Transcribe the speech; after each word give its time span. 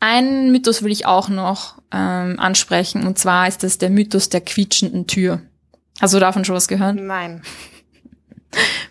Einen 0.00 0.52
Mythos 0.52 0.82
will 0.82 0.92
ich 0.92 1.06
auch 1.06 1.28
noch 1.28 1.80
ähm, 1.92 2.38
ansprechen, 2.38 3.06
und 3.06 3.18
zwar 3.18 3.48
ist 3.48 3.62
das 3.62 3.78
der 3.78 3.90
Mythos 3.90 4.28
der 4.28 4.40
quietschenden 4.40 5.06
Tür. 5.06 5.42
Hast 6.00 6.14
du 6.14 6.20
davon 6.20 6.44
schon 6.44 6.54
was 6.54 6.68
gehört? 6.68 6.96
Nein. 6.96 7.42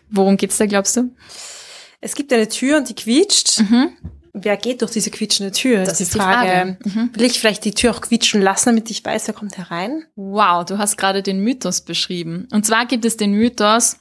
Worum 0.09 0.37
geht's 0.37 0.57
da, 0.57 0.65
glaubst 0.65 0.97
du? 0.97 1.15
Es 2.01 2.15
gibt 2.15 2.31
eine 2.33 2.47
Tür 2.47 2.77
und 2.77 2.89
die 2.89 2.95
quietscht. 2.95 3.61
Mhm. 3.61 3.89
Wer 4.33 4.57
geht 4.57 4.81
durch 4.81 4.91
diese 4.91 5.09
quietschende 5.09 5.51
Tür? 5.51 5.83
Das 5.83 5.99
ist 5.99 6.13
die 6.13 6.19
Frage. 6.19 6.77
Mhm. 6.83 7.09
Will 7.15 7.25
ich 7.25 7.39
vielleicht 7.39 7.65
die 7.65 7.73
Tür 7.73 7.91
auch 7.91 8.01
quietschen 8.01 8.41
lassen, 8.41 8.69
damit 8.69 8.91
ich 8.91 9.03
weiß, 9.03 9.27
wer 9.27 9.33
kommt 9.33 9.57
herein? 9.57 10.03
Wow, 10.15 10.63
du 10.63 10.77
hast 10.77 10.97
gerade 10.97 11.23
den 11.23 11.39
Mythos 11.39 11.81
beschrieben. 11.81 12.47
Und 12.51 12.65
zwar 12.65 12.85
gibt 12.85 13.05
es 13.05 13.17
den 13.17 13.31
Mythos, 13.31 13.97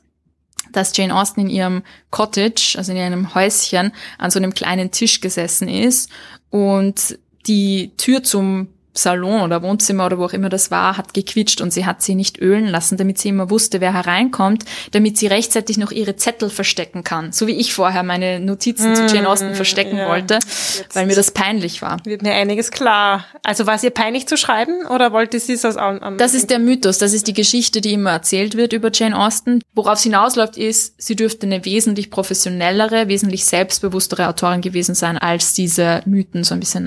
dass 0.72 0.96
Jane 0.96 1.14
Austen 1.14 1.42
in 1.42 1.48
ihrem 1.48 1.82
Cottage, 2.10 2.74
also 2.76 2.92
in 2.92 2.98
ihrem 2.98 3.34
Häuschen, 3.34 3.92
an 4.18 4.30
so 4.30 4.38
einem 4.38 4.54
kleinen 4.54 4.90
Tisch 4.90 5.20
gesessen 5.20 5.68
ist 5.68 6.10
und 6.50 7.18
die 7.46 7.92
Tür 7.96 8.22
zum 8.22 8.68
Salon 8.98 9.42
oder 9.42 9.62
Wohnzimmer 9.62 10.06
oder 10.06 10.18
wo 10.18 10.24
auch 10.24 10.32
immer 10.32 10.48
das 10.48 10.70
war, 10.70 10.96
hat 10.96 11.14
gequitscht 11.14 11.60
und 11.60 11.73
sie 11.73 11.86
hat 11.86 12.02
sie 12.02 12.14
nicht 12.14 12.41
ölen 12.41 12.66
lassen, 12.66 12.96
damit 12.96 13.19
sie 13.19 13.28
immer 13.28 13.50
wusste, 13.50 13.80
wer 13.80 13.92
hereinkommt, 13.92 14.64
damit 14.92 15.19
sie 15.19 15.27
rechtzeitig 15.27 15.78
noch 15.78 15.91
ihre 15.91 16.16
Zettel 16.16 16.50
verstecken 16.50 17.05
kann. 17.05 17.32
So 17.32 17.46
wie 17.46 17.56
ich 17.56 17.74
vorher 17.74 18.02
meine 18.02 18.41
Notizen 18.41 18.92
mm, 18.92 18.95
zu 18.95 19.06
Jane 19.06 19.28
Austen 19.28 19.55
verstecken 19.55 19.98
ja. 19.98 20.09
wollte, 20.09 20.34
Jetzt 20.34 20.95
weil 20.95 21.06
mir 21.06 21.14
das 21.14 21.30
peinlich 21.30 21.82
war. 21.82 21.98
Wird 22.05 22.22
mir 22.22 22.32
einiges 22.32 22.70
klar. 22.70 23.24
Also 23.42 23.66
war 23.66 23.74
es 23.74 23.82
ihr 23.82 23.91
peinlich 23.91 24.27
zu 24.27 24.36
schreiben 24.36 24.86
oder 24.86 25.12
wollte 25.12 25.38
sie 25.41 25.52
es 25.52 25.64
aus 25.64 25.77
an 25.77 26.19
Das 26.19 26.34
ist 26.34 26.50
der 26.50 26.58
Mythos, 26.58 26.98
das 26.98 27.12
ist 27.12 27.27
die 27.27 27.34
Geschichte, 27.34 27.80
die 27.80 27.92
immer 27.92 28.10
erzählt 28.10 28.56
wird 28.56 28.72
über 28.72 28.91
Jane 28.92 29.19
Austen. 29.19 29.60
Worauf 29.74 29.98
sie 29.98 30.08
hinausläuft 30.08 30.56
ist, 30.56 30.94
sie 30.98 31.16
dürfte 31.16 31.47
eine 31.47 31.64
wesentlich 31.64 32.10
professionellere, 32.10 33.08
wesentlich 33.08 33.44
selbstbewusstere 33.44 34.28
Autorin 34.28 34.60
gewesen 34.60 34.94
sein, 34.94 35.19
als 35.19 35.55
diese 35.55 36.02
Mythen 36.06 36.44
so 36.44 36.55
ein 36.55 36.60
bisschen 36.60 36.86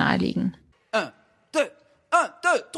naheliegen. 2.11 2.69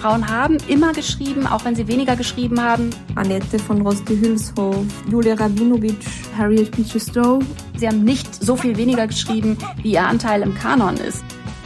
Frauen 0.00 0.26
haben 0.26 0.56
immer 0.66 0.94
geschrieben, 0.94 1.46
auch 1.46 1.64
wenn 1.66 1.74
sie 1.74 1.86
weniger 1.86 2.16
geschrieben 2.16 2.58
haben. 2.58 2.88
Annette 3.16 3.58
von 3.58 3.82
Roste-Hülshoff, 3.82 4.86
Julia 5.10 5.34
Rabinowitsch, 5.34 6.06
Harriet 6.38 6.74
Beecher 6.74 7.00
Stowe. 7.00 7.44
Sie 7.76 7.86
haben 7.86 8.02
nicht 8.02 8.34
so 8.42 8.56
viel 8.56 8.76
weniger 8.78 9.06
geschrieben, 9.06 9.58
wie 9.82 9.92
ihr 9.92 10.06
Anteil 10.06 10.40
im 10.40 10.54
Kanon 10.54 10.96
ist. 10.96 11.22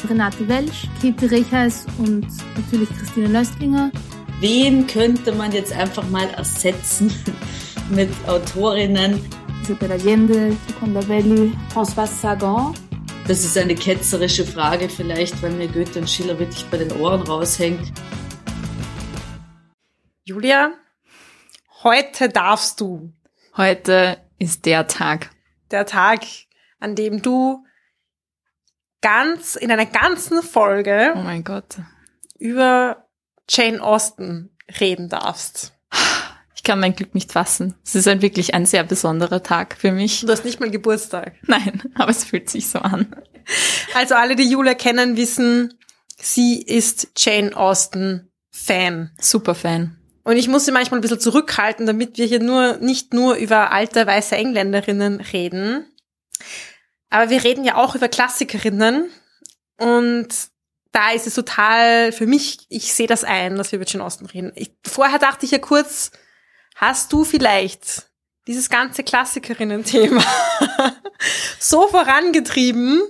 Renate 0.08 0.48
Welsch, 0.48 0.88
Käthe 1.00 1.30
Rechers 1.30 1.86
und 1.98 2.26
natürlich 2.56 2.88
Christine 2.98 3.28
Löstlinger. 3.28 3.92
Wen 4.40 4.86
könnte 4.88 5.32
man 5.32 5.52
jetzt 5.52 5.72
einfach 5.72 6.06
mal 6.10 6.28
ersetzen 6.36 7.12
mit 7.90 8.10
Autorinnen? 8.26 9.20
Isabel 9.62 9.92
Allende, 9.92 10.56
Seconda 10.66 11.00
Belli, 11.02 11.52
François 11.72 12.06
Sagan. 12.06 12.74
Das 13.26 13.42
ist 13.42 13.56
eine 13.56 13.74
ketzerische 13.74 14.44
Frage 14.44 14.90
vielleicht, 14.90 15.42
weil 15.42 15.52
mir 15.52 15.66
Goethe 15.66 15.98
und 15.98 16.10
Schiller 16.10 16.38
wirklich 16.38 16.66
bei 16.66 16.76
den 16.76 16.92
Ohren 16.92 17.22
raushängt. 17.22 17.90
Julia, 20.24 20.74
heute 21.82 22.28
darfst 22.28 22.82
du. 22.82 23.14
Heute 23.56 24.18
ist 24.38 24.66
der 24.66 24.88
Tag. 24.88 25.30
Der 25.70 25.86
Tag, 25.86 26.20
an 26.80 26.96
dem 26.96 27.22
du 27.22 27.64
ganz, 29.00 29.56
in 29.56 29.70
einer 29.72 29.86
ganzen 29.86 30.42
Folge. 30.42 31.14
Oh 31.16 31.20
mein 31.20 31.44
Gott. 31.44 31.78
Über 32.38 33.08
Jane 33.48 33.82
Austen 33.82 34.54
reden 34.80 35.08
darfst. 35.08 35.73
Ich 36.64 36.66
kann 36.66 36.80
mein 36.80 36.96
Glück 36.96 37.14
nicht 37.14 37.30
fassen. 37.30 37.74
Es 37.84 37.94
ist 37.94 38.08
ein, 38.08 38.22
wirklich 38.22 38.54
ein 38.54 38.64
sehr 38.64 38.84
besonderer 38.84 39.42
Tag 39.42 39.76
für 39.78 39.92
mich. 39.92 40.22
Du 40.22 40.32
hast 40.32 40.46
nicht 40.46 40.60
mal 40.60 40.70
Geburtstag. 40.70 41.34
Nein, 41.42 41.82
aber 41.94 42.10
es 42.10 42.24
fühlt 42.24 42.48
sich 42.48 42.70
so 42.70 42.78
an. 42.78 43.14
Also 43.92 44.14
alle, 44.14 44.34
die 44.34 44.48
Julia 44.48 44.72
kennen, 44.72 45.18
wissen, 45.18 45.78
sie 46.18 46.62
ist 46.62 47.08
Jane 47.18 47.54
Austen 47.54 48.32
Fan. 48.50 49.10
Super 49.20 49.54
Fan. 49.54 49.98
Und 50.22 50.38
ich 50.38 50.48
muss 50.48 50.64
sie 50.64 50.72
manchmal 50.72 51.00
ein 51.00 51.02
bisschen 51.02 51.20
zurückhalten, 51.20 51.84
damit 51.84 52.16
wir 52.16 52.24
hier 52.24 52.40
nur, 52.40 52.78
nicht 52.78 53.12
nur 53.12 53.34
über 53.34 53.70
alte 53.70 54.06
weiße 54.06 54.34
Engländerinnen 54.34 55.20
reden. 55.20 55.84
Aber 57.10 57.28
wir 57.28 57.44
reden 57.44 57.64
ja 57.64 57.74
auch 57.74 57.94
über 57.94 58.08
Klassikerinnen. 58.08 59.10
Und 59.76 60.28
da 60.92 61.10
ist 61.10 61.26
es 61.26 61.34
total, 61.34 62.10
für 62.10 62.26
mich, 62.26 62.64
ich 62.70 62.94
sehe 62.94 63.06
das 63.06 63.22
ein, 63.22 63.56
dass 63.56 63.70
wir 63.70 63.76
über 63.76 63.86
Jane 63.86 64.02
Austen 64.02 64.24
reden. 64.24 64.50
Ich, 64.54 64.72
vorher 64.86 65.18
dachte 65.18 65.44
ich 65.44 65.52
ja 65.52 65.58
kurz, 65.58 66.10
Hast 66.86 67.14
du 67.14 67.24
vielleicht 67.24 68.10
dieses 68.46 68.68
ganze 68.68 69.04
Klassikerinnen-Thema 69.04 70.22
so 71.58 71.88
vorangetrieben 71.88 73.00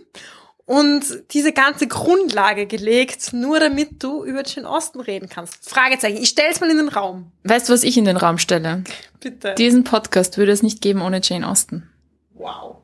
und 0.65 1.03
diese 1.33 1.51
ganze 1.51 1.89
Grundlage 1.89 2.67
gelegt, 2.67 3.33
nur 3.33 3.59
damit 3.59 4.01
du 4.01 4.25
über 4.25 4.45
Jane 4.47 4.69
Austen 4.69 5.01
reden 5.01 5.29
kannst? 5.29 5.69
Fragezeichen. 5.69 6.19
Ich 6.19 6.29
stell's 6.29 6.61
mal 6.61 6.71
in 6.71 6.77
den 6.77 6.89
Raum. 6.89 7.33
Weißt 7.43 7.69
du, 7.69 7.73
was 7.73 7.83
ich 7.83 7.99
in 7.99 8.05
den 8.05 8.17
Raum 8.17 8.39
stelle? 8.39 8.85
Bitte. 9.19 9.57
Diesen 9.57 9.83
Podcast 9.83 10.39
würde 10.39 10.53
es 10.53 10.63
nicht 10.63 10.81
geben 10.81 11.03
ohne 11.03 11.21
Jane 11.21 11.49
Austen. 11.49 11.91
Wow. 12.35 12.77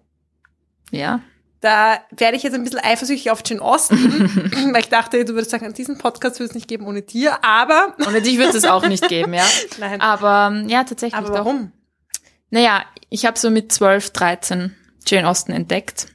Ja. 0.91 1.21
Da 1.61 2.01
werde 2.17 2.39
ich 2.39 2.43
jetzt 2.43 2.55
ein 2.55 2.65
bisschen 2.65 2.81
eifersüchtig 2.81 3.31
auf 3.31 3.43
Jane 3.45 3.61
Austen, 3.61 3.95
weil 4.73 4.81
ich 4.81 4.89
dachte, 4.89 5.25
du 5.25 5.35
würdest 5.35 5.51
sagen, 5.51 5.73
diesen 5.75 5.99
Podcast 5.99 6.39
würde 6.39 6.49
es 6.49 6.55
nicht 6.55 6.69
geben 6.69 6.87
ohne 6.87 7.03
dir, 7.03 7.45
aber... 7.45 7.95
Ohne 8.07 8.23
dich 8.23 8.39
wird 8.39 8.55
es 8.55 8.65
auch 8.65 8.87
nicht 8.87 9.07
geben, 9.09 9.35
ja. 9.35 9.45
Nein. 9.79 10.01
Aber 10.01 10.65
ja, 10.67 10.85
tatsächlich 10.85 11.15
Aber 11.15 11.35
warum? 11.35 11.73
Doch. 11.73 12.21
Naja, 12.51 12.85
ich 13.11 13.27
habe 13.27 13.39
so 13.39 13.51
mit 13.51 13.73
12, 13.73 14.11
13 14.11 14.75
Jane 15.07 15.29
Austen 15.29 15.53
entdeckt. 15.53 16.09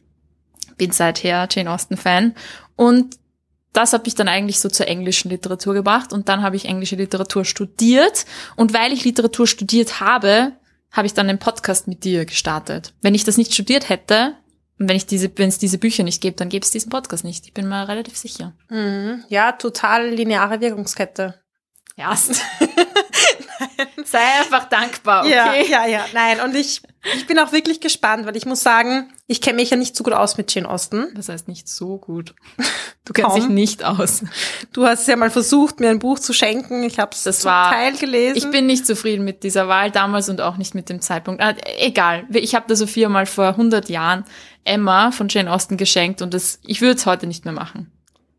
Bin 0.77 0.91
seither 0.91 1.47
Jane 1.49 1.71
Austen-Fan. 1.71 2.33
Und 2.75 3.17
das 3.71 3.93
hat 3.93 4.05
mich 4.05 4.15
dann 4.15 4.27
eigentlich 4.27 4.59
so 4.59 4.69
zur 4.69 4.87
englischen 4.87 5.29
Literatur 5.29 5.73
gebracht. 5.73 6.11
Und 6.11 6.27
dann 6.27 6.41
habe 6.41 6.55
ich 6.55 6.65
englische 6.65 6.95
Literatur 6.95 7.45
studiert. 7.45 8.25
Und 8.55 8.73
weil 8.73 8.93
ich 8.93 9.03
Literatur 9.03 9.47
studiert 9.47 9.99
habe, 9.99 10.53
habe 10.91 11.07
ich 11.07 11.13
dann 11.13 11.27
den 11.27 11.39
Podcast 11.39 11.87
mit 11.87 12.03
dir 12.03 12.25
gestartet. 12.25 12.93
Wenn 13.01 13.15
ich 13.15 13.25
das 13.25 13.37
nicht 13.37 13.53
studiert 13.53 13.89
hätte, 13.89 14.33
und 14.77 14.89
wenn 14.89 14.97
ich 14.97 15.05
diese, 15.05 15.31
wenn 15.37 15.49
es 15.49 15.57
diese 15.57 15.77
Bücher 15.77 16.03
nicht 16.03 16.21
gibt, 16.21 16.41
dann 16.41 16.49
gäbe 16.49 16.65
es 16.65 16.71
diesen 16.71 16.89
Podcast 16.89 17.23
nicht. 17.23 17.45
Ich 17.45 17.53
bin 17.53 17.67
mal 17.67 17.85
relativ 17.85 18.17
sicher. 18.17 18.53
Mhm. 18.69 19.23
Ja, 19.29 19.53
total 19.53 20.09
lineare 20.09 20.59
Wirkungskette. 20.59 21.41
Ja. 21.95 22.13
Sei 24.05 24.19
einfach 24.41 24.67
dankbar, 24.67 25.21
okay? 25.23 25.31
Ja, 25.33 25.55
ja, 25.55 25.87
ja. 25.87 26.05
Nein, 26.13 26.41
und 26.41 26.55
ich, 26.55 26.81
ich 27.15 27.25
bin 27.25 27.39
auch 27.39 27.53
wirklich 27.53 27.79
gespannt, 27.79 28.25
weil 28.25 28.35
ich 28.35 28.45
muss 28.45 28.61
sagen, 28.61 29.13
ich 29.27 29.41
kenne 29.41 29.55
mich 29.55 29.71
ja 29.71 29.77
nicht 29.77 29.95
so 29.95 30.03
gut 30.03 30.13
aus 30.13 30.37
mit 30.37 30.53
Jane 30.53 30.69
Austen. 30.69 31.07
Das 31.15 31.29
heißt 31.29 31.47
nicht 31.47 31.67
so 31.67 31.97
gut. 31.97 32.35
Du 33.05 33.13
kennst 33.13 33.37
dich 33.37 33.47
nicht 33.47 33.83
aus. 33.83 34.23
Du 34.73 34.85
hast 34.85 35.07
ja 35.07 35.15
mal 35.15 35.29
versucht, 35.29 35.79
mir 35.79 35.89
ein 35.89 35.99
Buch 35.99 36.19
zu 36.19 36.33
schenken. 36.33 36.83
Ich 36.83 36.99
habe 36.99 37.11
es 37.11 37.23
zum 37.23 37.49
war, 37.49 37.71
Teil 37.71 37.95
gelesen. 37.97 38.37
Ich 38.37 38.49
bin 38.49 38.65
nicht 38.65 38.85
zufrieden 38.85 39.23
mit 39.23 39.43
dieser 39.43 39.67
Wahl 39.67 39.91
damals 39.91 40.29
und 40.29 40.41
auch 40.41 40.57
nicht 40.57 40.75
mit 40.75 40.89
dem 40.89 41.01
Zeitpunkt. 41.01 41.41
Ah, 41.41 41.55
egal. 41.77 42.25
Ich 42.31 42.55
habe 42.55 42.67
der 42.67 42.75
Sophia 42.75 43.09
mal 43.09 43.25
vor 43.25 43.47
100 43.47 43.89
Jahren 43.89 44.25
Emma 44.63 45.11
von 45.11 45.27
Jane 45.29 45.51
Austen 45.51 45.77
geschenkt 45.77 46.21
und 46.21 46.33
das, 46.33 46.59
ich 46.63 46.81
würde 46.81 46.95
es 46.95 47.05
heute 47.05 47.27
nicht 47.27 47.45
mehr 47.45 47.53
machen. 47.53 47.91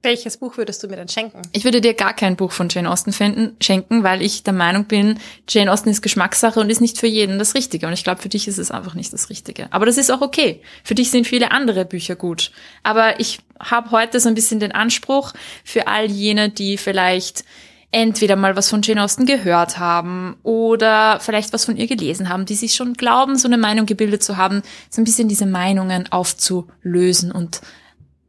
Welches 0.06 0.37
Buch 0.37 0.56
würdest 0.56 0.84
du 0.84 0.87
mir 0.87 0.94
denn 0.94 1.09
schenken? 1.09 1.43
Ich 1.50 1.65
würde 1.65 1.81
dir 1.81 1.93
gar 1.93 2.15
kein 2.15 2.37
Buch 2.37 2.53
von 2.53 2.69
Jane 2.69 2.89
Austen 2.89 3.12
finden, 3.12 3.56
schenken, 3.61 4.05
weil 4.05 4.22
ich 4.22 4.44
der 4.44 4.53
Meinung 4.53 4.84
bin, 4.84 5.19
Jane 5.49 5.72
Austen 5.72 5.89
ist 5.89 6.00
Geschmackssache 6.00 6.61
und 6.61 6.71
ist 6.71 6.81
nicht 6.81 6.99
für 6.99 7.09
jeden 7.09 7.41
das 7.41 7.56
Richtige. 7.56 7.89
Und 7.89 7.93
ich 7.93 8.05
glaube, 8.05 8.22
für 8.22 8.28
dich 8.28 8.47
ist 8.47 8.59
es 8.59 8.71
einfach 8.71 8.95
nicht 8.95 9.12
das 9.12 9.31
Richtige. 9.31 9.66
Aber 9.72 9.84
das 9.84 9.99
ist 9.99 10.12
auch 10.12 10.21
okay. 10.21 10.62
Für 10.84 10.95
dich 10.95 11.11
sind 11.11 11.27
viele 11.27 11.50
andere 11.50 11.84
Bücher 11.84 12.15
gut. 12.15 12.53
Aber 12.84 13.19
ich 13.19 13.41
habe 13.59 13.91
heute 13.91 14.21
so 14.21 14.28
ein 14.28 14.37
bisschen 14.37 14.61
den 14.61 14.71
Anspruch 14.71 15.33
für 15.65 15.89
all 15.89 16.09
jene, 16.09 16.50
die 16.50 16.77
vielleicht 16.77 17.43
entweder 17.91 18.37
mal 18.37 18.55
was 18.55 18.71
von 18.71 18.83
Jane 18.83 19.03
Austen 19.03 19.27
gehört 19.27 19.81
haben 19.81 20.37
oder 20.45 21.19
vielleicht 21.19 21.53
was 21.53 21.65
von 21.65 21.77
ihr 21.77 21.89
gelesen 21.89 22.28
haben, 22.28 22.47
die 22.47 22.55
sich 22.55 22.77
schon 22.77 22.95
glauben, 22.95 23.37
so 23.37 23.49
eine 23.49 23.59
Meinung 23.59 23.87
gebildet 23.87 24.22
zu 24.22 24.37
haben, 24.37 24.62
so 24.89 25.00
ein 25.00 25.05
bisschen 25.05 25.27
diese 25.27 25.47
Meinungen 25.47 26.12
aufzulösen 26.12 27.33
und 27.33 27.61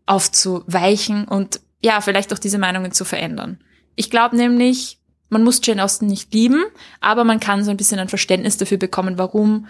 aufzuweichen 0.07 1.25
und 1.25 1.59
ja, 1.81 2.01
vielleicht 2.01 2.33
auch 2.33 2.39
diese 2.39 2.57
Meinungen 2.57 2.91
zu 2.91 3.05
verändern. 3.05 3.63
Ich 3.95 4.09
glaube 4.09 4.35
nämlich, 4.35 4.99
man 5.29 5.43
muss 5.43 5.61
Jane 5.63 5.83
Austen 5.83 6.07
nicht 6.07 6.33
lieben, 6.33 6.63
aber 7.01 7.23
man 7.23 7.39
kann 7.39 7.63
so 7.63 7.71
ein 7.71 7.77
bisschen 7.77 7.99
ein 7.99 8.09
Verständnis 8.09 8.57
dafür 8.57 8.77
bekommen, 8.77 9.17
warum 9.17 9.67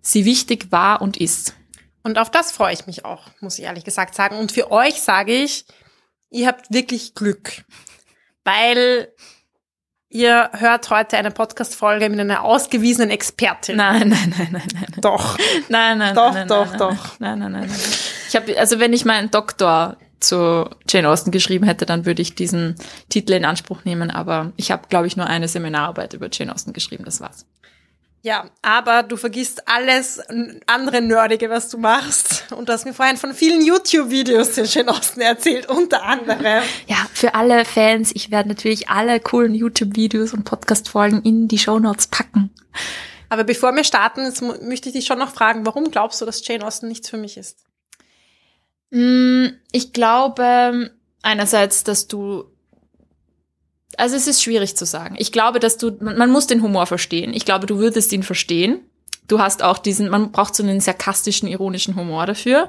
sie 0.00 0.24
wichtig 0.24 0.70
war 0.70 1.02
und 1.02 1.16
ist. 1.16 1.54
Und 2.02 2.18
auf 2.18 2.30
das 2.30 2.52
freue 2.52 2.72
ich 2.72 2.86
mich 2.86 3.04
auch, 3.04 3.26
muss 3.40 3.58
ich 3.58 3.64
ehrlich 3.64 3.84
gesagt 3.84 4.14
sagen. 4.14 4.38
Und 4.38 4.52
für 4.52 4.70
euch 4.70 5.02
sage 5.02 5.32
ich, 5.32 5.66
ihr 6.30 6.46
habt 6.46 6.72
wirklich 6.72 7.14
Glück, 7.14 7.64
weil 8.44 9.12
ihr 10.08 10.50
hört 10.54 10.90
heute 10.90 11.18
eine 11.18 11.30
Podcast-Folge 11.30 12.08
mit 12.08 12.20
einer 12.20 12.42
ausgewiesenen 12.42 13.10
Expertin. 13.10 13.76
Nein, 13.76 14.08
nein, 14.08 14.34
nein, 14.36 14.48
nein, 14.52 14.68
nein. 14.72 15.00
Doch. 15.00 15.38
Nein, 15.68 15.98
nein, 15.98 16.14
doch, 16.14 16.32
nein, 16.32 16.48
doch, 16.48 16.70
nein, 16.70 16.78
doch. 16.78 17.20
Nein, 17.20 17.38
nein, 17.38 17.52
nein, 17.52 17.66
nein. 17.68 17.80
Ich 18.28 18.36
habe 18.36 18.58
also 18.58 18.80
wenn 18.80 18.92
ich 18.92 19.04
meinen 19.04 19.30
Doktor 19.30 19.98
zu 20.20 20.68
Jane 20.88 21.08
Austen 21.08 21.30
geschrieben 21.30 21.64
hätte, 21.64 21.86
dann 21.86 22.06
würde 22.06 22.22
ich 22.22 22.34
diesen 22.34 22.76
Titel 23.08 23.32
in 23.32 23.44
Anspruch 23.44 23.84
nehmen. 23.84 24.10
Aber 24.10 24.52
ich 24.56 24.70
habe, 24.70 24.88
glaube 24.88 25.06
ich, 25.06 25.16
nur 25.16 25.26
eine 25.26 25.48
Seminararbeit 25.48 26.14
über 26.14 26.28
Jane 26.30 26.54
Austen 26.54 26.72
geschrieben. 26.72 27.04
Das 27.04 27.20
war's. 27.20 27.46
Ja, 28.22 28.50
aber 28.60 29.02
du 29.02 29.16
vergisst 29.16 29.66
alles 29.66 30.20
andere 30.66 31.00
Nerdige, 31.00 31.48
was 31.48 31.70
du 31.70 31.78
machst. 31.78 32.52
Und 32.52 32.68
du 32.68 32.72
hast 32.74 32.84
mir 32.84 32.92
vorhin 32.92 33.16
von 33.16 33.32
vielen 33.32 33.64
YouTube-Videos 33.64 34.52
den 34.52 34.66
Jane 34.66 34.90
Austen 34.90 35.22
erzählt, 35.22 35.70
unter 35.70 36.02
anderem. 36.02 36.62
Ja, 36.86 37.06
für 37.14 37.34
alle 37.34 37.64
Fans, 37.64 38.12
ich 38.14 38.30
werde 38.30 38.50
natürlich 38.50 38.90
alle 38.90 39.20
coolen 39.20 39.54
YouTube-Videos 39.54 40.34
und 40.34 40.44
Podcast-Folgen 40.44 41.22
in 41.22 41.48
die 41.48 41.58
Shownotes 41.58 42.08
packen. 42.08 42.50
Aber 43.30 43.44
bevor 43.44 43.74
wir 43.74 43.84
starten, 43.84 44.30
möchte 44.68 44.90
ich 44.90 44.94
dich 44.94 45.06
schon 45.06 45.18
noch 45.18 45.32
fragen, 45.32 45.64
warum 45.64 45.90
glaubst 45.90 46.20
du, 46.20 46.26
dass 46.26 46.46
Jane 46.46 46.66
Austen 46.66 46.88
nichts 46.88 47.08
für 47.08 47.16
mich 47.16 47.38
ist? 47.38 47.64
Mm, 48.90 49.46
Ich 49.72 49.92
glaube 49.92 50.90
einerseits, 51.22 51.84
dass 51.84 52.08
du 52.08 52.44
also 53.96 54.16
es 54.16 54.26
ist 54.26 54.42
schwierig 54.42 54.76
zu 54.76 54.86
sagen. 54.86 55.16
Ich 55.18 55.30
glaube, 55.32 55.60
dass 55.60 55.76
du 55.76 55.92
man, 56.00 56.16
man 56.16 56.30
muss 56.30 56.46
den 56.46 56.62
Humor 56.62 56.86
verstehen. 56.86 57.34
Ich 57.34 57.44
glaube, 57.44 57.66
du 57.66 57.78
würdest 57.78 58.12
ihn 58.12 58.22
verstehen. 58.22 58.80
Du 59.28 59.38
hast 59.38 59.62
auch 59.62 59.78
diesen, 59.78 60.08
man 60.08 60.32
braucht 60.32 60.56
so 60.56 60.62
einen 60.62 60.80
sarkastischen, 60.80 61.48
ironischen 61.48 61.94
Humor 61.94 62.26
dafür. 62.26 62.68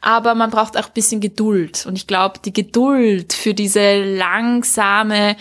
Aber 0.00 0.34
man 0.34 0.50
braucht 0.50 0.76
auch 0.76 0.86
ein 0.86 0.92
bisschen 0.94 1.20
Geduld. 1.20 1.86
Und 1.86 1.96
ich 1.96 2.06
glaube, 2.06 2.40
die 2.44 2.52
Geduld 2.52 3.32
für 3.32 3.54
diese 3.54 4.02
langsame 4.02 5.36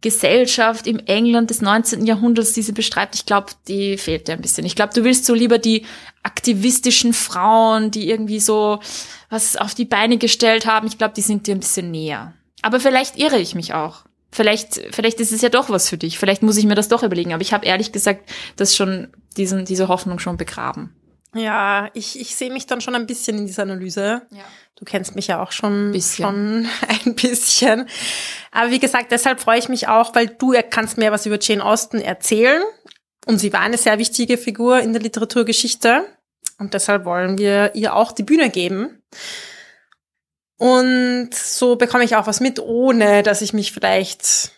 Gesellschaft 0.00 0.86
im 0.86 0.98
England 1.00 1.50
des 1.50 1.60
19. 1.60 2.06
Jahrhunderts, 2.06 2.52
die 2.52 2.62
sie 2.62 2.72
beschreibt, 2.72 3.14
ich 3.14 3.26
glaube, 3.26 3.52
die 3.68 3.98
fehlt 3.98 4.28
dir 4.28 4.32
ein 4.32 4.40
bisschen. 4.40 4.64
Ich 4.64 4.74
glaube, 4.74 4.94
du 4.94 5.04
willst 5.04 5.26
so 5.26 5.34
lieber 5.34 5.58
die 5.58 5.84
aktivistischen 6.22 7.12
Frauen, 7.12 7.90
die 7.90 8.08
irgendwie 8.08 8.40
so 8.40 8.80
was 9.28 9.56
auf 9.56 9.74
die 9.74 9.84
Beine 9.84 10.16
gestellt 10.16 10.66
haben. 10.66 10.86
Ich 10.86 10.98
glaube, 10.98 11.14
die 11.14 11.20
sind 11.20 11.46
dir 11.46 11.54
ein 11.54 11.60
bisschen 11.60 11.90
näher. 11.90 12.32
Aber 12.62 12.80
vielleicht 12.80 13.18
irre 13.18 13.38
ich 13.38 13.54
mich 13.54 13.74
auch. 13.74 14.04
Vielleicht, 14.32 14.80
vielleicht 14.90 15.20
ist 15.20 15.32
es 15.32 15.42
ja 15.42 15.48
doch 15.48 15.70
was 15.70 15.88
für 15.88 15.98
dich. 15.98 16.18
Vielleicht 16.18 16.42
muss 16.42 16.56
ich 16.56 16.64
mir 16.64 16.74
das 16.74 16.88
doch 16.88 17.02
überlegen. 17.02 17.32
Aber 17.32 17.42
ich 17.42 17.52
habe 17.52 17.66
ehrlich 17.66 17.92
gesagt 17.92 18.30
das 18.56 18.76
schon, 18.76 19.08
diesen, 19.36 19.64
diese 19.64 19.88
Hoffnung 19.88 20.18
schon 20.18 20.36
begraben. 20.36 20.94
Ja, 21.34 21.90
ich, 21.94 22.18
ich 22.20 22.34
sehe 22.34 22.50
mich 22.50 22.66
dann 22.66 22.80
schon 22.80 22.94
ein 22.94 23.06
bisschen 23.06 23.38
in 23.38 23.46
dieser 23.46 23.62
Analyse. 23.62 24.22
Ja. 24.30 24.44
Du 24.76 24.84
kennst 24.84 25.14
mich 25.14 25.26
ja 25.26 25.42
auch 25.42 25.52
schon, 25.52 25.92
Bisschen. 25.92 26.24
schon 26.24 26.68
ein 27.06 27.14
bisschen. 27.14 27.88
Aber 28.50 28.70
wie 28.70 28.78
gesagt, 28.80 29.12
deshalb 29.12 29.40
freue 29.40 29.58
ich 29.58 29.68
mich 29.68 29.88
auch, 29.88 30.14
weil 30.14 30.26
du 30.26 30.54
kannst 30.70 30.98
mir 30.98 31.12
was 31.12 31.26
über 31.26 31.38
Jane 31.40 31.64
Austen 31.64 32.00
erzählen. 32.00 32.62
Und 33.26 33.38
sie 33.38 33.52
war 33.52 33.60
eine 33.60 33.76
sehr 33.76 33.98
wichtige 33.98 34.38
Figur 34.38 34.80
in 34.80 34.92
der 34.92 35.02
Literaturgeschichte. 35.02 36.06
Und 36.58 36.74
deshalb 36.74 37.04
wollen 37.04 37.38
wir 37.38 37.74
ihr 37.74 37.94
auch 37.94 38.12
die 38.12 38.22
Bühne 38.22 38.50
geben. 38.50 39.02
Und 40.56 41.30
so 41.34 41.76
bekomme 41.76 42.04
ich 42.04 42.16
auch 42.16 42.26
was 42.26 42.40
mit, 42.40 42.58
ohne 42.58 43.22
dass 43.22 43.40
ich 43.40 43.52
mich 43.52 43.72
vielleicht, 43.72 44.52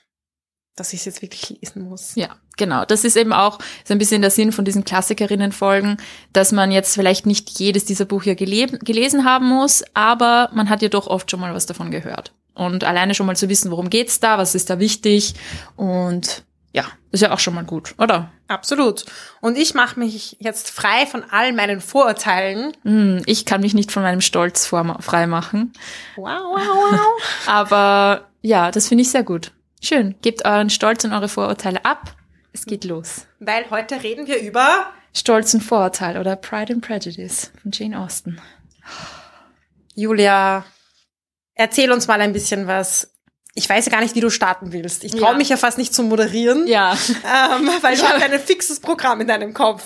dass 0.76 0.92
ich 0.92 1.00
es 1.00 1.04
jetzt 1.04 1.22
wirklich 1.22 1.50
lesen 1.60 1.88
muss. 1.88 2.14
Ja, 2.14 2.36
genau. 2.56 2.84
Das 2.84 3.04
ist 3.04 3.16
eben 3.16 3.32
auch 3.32 3.58
so 3.84 3.92
ein 3.92 3.98
bisschen 3.98 4.22
der 4.22 4.30
Sinn 4.30 4.52
von 4.52 4.64
diesen 4.64 4.84
Klassikerinnenfolgen, 4.84 5.98
dass 6.32 6.52
man 6.52 6.70
jetzt 6.70 6.94
vielleicht 6.94 7.26
nicht 7.26 7.50
jedes 7.58 7.84
dieser 7.84 8.06
Bücher 8.06 8.34
gele 8.34 8.66
gelesen 8.78 9.24
haben 9.24 9.46
muss, 9.46 9.84
aber 9.94 10.50
man 10.52 10.70
hat 10.70 10.82
ja 10.82 10.88
doch 10.88 11.06
oft 11.06 11.30
schon 11.30 11.40
mal 11.40 11.54
was 11.54 11.66
davon 11.66 11.90
gehört. 11.90 12.32
Und 12.54 12.84
alleine 12.84 13.14
schon 13.14 13.26
mal 13.26 13.36
zu 13.36 13.48
wissen, 13.48 13.70
worum 13.70 13.90
geht's 13.90 14.20
da, 14.20 14.38
was 14.38 14.54
ist 14.54 14.70
da 14.70 14.78
wichtig 14.78 15.34
und 15.76 16.44
ja, 16.74 16.84
ist 17.10 17.20
ja 17.20 17.32
auch 17.32 17.38
schon 17.38 17.54
mal 17.54 17.64
gut, 17.64 17.94
oder? 17.98 18.30
Absolut. 18.48 19.04
Und 19.42 19.58
ich 19.58 19.74
mache 19.74 19.98
mich 19.98 20.38
jetzt 20.40 20.70
frei 20.70 21.06
von 21.06 21.22
all 21.30 21.52
meinen 21.52 21.82
Vorurteilen. 21.82 22.72
Hm, 22.82 23.22
ich 23.26 23.44
kann 23.44 23.60
mich 23.60 23.74
nicht 23.74 23.92
von 23.92 24.02
meinem 24.02 24.22
Stolz 24.22 24.66
frei 24.66 25.26
machen. 25.26 25.72
Wow, 26.16 26.26
wow, 26.26 26.60
wow. 26.66 27.22
Aber 27.46 28.28
ja, 28.40 28.70
das 28.70 28.88
finde 28.88 29.02
ich 29.02 29.10
sehr 29.10 29.22
gut. 29.22 29.52
Schön. 29.84 30.14
Gebt 30.22 30.44
euren 30.44 30.70
Stolz 30.70 31.04
und 31.04 31.12
eure 31.12 31.28
Vorurteile 31.28 31.84
ab. 31.84 32.14
Es 32.52 32.66
geht 32.66 32.84
los. 32.84 33.26
Weil 33.40 33.68
heute 33.70 34.02
reden 34.02 34.28
wir 34.28 34.40
über 34.40 34.92
Stolz 35.12 35.52
und 35.54 35.60
Vorurteil 35.62 36.18
oder 36.18 36.36
Pride 36.36 36.74
and 36.74 36.86
Prejudice 36.86 37.50
von 37.60 37.72
Jane 37.72 37.98
Austen. 37.98 38.40
Julia. 39.96 40.64
Erzähl 41.54 41.90
uns 41.90 42.06
mal 42.06 42.20
ein 42.20 42.32
bisschen 42.32 42.68
was. 42.68 43.11
Ich 43.54 43.68
weiß 43.68 43.84
ja 43.84 43.92
gar 43.92 44.00
nicht, 44.00 44.14
wie 44.14 44.20
du 44.20 44.30
starten 44.30 44.72
willst. 44.72 45.04
Ich 45.04 45.10
traue 45.12 45.32
Ja. 45.32 45.36
mich 45.36 45.50
ja 45.50 45.58
fast 45.58 45.76
nicht 45.76 45.92
zu 45.92 46.02
moderieren, 46.02 46.66
Ja, 46.66 46.92
ähm, 46.92 47.68
weil 47.82 47.96
du 47.96 48.02
hast 48.02 48.22
ein 48.22 48.40
fixes 48.40 48.80
Programm 48.80 49.20
in 49.20 49.26
deinem 49.28 49.52
Kopf. 49.52 49.82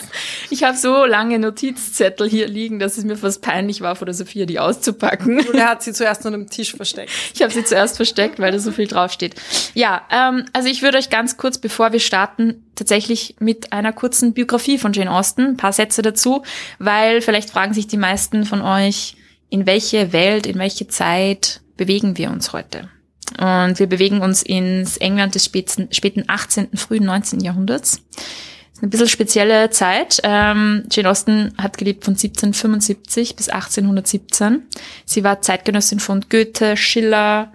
ich 0.51 0.63
habe 0.63 0.77
so 0.79 1.05
lange 1.05 1.41
Notizzettel 1.41 2.29
hier 2.29 2.47
liegen, 2.47 2.79
dass 2.79 2.97
es 2.97 3.03
mir 3.03 3.17
fast 3.17 3.43
peinlich 3.43 3.81
war, 3.81 3.97
vor 3.97 4.07
der 4.07 4.15
Sophia 4.15 4.47
die 4.47 4.61
auszupacken. 4.61 5.41
Julia 5.41 5.69
hat 5.71 5.83
sie 5.83 5.93
zuerst 5.93 6.25
unter 6.25 6.39
dem 6.39 6.49
Tisch 6.49 6.77
versteckt. 6.77 7.11
Ich 7.35 7.43
habe 7.43 7.53
sie 7.53 7.65
zuerst 7.65 7.97
versteckt, 7.97 8.39
weil 8.39 8.53
da 8.53 8.61
so 8.61 8.71
viel 8.71 8.87
draufsteht. 8.87 9.35
Ja, 9.75 10.03
ähm, 10.13 10.45
also 10.53 10.69
ich 10.69 10.83
würde 10.83 10.99
euch 10.99 11.11
ganz 11.11 11.37
kurz, 11.37 11.59
bevor 11.59 11.93
wir 11.93 11.99
starten, 12.01 12.63
tatsächlich 12.77 13.35
mit 13.41 13.73
einer 13.73 13.93
kurzen 13.93 14.33
Biografie 14.33 14.79
von 14.79 14.93
Jane 14.93 15.11
Austen, 15.11 15.43
ein 15.43 15.57
paar 15.57 15.73
Sätze 15.73 16.03
dazu, 16.03 16.45
weil 16.79 17.21
vielleicht 17.21 17.51
fragen 17.51 17.75
sich 17.75 17.89
die 17.89 17.97
meisten 17.97 18.45
von 18.45 18.63
euch, 18.63 19.17
in 19.51 19.67
welche 19.67 20.13
Welt, 20.13 20.47
in 20.47 20.57
welche 20.61 20.87
Zeit 20.87 21.63
bewegen 21.77 22.17
wir 22.17 22.31
uns 22.31 22.53
heute? 22.53 22.89
Und 23.33 23.79
wir 23.79 23.87
bewegen 23.87 24.21
uns 24.21 24.43
ins 24.43 24.97
England 24.97 25.35
des 25.35 25.45
späten, 25.45 25.89
späten 25.91 26.25
18., 26.27 26.77
frühen 26.77 27.05
19. 27.05 27.41
Jahrhunderts. 27.41 28.03
Das 28.15 28.79
ist 28.79 28.83
eine 28.83 28.91
bisschen 28.91 29.09
spezielle 29.09 29.71
Zeit. 29.71 30.21
Ähm, 30.23 30.85
Jane 30.91 31.11
Austen 31.11 31.55
hat 31.59 31.79
gelebt 31.79 32.05
von 32.05 32.13
1775 32.13 33.35
bis 33.37 33.49
1817. 33.49 34.63
Sie 35.05 35.25
war 35.25 35.41
Zeitgenössin 35.41 35.99
von 35.99 36.25
Goethe, 36.29 36.77
Schiller, 36.77 37.53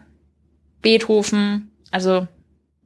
Beethoven. 0.82 1.72
Also 1.92 2.28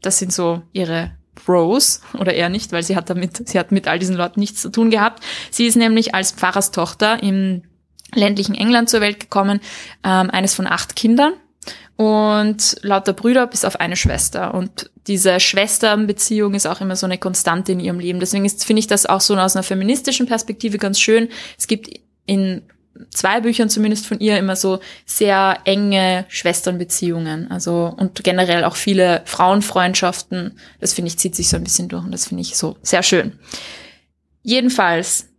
das 0.01 0.19
sind 0.19 0.33
so 0.33 0.61
ihre 0.73 1.11
Bros 1.33 2.01
oder 2.19 2.33
eher 2.33 2.49
nicht, 2.49 2.71
weil 2.71 2.83
sie 2.83 2.95
hat 2.95 3.09
damit, 3.09 3.47
sie 3.47 3.59
hat 3.59 3.71
mit 3.71 3.87
all 3.87 3.99
diesen 3.99 4.15
Leuten 4.15 4.39
nichts 4.39 4.61
zu 4.61 4.69
tun 4.69 4.89
gehabt. 4.89 5.23
Sie 5.49 5.65
ist 5.65 5.75
nämlich 5.75 6.13
als 6.13 6.31
Pfarrerstochter 6.31 7.21
im 7.21 7.63
ländlichen 8.13 8.55
England 8.55 8.89
zur 8.89 9.01
Welt 9.01 9.19
gekommen, 9.19 9.59
ähm, 10.03 10.29
eines 10.29 10.53
von 10.53 10.67
acht 10.67 10.95
Kindern 10.95 11.33
und 11.97 12.77
lauter 12.81 13.13
Brüder 13.13 13.47
bis 13.47 13.63
auf 13.63 13.79
eine 13.79 13.95
Schwester. 13.95 14.53
Und 14.53 14.89
diese 15.07 15.39
Schwesternbeziehung 15.39 16.53
ist 16.53 16.65
auch 16.65 16.81
immer 16.81 16.95
so 16.95 17.05
eine 17.05 17.17
Konstante 17.17 17.71
in 17.71 17.79
ihrem 17.79 17.99
Leben. 17.99 18.19
Deswegen 18.19 18.49
finde 18.49 18.79
ich 18.79 18.87
das 18.87 19.05
auch 19.05 19.21
so 19.21 19.35
aus 19.35 19.55
einer 19.55 19.63
feministischen 19.63 20.25
Perspektive 20.25 20.77
ganz 20.77 20.99
schön. 20.99 21.29
Es 21.57 21.67
gibt 21.67 21.89
in 22.25 22.63
zwei 23.11 23.41
Büchern 23.41 23.69
zumindest 23.69 24.07
von 24.07 24.19
ihr 24.19 24.37
immer 24.37 24.55
so 24.55 24.79
sehr 25.05 25.59
enge 25.65 26.25
Schwesternbeziehungen. 26.27 27.49
Also 27.51 27.93
und 27.97 28.23
generell 28.23 28.63
auch 28.63 28.75
viele 28.75 29.21
Frauenfreundschaften. 29.25 30.57
Das 30.79 30.93
finde 30.93 31.09
ich 31.09 31.17
zieht 31.17 31.35
sich 31.35 31.49
so 31.49 31.57
ein 31.57 31.63
bisschen 31.63 31.87
durch 31.87 32.03
und 32.03 32.11
das 32.11 32.27
finde 32.27 32.41
ich 32.41 32.57
so 32.57 32.77
sehr 32.81 33.03
schön. 33.03 33.33
Jedenfalls, 34.43 35.29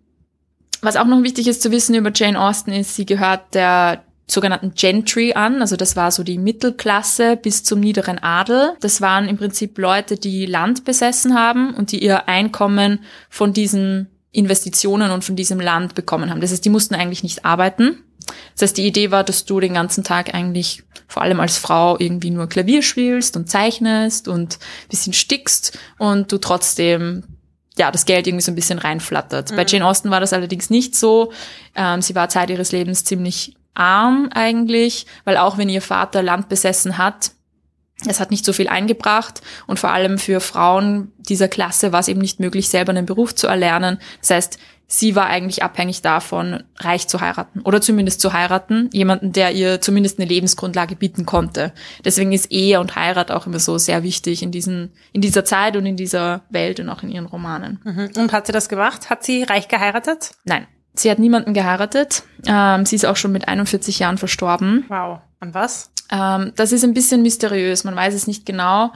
was 0.80 0.96
auch 0.96 1.06
noch 1.06 1.22
wichtig 1.22 1.46
ist 1.48 1.62
zu 1.62 1.70
wissen 1.70 1.94
über 1.94 2.10
Jane 2.14 2.40
Austen 2.40 2.72
ist, 2.72 2.94
sie 2.94 3.06
gehört 3.06 3.54
der 3.54 4.04
sogenannten 4.28 4.72
Gentry 4.74 5.34
an, 5.34 5.60
also 5.60 5.76
das 5.76 5.94
war 5.94 6.10
so 6.10 6.24
die 6.24 6.38
Mittelklasse 6.38 7.36
bis 7.36 7.62
zum 7.62 7.80
niederen 7.80 8.18
Adel. 8.18 8.72
Das 8.80 9.00
waren 9.00 9.28
im 9.28 9.36
Prinzip 9.36 9.78
Leute, 9.78 10.16
die 10.16 10.46
Land 10.46 10.84
besessen 10.84 11.34
haben 11.34 11.74
und 11.74 11.92
die 11.92 12.02
ihr 12.02 12.28
Einkommen 12.28 13.00
von 13.30 13.52
diesen 13.52 14.08
Investitionen 14.32 15.12
und 15.12 15.24
von 15.24 15.36
diesem 15.36 15.60
Land 15.60 15.94
bekommen 15.94 16.30
haben. 16.30 16.40
Das 16.40 16.50
heißt, 16.50 16.64
die 16.64 16.70
mussten 16.70 16.94
eigentlich 16.94 17.22
nicht 17.22 17.44
arbeiten. 17.44 18.02
Das 18.54 18.62
heißt, 18.62 18.76
die 18.76 18.86
Idee 18.86 19.12
war, 19.12 19.22
dass 19.22 19.44
du 19.44 19.60
den 19.60 19.74
ganzen 19.74 20.02
Tag 20.02 20.34
eigentlich 20.34 20.82
vor 21.06 21.22
allem 21.22 21.38
als 21.38 21.56
Frau 21.56 21.96
irgendwie 21.98 22.30
nur 22.30 22.48
Klavier 22.48 22.82
spielst 22.82 23.36
und 23.36 23.48
zeichnest 23.48 24.26
und 24.26 24.54
ein 24.54 24.88
bisschen 24.88 25.12
stickst 25.12 25.78
und 25.98 26.32
du 26.32 26.38
trotzdem 26.38 27.22
ja, 27.78 27.90
das 27.90 28.06
Geld 28.06 28.26
irgendwie 28.26 28.42
so 28.42 28.50
ein 28.50 28.56
bisschen 28.56 28.78
reinflattert. 28.78 29.54
Bei 29.54 29.64
Jane 29.66 29.86
Austen 29.86 30.10
war 30.10 30.20
das 30.20 30.32
allerdings 30.32 30.70
nicht 30.70 30.96
so. 30.96 31.30
Ähm, 31.74 32.00
sie 32.00 32.14
war 32.14 32.28
Zeit 32.28 32.50
ihres 32.50 32.72
Lebens 32.72 33.04
ziemlich 33.04 33.54
arm 33.76 34.28
eigentlich, 34.32 35.06
weil 35.24 35.36
auch 35.36 35.58
wenn 35.58 35.68
ihr 35.68 35.82
Vater 35.82 36.22
Land 36.22 36.48
besessen 36.48 36.98
hat, 36.98 37.32
es 38.04 38.20
hat 38.20 38.30
nicht 38.30 38.44
so 38.44 38.52
viel 38.52 38.68
eingebracht 38.68 39.40
und 39.66 39.78
vor 39.78 39.90
allem 39.90 40.18
für 40.18 40.40
Frauen 40.40 41.12
dieser 41.18 41.48
Klasse 41.48 41.92
war 41.92 42.00
es 42.00 42.08
eben 42.08 42.20
nicht 42.20 42.40
möglich, 42.40 42.68
selber 42.68 42.90
einen 42.90 43.06
Beruf 43.06 43.34
zu 43.34 43.46
erlernen. 43.46 43.98
Das 44.20 44.30
heißt, 44.30 44.58
sie 44.86 45.16
war 45.16 45.26
eigentlich 45.26 45.62
abhängig 45.62 46.02
davon, 46.02 46.62
reich 46.76 47.08
zu 47.08 47.22
heiraten 47.22 47.62
oder 47.62 47.80
zumindest 47.80 48.20
zu 48.20 48.34
heiraten, 48.34 48.90
jemanden, 48.92 49.32
der 49.32 49.52
ihr 49.52 49.80
zumindest 49.80 50.18
eine 50.18 50.28
Lebensgrundlage 50.28 50.94
bieten 50.94 51.24
konnte. 51.24 51.72
Deswegen 52.04 52.32
ist 52.32 52.52
Ehe 52.52 52.80
und 52.80 52.96
Heirat 52.96 53.30
auch 53.30 53.46
immer 53.46 53.60
so 53.60 53.78
sehr 53.78 54.02
wichtig 54.02 54.42
in 54.42 54.50
diesen, 54.50 54.92
in 55.12 55.22
dieser 55.22 55.46
Zeit 55.46 55.74
und 55.76 55.86
in 55.86 55.96
dieser 55.96 56.42
Welt 56.50 56.78
und 56.80 56.90
auch 56.90 57.02
in 57.02 57.10
ihren 57.10 57.26
Romanen. 57.26 57.80
Mhm. 57.82 58.10
Und 58.16 58.32
hat 58.32 58.46
sie 58.46 58.52
das 58.52 58.68
gemacht? 58.68 59.08
Hat 59.08 59.24
sie 59.24 59.42
reich 59.42 59.68
geheiratet? 59.68 60.32
Nein, 60.44 60.66
sie 60.98 61.10
hat 61.10 61.18
niemanden 61.18 61.54
geheiratet. 61.54 62.24
Ähm, 62.46 62.86
sie 62.86 62.96
ist 62.96 63.06
auch 63.06 63.16
schon 63.16 63.32
mit 63.32 63.48
41 63.48 63.98
Jahren 63.98 64.18
verstorben. 64.18 64.84
Wow. 64.88 65.20
An 65.40 65.54
was? 65.54 65.90
Ähm, 66.10 66.52
das 66.56 66.72
ist 66.72 66.84
ein 66.84 66.94
bisschen 66.94 67.22
mysteriös, 67.22 67.84
man 67.84 67.96
weiß 67.96 68.14
es 68.14 68.26
nicht 68.26 68.46
genau. 68.46 68.92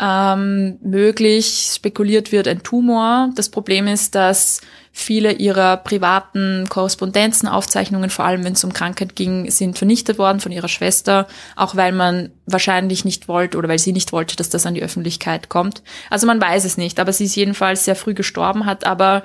Ähm, 0.00 0.78
möglich 0.82 1.72
spekuliert 1.74 2.30
wird 2.30 2.46
ein 2.46 2.62
Tumor. 2.62 3.30
Das 3.34 3.48
Problem 3.48 3.88
ist, 3.88 4.14
dass 4.14 4.60
viele 4.92 5.32
ihrer 5.32 5.76
privaten 5.76 6.66
Korrespondenzen, 6.68 7.48
Aufzeichnungen, 7.48 8.10
vor 8.10 8.24
allem 8.24 8.44
wenn 8.44 8.52
es 8.52 8.64
um 8.64 8.72
Krankheit 8.72 9.16
ging, 9.16 9.50
sind 9.50 9.78
vernichtet 9.78 10.18
worden 10.18 10.40
von 10.40 10.52
ihrer 10.52 10.68
Schwester, 10.68 11.26
auch 11.56 11.76
weil 11.76 11.92
man 11.92 12.30
wahrscheinlich 12.46 13.04
nicht 13.04 13.28
wollte 13.28 13.58
oder 13.58 13.68
weil 13.68 13.78
sie 13.78 13.92
nicht 13.92 14.12
wollte, 14.12 14.36
dass 14.36 14.48
das 14.50 14.66
an 14.66 14.74
die 14.74 14.82
Öffentlichkeit 14.82 15.48
kommt. 15.48 15.82
Also 16.10 16.26
man 16.26 16.40
weiß 16.40 16.64
es 16.64 16.76
nicht, 16.76 16.98
aber 17.00 17.12
sie 17.12 17.24
ist 17.24 17.36
jedenfalls 17.36 17.84
sehr 17.84 17.96
früh 17.96 18.14
gestorben, 18.14 18.66
hat 18.66 18.84
aber 18.84 19.22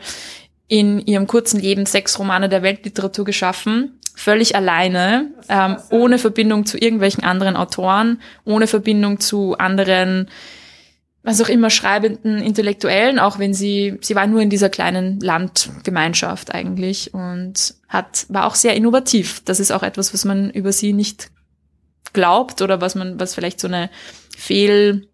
in 0.67 0.99
ihrem 0.99 1.27
kurzen 1.27 1.59
Leben 1.59 1.85
sechs 1.85 2.17
Romane 2.19 2.49
der 2.49 2.63
Weltliteratur 2.63 3.25
geschaffen 3.25 3.99
völlig 4.15 4.55
alleine, 4.55 5.31
ähm, 5.49 5.77
ohne 5.89 6.17
Verbindung 6.17 6.65
zu 6.65 6.77
irgendwelchen 6.77 7.23
anderen 7.23 7.55
Autoren, 7.55 8.21
ohne 8.45 8.67
Verbindung 8.67 9.19
zu 9.19 9.57
anderen, 9.57 10.29
was 11.23 11.41
auch 11.41 11.49
immer, 11.49 11.69
schreibenden 11.69 12.41
Intellektuellen, 12.41 13.17
auch 13.17 13.39
wenn 13.39 13.53
sie, 13.53 13.97
sie 14.01 14.15
war 14.15 14.27
nur 14.27 14.41
in 14.41 14.49
dieser 14.49 14.69
kleinen 14.69 15.19
Landgemeinschaft 15.19 16.53
eigentlich 16.53 17.13
und 17.13 17.75
hat, 17.87 18.25
war 18.29 18.45
auch 18.45 18.55
sehr 18.55 18.75
innovativ. 18.75 19.41
Das 19.45 19.59
ist 19.59 19.71
auch 19.71 19.83
etwas, 19.83 20.13
was 20.13 20.25
man 20.25 20.49
über 20.51 20.71
sie 20.71 20.93
nicht 20.93 21.31
glaubt 22.11 22.61
oder 22.61 22.81
was 22.81 22.95
man, 22.95 23.19
was 23.19 23.35
vielleicht 23.35 23.59
so 23.59 23.67
eine 23.67 23.89
Fehl, 24.37 25.07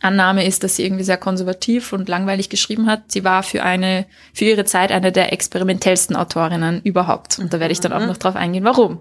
Annahme 0.00 0.46
ist, 0.46 0.62
dass 0.62 0.76
sie 0.76 0.84
irgendwie 0.84 1.04
sehr 1.04 1.16
konservativ 1.16 1.92
und 1.92 2.08
langweilig 2.08 2.48
geschrieben 2.48 2.86
hat. 2.86 3.10
Sie 3.12 3.24
war 3.24 3.42
für 3.42 3.62
eine, 3.62 4.06
für 4.34 4.44
ihre 4.44 4.64
Zeit 4.64 4.92
eine 4.92 5.12
der 5.12 5.32
experimentellsten 5.32 6.16
Autorinnen 6.16 6.82
überhaupt. 6.82 7.38
Und 7.38 7.52
da 7.52 7.60
werde 7.60 7.72
ich 7.72 7.80
dann 7.80 7.92
auch 7.92 8.00
mhm. 8.00 8.08
noch 8.08 8.16
drauf 8.16 8.36
eingehen, 8.36 8.64
warum. 8.64 9.00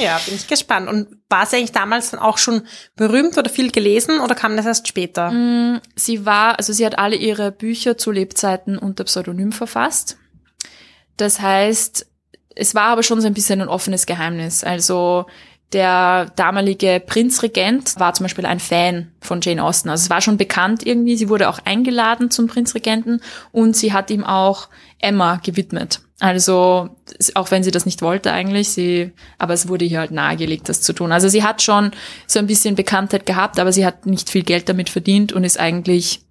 Ja, 0.00 0.18
bin 0.24 0.34
ich 0.34 0.46
gespannt. 0.46 0.88
Und 0.88 1.08
war 1.28 1.46
sie 1.46 1.56
eigentlich 1.56 1.72
damals 1.72 2.10
dann 2.10 2.20
auch 2.20 2.38
schon 2.38 2.62
berühmt 2.94 3.36
oder 3.36 3.50
viel 3.50 3.70
gelesen 3.70 4.20
oder 4.20 4.34
kam 4.34 4.56
das 4.56 4.66
erst 4.66 4.88
später? 4.88 5.30
Mm, 5.30 5.80
sie 5.94 6.24
war, 6.24 6.58
also 6.58 6.72
sie 6.72 6.86
hat 6.86 6.98
alle 6.98 7.16
ihre 7.16 7.52
Bücher 7.52 7.98
zu 7.98 8.10
Lebzeiten 8.10 8.78
unter 8.78 9.04
Pseudonym 9.04 9.52
verfasst. 9.52 10.16
Das 11.16 11.40
heißt, 11.40 12.06
es 12.54 12.74
war 12.74 12.84
aber 12.84 13.02
schon 13.02 13.20
so 13.20 13.26
ein 13.26 13.34
bisschen 13.34 13.60
ein 13.60 13.68
offenes 13.68 14.06
Geheimnis. 14.06 14.64
Also 14.64 15.26
der 15.72 16.26
damalige 16.36 17.02
Prinzregent 17.04 17.98
war 17.98 18.14
zum 18.14 18.24
Beispiel 18.24 18.46
ein 18.46 18.60
Fan 18.60 19.12
von 19.20 19.40
Jane 19.40 19.62
Austen. 19.62 19.88
Also 19.88 20.04
es 20.04 20.10
war 20.10 20.20
schon 20.20 20.36
bekannt 20.36 20.86
irgendwie. 20.86 21.16
Sie 21.16 21.28
wurde 21.28 21.48
auch 21.48 21.58
eingeladen 21.64 22.30
zum 22.30 22.46
Prinzregenten 22.46 23.20
und 23.50 23.76
sie 23.76 23.92
hat 23.92 24.10
ihm 24.10 24.24
auch 24.24 24.68
Emma 25.00 25.36
gewidmet. 25.36 26.00
Also 26.18 26.88
auch 27.34 27.50
wenn 27.50 27.62
sie 27.62 27.70
das 27.70 27.84
nicht 27.84 28.00
wollte 28.00 28.32
eigentlich, 28.32 28.70
sie, 28.70 29.12
aber 29.38 29.52
es 29.52 29.68
wurde 29.68 29.84
ihr 29.84 29.98
halt 29.98 30.12
nahegelegt, 30.12 30.68
das 30.68 30.80
zu 30.80 30.94
tun. 30.94 31.12
Also 31.12 31.28
sie 31.28 31.42
hat 31.42 31.60
schon 31.60 31.90
so 32.26 32.38
ein 32.38 32.46
bisschen 32.46 32.74
Bekanntheit 32.74 33.26
gehabt, 33.26 33.58
aber 33.58 33.72
sie 33.72 33.84
hat 33.84 34.06
nicht 34.06 34.30
viel 34.30 34.42
Geld 34.42 34.68
damit 34.68 34.88
verdient 34.88 35.32
und 35.32 35.44
ist 35.44 35.60
eigentlich 35.60 36.22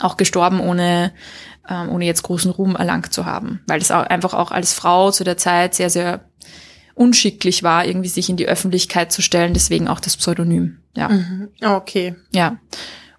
auch 0.00 0.16
gestorben, 0.18 0.60
ohne, 0.60 1.12
ähm, 1.68 1.88
ohne 1.90 2.04
jetzt 2.04 2.24
großen 2.24 2.50
Ruhm 2.50 2.76
erlangt 2.76 3.12
zu 3.12 3.24
haben, 3.24 3.60
weil 3.66 3.78
das 3.78 3.90
auch 3.90 4.04
einfach 4.04 4.34
auch 4.34 4.50
als 4.50 4.74
Frau 4.74 5.10
zu 5.10 5.24
der 5.24 5.38
Zeit 5.38 5.74
sehr, 5.74 5.88
sehr 5.88 6.29
unschicklich 6.94 7.62
war, 7.62 7.84
irgendwie 7.84 8.08
sich 8.08 8.28
in 8.28 8.36
die 8.36 8.48
Öffentlichkeit 8.48 9.12
zu 9.12 9.22
stellen, 9.22 9.54
deswegen 9.54 9.88
auch 9.88 10.00
das 10.00 10.16
Pseudonym. 10.16 10.78
Ja. 10.94 11.08
Mhm. 11.08 11.48
Okay. 11.62 12.16
Ja. 12.32 12.58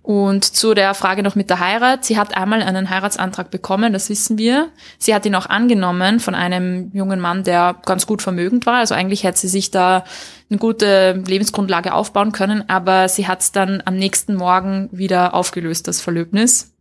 Und 0.04 0.46
zu 0.46 0.74
der 0.74 0.96
Frage 0.96 1.22
noch 1.22 1.36
mit 1.36 1.52
der 1.52 1.60
Heirat. 1.60 2.06
Sie 2.06 2.18
hat 2.18 2.36
einmal 2.36 2.64
einen 2.64 2.90
Heiratsantrag 2.90 3.52
bekommen, 3.52 3.94
das 3.94 4.10
wissen 4.10 4.38
wir. 4.40 4.70
Sie 4.98 5.14
hat 5.14 5.26
ihn 5.28 5.36
auch 5.36 5.46
angenommen 5.46 6.20
von 6.20 6.34
einem 6.34 6.90
jungen 6.92 7.20
Mann, 7.20 7.44
der 7.44 7.76
ganz 7.86 8.08
gut 8.08 8.24
vermögend 8.24 8.66
war. 8.66 8.78
Also 8.78 8.96
eigentlich 8.96 9.24
hätte 9.24 9.38
sie 9.40 9.48
sich 9.48 9.70
da 9.70 10.04
eine 10.50 10.58
gute 10.58 11.22
Lebensgrundlage 11.26 11.94
aufbauen 11.94 12.32
können, 12.32 12.68
aber 12.68 13.10
sie 13.10 13.28
hat 13.28 13.42
es 13.42 13.52
dann 13.52 13.84
am 13.86 13.96
nächsten 13.96 14.36
Morgen 14.36 14.90
wieder 14.92 15.36
aufgelöst, 15.36 15.88
das 15.88 16.02
Verlöbnis. 16.02 16.74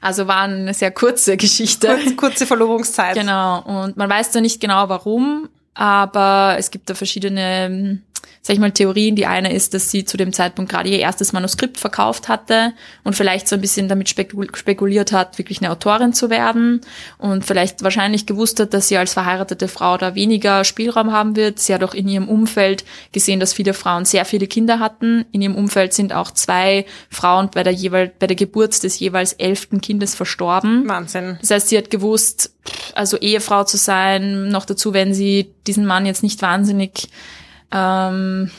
Also 0.00 0.26
war 0.26 0.42
eine 0.42 0.74
sehr 0.74 0.90
kurze 0.90 1.36
Geschichte. 1.36 1.86
Kurze, 1.86 2.16
kurze 2.16 2.46
Verlobungszeit. 2.46 3.14
Genau. 3.14 3.60
Und 3.62 3.96
man 3.96 4.10
weiß 4.10 4.32
da 4.32 4.40
nicht 4.40 4.60
genau 4.60 4.88
warum 4.88 5.48
aber 5.74 6.56
es 6.58 6.70
gibt 6.70 6.90
da 6.90 6.94
verschiedene, 6.94 8.00
sag 8.42 8.54
ich 8.54 8.60
mal, 8.60 8.72
Theorien. 8.72 9.16
Die 9.16 9.26
eine 9.26 9.52
ist, 9.52 9.72
dass 9.72 9.90
sie 9.90 10.04
zu 10.04 10.16
dem 10.16 10.32
Zeitpunkt 10.32 10.70
gerade 10.70 10.90
ihr 10.90 10.98
erstes 10.98 11.32
Manuskript 11.32 11.78
verkauft 11.78 12.28
hatte 12.28 12.74
und 13.04 13.16
vielleicht 13.16 13.48
so 13.48 13.54
ein 13.54 13.60
bisschen 13.62 13.88
damit 13.88 14.10
spekuliert 14.10 15.12
hat, 15.12 15.38
wirklich 15.38 15.62
eine 15.62 15.70
Autorin 15.70 16.12
zu 16.12 16.28
werden 16.28 16.82
und 17.16 17.44
vielleicht 17.46 17.82
wahrscheinlich 17.82 18.26
gewusst 18.26 18.60
hat, 18.60 18.74
dass 18.74 18.88
sie 18.88 18.98
als 18.98 19.14
verheiratete 19.14 19.66
Frau 19.66 19.96
da 19.96 20.14
weniger 20.14 20.64
Spielraum 20.64 21.10
haben 21.12 21.36
wird. 21.36 21.58
Sie 21.58 21.72
hat 21.72 21.82
auch 21.82 21.94
in 21.94 22.06
ihrem 22.06 22.28
Umfeld 22.28 22.84
gesehen, 23.12 23.40
dass 23.40 23.54
viele 23.54 23.72
Frauen 23.72 24.04
sehr 24.04 24.26
viele 24.26 24.46
Kinder 24.46 24.78
hatten. 24.78 25.24
In 25.32 25.40
ihrem 25.40 25.56
Umfeld 25.56 25.94
sind 25.94 26.12
auch 26.12 26.32
zwei 26.32 26.84
Frauen 27.08 27.48
bei 27.54 27.62
der 27.62 27.72
jeweils, 27.72 28.12
bei 28.18 28.26
der 28.26 28.36
Geburt 28.36 28.82
des 28.82 28.98
jeweils 28.98 29.32
elften 29.32 29.80
Kindes 29.80 30.14
verstorben. 30.14 30.86
Wahnsinn. 30.86 31.38
Das 31.40 31.50
heißt, 31.50 31.68
sie 31.68 31.78
hat 31.78 31.90
gewusst, 31.90 32.52
also 32.94 33.16
Ehefrau 33.18 33.64
zu 33.64 33.76
sein, 33.76 34.48
noch 34.48 34.64
dazu, 34.64 34.92
wenn 34.92 35.14
sie 35.14 35.54
diesen 35.66 35.86
Mann 35.86 36.06
jetzt 36.06 36.22
nicht 36.22 36.42
wahnsinnig 36.42 37.08
ähm, 37.72 38.50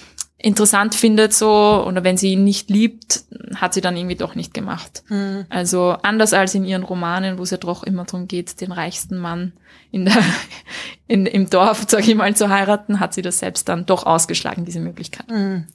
interessant 0.43 0.93
findet 0.93 1.33
so 1.33 1.83
oder 1.87 2.03
wenn 2.03 2.17
sie 2.17 2.33
ihn 2.33 2.43
nicht 2.43 2.69
liebt, 2.69 3.23
hat 3.55 3.73
sie 3.73 3.81
dann 3.81 3.95
irgendwie 3.95 4.17
doch 4.17 4.35
nicht 4.35 4.53
gemacht. 4.53 5.03
Mhm. 5.07 5.45
Also 5.49 5.95
anders 6.03 6.33
als 6.33 6.53
in 6.53 6.65
ihren 6.65 6.83
Romanen, 6.83 7.37
wo 7.37 7.43
es 7.43 7.51
ja 7.51 7.57
doch 7.57 7.83
immer 7.83 8.03
darum 8.03 8.27
geht, 8.27 8.59
den 8.59 8.73
reichsten 8.73 9.17
Mann 9.17 9.53
in 9.89 10.05
der, 10.05 10.17
in, 11.07 11.25
im 11.25 11.49
Dorf, 11.49 11.85
sag 11.87 12.05
ich 12.07 12.15
mal, 12.15 12.35
zu 12.35 12.49
heiraten, 12.49 12.99
hat 12.99 13.13
sie 13.13 13.21
das 13.21 13.39
selbst 13.39 13.69
dann 13.69 13.85
doch 13.85 14.05
ausgeschlagen, 14.05 14.65
diese 14.65 14.81
Möglichkeit. 14.81 15.29
Mhm. 15.29 15.67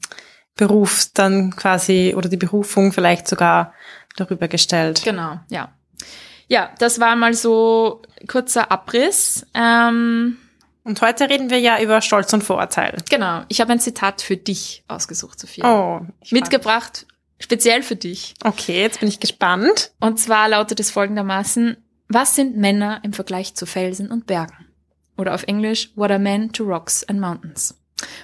Beruf 0.55 1.07
dann 1.15 1.57
quasi 1.57 2.15
oder 2.17 2.29
die 2.29 2.37
Berufung 2.37 2.93
vielleicht 2.93 3.27
sogar 3.27 3.73
darüber 4.17 4.49
gestellt. 4.49 5.03
Genau, 5.03 5.41
ja. 5.49 5.73
Ja, 6.49 6.71
das 6.79 6.99
war 6.99 7.15
mal 7.15 7.35
so 7.35 8.03
kurzer 8.27 8.73
Abriss. 8.73 9.47
Ähm, 9.55 10.39
und 10.83 11.03
heute 11.03 11.29
reden 11.29 11.51
wir 11.51 11.61
ja 11.61 11.81
über 11.81 12.01
Stolz 12.01 12.33
und 12.33 12.43
Vorurteil. 12.43 12.97
Genau. 13.11 13.43
Ich 13.49 13.61
habe 13.61 13.73
ein 13.73 13.81
Zitat 13.81 14.23
für 14.23 14.37
dich 14.37 14.83
ausgesucht, 14.89 15.39
Sophia. 15.39 15.71
Oh. 15.71 16.07
Mitgebracht, 16.31 17.07
speziell 17.39 17.83
für 17.83 17.97
dich. 17.97 18.35
Okay, 18.43 18.81
jetzt 18.81 19.01
bin 19.01 19.09
ich 19.09 19.21
gespannt. 19.21 19.93
Und 20.01 20.19
zwar 20.19 20.49
lautet 20.49 20.81
es 20.81 20.91
folgendermaßen, 20.91 21.77
was 22.09 22.35
sind 22.35 22.57
Männer 22.57 23.01
im 23.03 23.13
Vergleich 23.13 23.55
zu 23.55 23.67
Felsen 23.67 24.11
und 24.11 24.27
Bergen? 24.27 24.67
Oder 25.19 25.35
auf 25.35 25.43
Englisch, 25.43 25.91
what 25.95 26.11
are 26.11 26.19
men 26.19 26.53
to 26.53 26.65
rocks 26.65 27.07
and 27.07 27.21
mountains? 27.21 27.75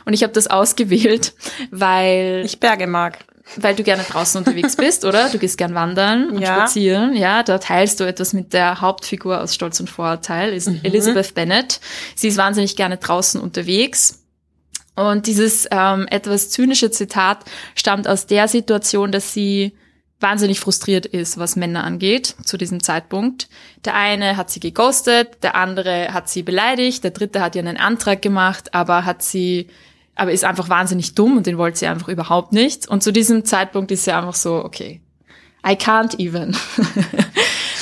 Und 0.07 0.15
ich 0.15 0.23
habe 0.23 0.33
das 0.33 0.47
ausgewählt, 0.47 1.35
weil 1.71 2.43
ich 2.47 2.61
Berge 2.61 2.87
mag 2.87 3.19
weil 3.57 3.75
du 3.75 3.83
gerne 3.83 4.03
draußen 4.03 4.39
unterwegs 4.39 4.77
bist, 4.77 5.05
oder? 5.05 5.29
Du 5.29 5.39
gehst 5.39 5.59
gern 5.59 5.75
wandern 5.75 6.31
und 6.31 6.41
ja. 6.41 6.55
spazieren. 6.55 7.15
Ja, 7.15 7.43
da 7.43 7.59
teilst 7.59 8.01
du 8.01 8.05
etwas 8.05 8.33
mit 8.33 8.53
der 8.53 8.81
Hauptfigur 8.81 9.41
aus 9.41 9.55
Stolz 9.55 9.81
und 9.81 9.91
Vorurteil, 9.91 10.53
ist 10.53 10.69
mhm. 10.69 10.81
Elizabeth 10.83 11.35
Bennet. 11.35 11.81
Sie 12.15 12.29
ist 12.29 12.37
wahnsinnig 12.37 12.77
gerne 12.77 12.97
draußen 12.97 13.41
unterwegs. 13.41 14.21
Und 14.97 15.27
dieses 15.27 15.67
ähm, 15.71 16.07
etwas 16.11 16.51
zynische 16.51 16.91
Zitat 16.91 17.45
stammt 17.75 18.07
aus 18.07 18.27
der 18.27 18.49
Situation, 18.49 19.11
dass 19.11 19.33
sie 19.33 19.77
wahnsinnig 20.21 20.61
frustriert 20.61 21.05
ist, 21.05 21.37
was 21.39 21.57
Männer 21.57 21.85
angeht, 21.85 22.35
zu 22.45 22.57
diesem 22.57 22.83
Zeitpunkt. 22.83 23.49
Der 23.85 23.95
eine 23.95 24.37
hat 24.37 24.51
sie 24.51 24.61
geghostet, 24.61 25.43
der 25.43 25.55
andere 25.57 26.15
hat 26.15 26.29
sie 26.29 26.43
beleidigt, 26.43 27.05
der 27.05 27.11
dritte 27.11 27.43
hat 27.43 27.57
ihr 27.57 27.63
einen 27.63 27.77
Antrag 27.77 28.23
gemacht, 28.23 28.73
aber 28.73 29.05
hat 29.05 29.23
sie 29.23 29.69
aber 30.15 30.33
ist 30.33 30.45
einfach 30.45 30.69
wahnsinnig 30.69 31.15
dumm 31.15 31.37
und 31.37 31.47
den 31.47 31.59
wollte 31.59 31.79
sie 31.79 31.87
einfach 31.87 32.09
überhaupt 32.09 32.53
nicht. 32.53 32.89
Und 32.89 33.03
zu 33.03 33.13
diesem 33.13 33.45
Zeitpunkt 33.45 33.91
ist 33.91 34.05
sie 34.05 34.13
einfach 34.13 34.35
so, 34.35 34.65
okay, 34.65 35.01
I 35.67 35.73
can't 35.73 36.19
even. 36.19 36.57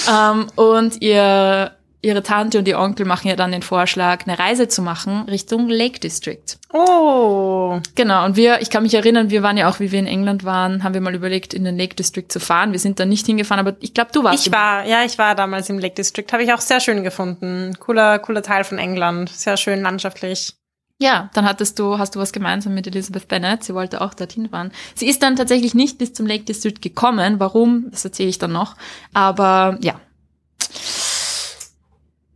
um, 0.07 0.09
ähm, 0.09 0.47
und 0.55 1.03
ihr, 1.03 1.73
ihre 2.01 2.23
Tante 2.23 2.59
und 2.59 2.69
ihr 2.69 2.79
Onkel 2.79 3.05
machen 3.05 3.29
ja 3.29 3.37
dann 3.37 3.53
den 3.53 3.62
Vorschlag, 3.62 4.27
eine 4.27 4.39
Reise 4.39 4.69
zu 4.69 4.83
machen 4.83 5.23
Richtung 5.29 5.69
Lake 5.69 6.01
District. 6.01 6.59
Oh. 6.73 7.81
Genau. 7.97 8.25
Und 8.25 8.37
wir, 8.37 8.62
ich 8.62 8.71
kann 8.71 8.85
mich 8.85 8.95
erinnern, 8.95 9.31
wir 9.31 9.43
waren 9.43 9.57
ja 9.57 9.69
auch, 9.69 9.79
wie 9.81 9.93
wir 9.93 9.99
in 9.99 10.07
England 10.07 10.45
waren, 10.45 10.85
haben 10.85 10.95
wir 10.95 11.01
mal 11.01 11.15
überlegt, 11.15 11.53
in 11.53 11.65
den 11.65 11.77
Lake 11.77 11.97
District 11.97 12.29
zu 12.29 12.41
fahren. 12.41 12.73
Wir 12.73 12.79
sind 12.79 12.99
da 12.99 13.05
nicht 13.05 13.27
hingefahren, 13.27 13.67
aber 13.67 13.77
ich 13.81 13.95
glaube, 13.95 14.11
du 14.12 14.25
warst. 14.25 14.47
Ich 14.47 14.53
war, 14.53 14.87
ja, 14.87 15.05
ich 15.05 15.19
war 15.19 15.35
damals 15.35 15.69
im 15.69 15.79
Lake 15.79 15.95
District. 15.95 16.27
Habe 16.33 16.45
ich 16.45 16.53
auch 16.53 16.61
sehr 16.61 16.81
schön 16.81 17.03
gefunden. 17.03 17.77
Cooler, 17.79 18.19
cooler 18.21 18.43
Teil 18.43 18.65
von 18.65 18.79
England. 18.79 19.29
Sehr 19.29 19.57
schön 19.57 19.83
landschaftlich. 19.83 20.55
Ja, 21.02 21.30
dann 21.35 21.47
hattest 21.47 21.80
du, 21.80 21.99
hast 21.99 22.14
du 22.14 22.21
was 22.21 22.32
gemeinsam 22.32 22.75
mit 22.75 22.87
Elizabeth 22.87 23.26
Bennet. 23.26 23.64
Sie 23.64 23.75
wollte 23.75 24.02
auch 24.02 24.14
dorthin 24.14 24.49
fahren. 24.49 24.71
Sie 24.94 25.09
ist 25.09 25.21
dann 25.21 25.35
tatsächlich 25.35 25.75
nicht 25.75 25.99
bis 25.99 26.12
zum 26.12 26.28
Lake 26.28 26.44
District 26.44 26.80
gekommen. 26.80 27.40
Warum? 27.40 27.90
Das 27.90 28.04
erzähle 28.04 28.28
ich 28.28 28.38
dann 28.38 28.52
noch. 28.52 28.76
Aber 29.12 29.78
ja. 29.80 30.00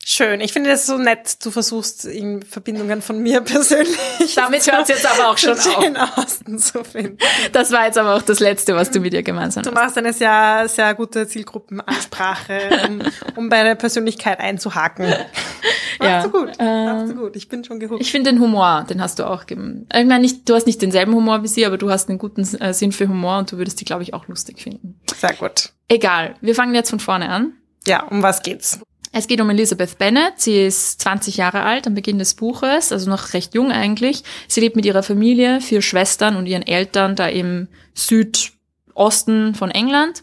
Schön. 0.08 0.40
Ich 0.40 0.52
finde 0.52 0.70
das 0.70 0.86
so 0.86 0.98
nett, 0.98 1.44
du 1.44 1.50
versuchst 1.50 2.04
in 2.04 2.40
Verbindungen 2.44 3.02
von 3.02 3.18
mir 3.18 3.40
persönlich. 3.42 4.34
Damit 4.36 4.70
hört's 4.70 4.88
jetzt 4.88 5.04
aber 5.04 5.30
auch 5.30 5.36
schon 5.36 5.54
auf. 5.58 6.16
Austen 6.16 6.60
zu 6.60 6.84
finden. 6.84 7.18
Das 7.50 7.72
war 7.72 7.86
jetzt 7.86 7.98
aber 7.98 8.14
auch 8.14 8.22
das 8.22 8.38
Letzte, 8.38 8.76
was 8.76 8.92
du 8.92 9.00
mit 9.00 9.12
ihr 9.14 9.24
gemeinsam 9.24 9.64
Du 9.64 9.70
hast. 9.70 9.74
machst 9.74 9.98
eine 9.98 10.12
sehr, 10.12 10.66
sehr 10.68 10.94
gute 10.94 11.26
Zielgruppenansprache, 11.26 12.86
um, 12.88 13.02
um 13.34 13.48
bei 13.48 13.64
der 13.64 13.74
Persönlichkeit 13.74 14.38
einzuhaken. 14.38 15.06
Machst 15.98 16.00
Ja. 16.00 16.22
du 16.22 16.30
gut. 16.30 16.46
Machst 16.46 16.60
Ähm, 16.60 17.08
du 17.08 17.14
gut. 17.16 17.34
Ich 17.34 17.48
bin 17.48 17.64
schon 17.64 17.80
gehuckt. 17.80 18.00
Ich 18.00 18.12
finde 18.12 18.30
den 18.30 18.40
Humor, 18.40 18.86
den 18.88 19.02
hast 19.02 19.18
du 19.18 19.24
auch 19.24 19.46
gegeben. 19.46 19.88
Ich 19.92 20.04
meine, 20.06 20.20
nicht, 20.20 20.48
du 20.48 20.54
hast 20.54 20.66
nicht 20.68 20.80
denselben 20.82 21.14
Humor 21.14 21.42
wie 21.42 21.48
sie, 21.48 21.66
aber 21.66 21.78
du 21.78 21.90
hast 21.90 22.08
einen 22.08 22.18
guten 22.18 22.42
äh, 22.60 22.72
Sinn 22.72 22.92
für 22.92 23.08
Humor 23.08 23.38
und 23.38 23.50
du 23.50 23.56
würdest 23.58 23.80
die, 23.80 23.84
glaube 23.84 24.04
ich, 24.04 24.14
auch 24.14 24.28
lustig 24.28 24.60
finden. 24.60 25.00
Sehr 25.16 25.32
gut. 25.32 25.72
Egal, 25.88 26.36
wir 26.40 26.54
fangen 26.54 26.74
jetzt 26.76 26.90
von 26.90 27.00
vorne 27.00 27.28
an. 27.28 27.54
Ja, 27.88 28.04
um 28.04 28.22
was 28.22 28.42
geht's? 28.42 28.78
Es 29.18 29.28
geht 29.28 29.40
um 29.40 29.48
Elizabeth 29.48 29.96
Bennet. 29.96 30.34
Sie 30.36 30.66
ist 30.66 31.00
20 31.00 31.38
Jahre 31.38 31.62
alt 31.62 31.86
am 31.86 31.94
Beginn 31.94 32.18
des 32.18 32.34
Buches, 32.34 32.92
also 32.92 33.08
noch 33.08 33.32
recht 33.32 33.54
jung 33.54 33.72
eigentlich. 33.72 34.22
Sie 34.46 34.60
lebt 34.60 34.76
mit 34.76 34.84
ihrer 34.84 35.02
Familie, 35.02 35.62
vier 35.62 35.80
Schwestern 35.80 36.36
und 36.36 36.44
ihren 36.44 36.66
Eltern 36.66 37.16
da 37.16 37.26
im 37.26 37.68
Südosten 37.94 39.54
von 39.54 39.70
England. 39.70 40.22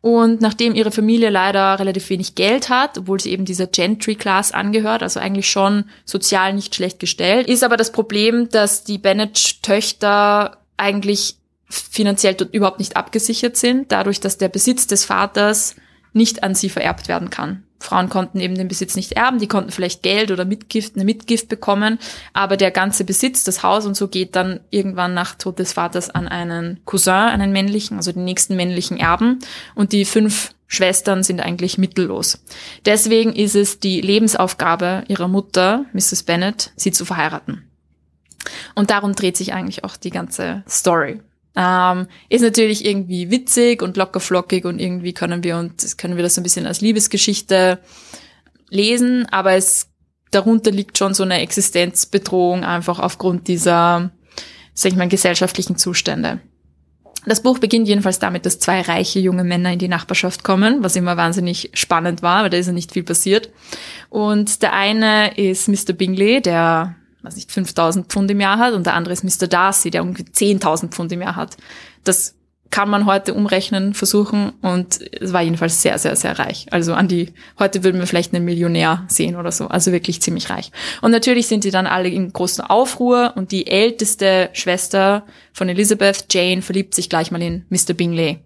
Und 0.00 0.40
nachdem 0.40 0.74
ihre 0.74 0.90
Familie 0.90 1.30
leider 1.30 1.78
relativ 1.78 2.10
wenig 2.10 2.34
Geld 2.34 2.68
hat, 2.68 2.98
obwohl 2.98 3.20
sie 3.20 3.30
eben 3.30 3.44
dieser 3.44 3.68
Gentry 3.68 4.16
Class 4.16 4.50
angehört, 4.50 5.04
also 5.04 5.20
eigentlich 5.20 5.48
schon 5.48 5.84
sozial 6.04 6.52
nicht 6.52 6.74
schlecht 6.74 6.98
gestellt, 6.98 7.46
ist 7.46 7.62
aber 7.62 7.76
das 7.76 7.92
Problem, 7.92 8.48
dass 8.48 8.82
die 8.82 8.98
Bennet-Töchter 8.98 10.56
eigentlich 10.76 11.36
finanziell 11.68 12.34
dort 12.34 12.52
überhaupt 12.52 12.80
nicht 12.80 12.96
abgesichert 12.96 13.56
sind, 13.56 13.92
dadurch, 13.92 14.18
dass 14.18 14.36
der 14.36 14.48
Besitz 14.48 14.88
des 14.88 15.04
Vaters 15.04 15.76
nicht 16.12 16.42
an 16.42 16.56
sie 16.56 16.70
vererbt 16.70 17.06
werden 17.06 17.30
kann. 17.30 17.62
Frauen 17.82 18.08
konnten 18.08 18.40
eben 18.40 18.54
den 18.54 18.68
Besitz 18.68 18.96
nicht 18.96 19.12
erben, 19.12 19.38
die 19.38 19.48
konnten 19.48 19.70
vielleicht 19.70 20.02
Geld 20.02 20.30
oder 20.30 20.44
Mitgift, 20.44 20.94
eine 20.94 21.04
Mitgift 21.04 21.48
bekommen, 21.48 21.98
aber 22.32 22.56
der 22.56 22.70
ganze 22.70 23.04
Besitz, 23.04 23.44
das 23.44 23.62
Haus 23.62 23.86
und 23.86 23.96
so 23.96 24.08
geht 24.08 24.36
dann 24.36 24.60
irgendwann 24.70 25.14
nach 25.14 25.34
Tod 25.34 25.58
des 25.58 25.72
Vaters 25.72 26.10
an 26.10 26.28
einen 26.28 26.80
Cousin, 26.84 27.12
einen 27.12 27.52
männlichen, 27.52 27.96
also 27.96 28.12
den 28.12 28.24
nächsten 28.24 28.56
männlichen 28.56 28.98
Erben 28.98 29.40
und 29.74 29.92
die 29.92 30.04
fünf 30.04 30.54
Schwestern 30.66 31.22
sind 31.22 31.40
eigentlich 31.40 31.76
mittellos. 31.76 32.42
Deswegen 32.86 33.34
ist 33.34 33.54
es 33.54 33.78
die 33.78 34.00
Lebensaufgabe 34.00 35.04
ihrer 35.08 35.28
Mutter, 35.28 35.84
Mrs. 35.92 36.22
Bennet, 36.22 36.72
sie 36.76 36.92
zu 36.92 37.04
verheiraten. 37.04 37.68
Und 38.74 38.90
darum 38.90 39.14
dreht 39.14 39.36
sich 39.36 39.52
eigentlich 39.52 39.84
auch 39.84 39.98
die 39.98 40.10
ganze 40.10 40.64
Story. 40.66 41.20
Ähm, 41.54 42.06
ist 42.28 42.42
natürlich 42.42 42.84
irgendwie 42.84 43.30
witzig 43.30 43.82
und 43.82 43.96
lockerflockig 43.96 44.64
und 44.64 44.78
irgendwie 44.78 45.12
können 45.12 45.44
wir 45.44 45.58
und 45.58 45.98
können 45.98 46.16
wir 46.16 46.22
das 46.22 46.34
so 46.34 46.40
ein 46.40 46.44
bisschen 46.44 46.66
als 46.66 46.80
Liebesgeschichte 46.80 47.78
lesen, 48.70 49.26
aber 49.30 49.52
es 49.52 49.88
darunter 50.30 50.70
liegt 50.70 50.98
schon 50.98 51.14
so 51.14 51.22
eine 51.22 51.40
Existenzbedrohung 51.40 52.64
einfach 52.64 52.98
aufgrund 52.98 53.48
dieser, 53.48 54.10
sag 54.74 54.92
ich 54.92 54.98
mal, 54.98 55.08
gesellschaftlichen 55.08 55.76
Zustände. 55.76 56.40
Das 57.24 57.42
Buch 57.42 57.58
beginnt 57.58 57.86
jedenfalls 57.86 58.18
damit, 58.18 58.46
dass 58.46 58.58
zwei 58.58 58.80
reiche 58.80 59.20
junge 59.20 59.44
Männer 59.44 59.72
in 59.72 59.78
die 59.78 59.88
Nachbarschaft 59.88 60.42
kommen, 60.42 60.82
was 60.82 60.96
immer 60.96 61.16
wahnsinnig 61.16 61.70
spannend 61.74 62.22
war, 62.22 62.42
weil 62.42 62.50
da 62.50 62.56
ist 62.56 62.66
ja 62.66 62.72
nicht 62.72 62.92
viel 62.92 63.04
passiert. 63.04 63.50
Und 64.08 64.62
der 64.62 64.72
eine 64.72 65.36
ist 65.36 65.68
Mr. 65.68 65.92
Bingley, 65.92 66.42
der 66.42 66.96
was 67.22 67.36
nicht 67.36 67.50
5000 67.50 68.06
Pfund 68.06 68.30
im 68.30 68.40
Jahr 68.40 68.58
hat 68.58 68.74
und 68.74 68.86
der 68.86 68.94
andere 68.94 69.12
ist 69.12 69.24
Mr. 69.24 69.46
Darcy, 69.46 69.90
der 69.90 70.02
irgendwie 70.02 70.24
10.000 70.24 70.88
Pfund 70.88 71.12
im 71.12 71.22
Jahr 71.22 71.36
hat. 71.36 71.56
Das 72.04 72.34
kann 72.72 72.88
man 72.88 73.04
heute 73.04 73.34
umrechnen, 73.34 73.92
versuchen 73.92 74.50
und 74.62 74.98
es 75.20 75.32
war 75.32 75.42
jedenfalls 75.42 75.82
sehr, 75.82 75.98
sehr, 75.98 76.16
sehr 76.16 76.38
reich. 76.38 76.66
Also 76.70 76.94
an 76.94 77.06
die, 77.06 77.32
heute 77.58 77.84
würden 77.84 78.00
wir 78.00 78.06
vielleicht 78.06 78.34
einen 78.34 78.46
Millionär 78.46 79.04
sehen 79.08 79.36
oder 79.36 79.52
so, 79.52 79.68
also 79.68 79.92
wirklich 79.92 80.22
ziemlich 80.22 80.48
reich. 80.48 80.72
Und 81.02 81.10
natürlich 81.10 81.46
sind 81.46 81.64
die 81.64 81.70
dann 81.70 81.86
alle 81.86 82.08
in 82.08 82.32
großen 82.32 82.64
Aufruhr 82.64 83.34
und 83.36 83.52
die 83.52 83.66
älteste 83.66 84.48
Schwester 84.54 85.24
von 85.52 85.68
Elizabeth, 85.68 86.24
Jane, 86.32 86.62
verliebt 86.62 86.94
sich 86.94 87.10
gleich 87.10 87.30
mal 87.30 87.42
in 87.42 87.66
Mr. 87.68 87.92
Bingley. 87.92 88.38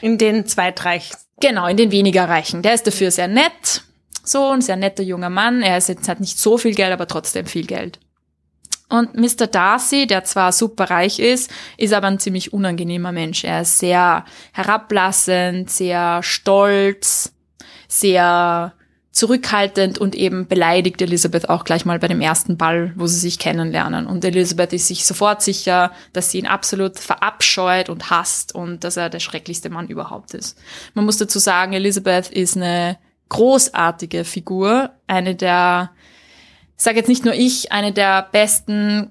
In 0.00 0.16
den 0.16 0.46
zweitreich. 0.46 1.10
Genau, 1.40 1.66
in 1.66 1.76
den 1.76 1.90
weniger 1.90 2.28
Reichen. 2.28 2.62
Der 2.62 2.74
ist 2.74 2.86
dafür 2.86 3.10
sehr 3.10 3.28
nett, 3.28 3.82
so 4.22 4.50
ein 4.50 4.60
sehr 4.60 4.76
netter 4.76 5.02
junger 5.02 5.28
Mann. 5.28 5.62
Er 5.62 5.76
ist 5.76 5.88
jetzt 5.88 6.08
hat 6.08 6.20
nicht 6.20 6.38
so 6.38 6.56
viel 6.56 6.74
Geld, 6.74 6.92
aber 6.92 7.08
trotzdem 7.08 7.46
viel 7.46 7.66
Geld. 7.66 7.98
Und 8.88 9.14
Mr. 9.14 9.48
Darcy, 9.48 10.06
der 10.06 10.24
zwar 10.24 10.52
super 10.52 10.90
reich 10.90 11.18
ist, 11.18 11.50
ist 11.76 11.92
aber 11.92 12.06
ein 12.06 12.20
ziemlich 12.20 12.52
unangenehmer 12.52 13.10
Mensch. 13.10 13.42
Er 13.42 13.62
ist 13.62 13.78
sehr 13.78 14.24
herablassend, 14.52 15.70
sehr 15.70 16.22
stolz, 16.22 17.32
sehr 17.88 18.72
zurückhaltend 19.10 19.98
und 19.98 20.14
eben 20.14 20.46
beleidigt 20.46 21.00
Elizabeth 21.00 21.48
auch 21.48 21.64
gleich 21.64 21.86
mal 21.86 21.98
bei 21.98 22.06
dem 22.06 22.20
ersten 22.20 22.58
Ball, 22.58 22.92
wo 22.96 23.06
sie 23.06 23.18
sich 23.18 23.38
kennenlernen. 23.38 24.06
Und 24.06 24.24
Elizabeth 24.24 24.74
ist 24.74 24.88
sich 24.88 25.06
sofort 25.06 25.40
sicher, 25.42 25.90
dass 26.12 26.30
sie 26.30 26.38
ihn 26.38 26.46
absolut 26.46 26.98
verabscheut 26.98 27.88
und 27.88 28.10
hasst 28.10 28.54
und 28.54 28.84
dass 28.84 28.98
er 28.98 29.08
der 29.08 29.20
schrecklichste 29.20 29.70
Mann 29.70 29.88
überhaupt 29.88 30.34
ist. 30.34 30.58
Man 30.92 31.06
muss 31.06 31.16
dazu 31.16 31.38
sagen, 31.38 31.72
Elizabeth 31.72 32.28
ist 32.28 32.56
eine 32.56 32.98
großartige 33.30 34.24
Figur, 34.24 34.90
eine 35.06 35.34
der 35.34 35.90
sage 36.76 36.98
jetzt 36.98 37.08
nicht 37.08 37.24
nur 37.24 37.34
ich, 37.34 37.72
eine 37.72 37.92
der 37.92 38.28
besten, 38.30 39.10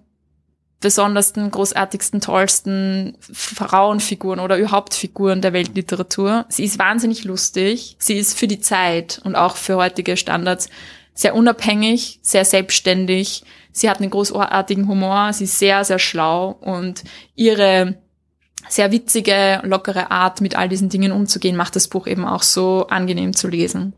besondersten, 0.80 1.50
großartigsten, 1.50 2.22
tollsten 2.22 3.18
Frauenfiguren 3.20 4.40
oder 4.40 4.58
überhaupt 4.58 4.94
Figuren 4.94 5.42
der 5.42 5.54
Weltliteratur. 5.54 6.46
Sie 6.50 6.64
ist 6.64 6.78
wahnsinnig 6.78 7.24
lustig. 7.24 7.96
Sie 7.98 8.18
ist 8.18 8.38
für 8.38 8.48
die 8.48 8.60
Zeit 8.60 9.20
und 9.24 9.36
auch 9.36 9.56
für 9.56 9.78
heutige 9.78 10.16
Standards 10.16 10.70
sehr 11.16 11.34
unabhängig, 11.34 12.20
sehr 12.22 12.46
selbstständig. 12.46 13.44
Sie 13.72 13.90
hat 13.90 14.00
einen 14.00 14.12
großartigen 14.12 14.88
Humor. 14.88 15.34
Sie 15.34 15.46
ist 15.46 15.58
sehr, 15.58 15.84
sehr 15.86 15.98
schlau 15.98 16.52
und 16.62 17.04
ihre 17.36 17.98
sehr 18.68 18.92
witzige, 18.92 19.62
lockere 19.64 20.12
Art, 20.12 20.42
mit 20.42 20.56
all 20.56 20.70
diesen 20.70 20.90
Dingen 20.90 21.12
umzugehen, 21.12 21.56
macht 21.56 21.76
das 21.76 21.88
Buch 21.88 22.08
eben 22.08 22.26
auch 22.26 22.44
so 22.44 22.88
angenehm 22.88 23.36
zu 23.36 23.48
lesen. 23.48 23.94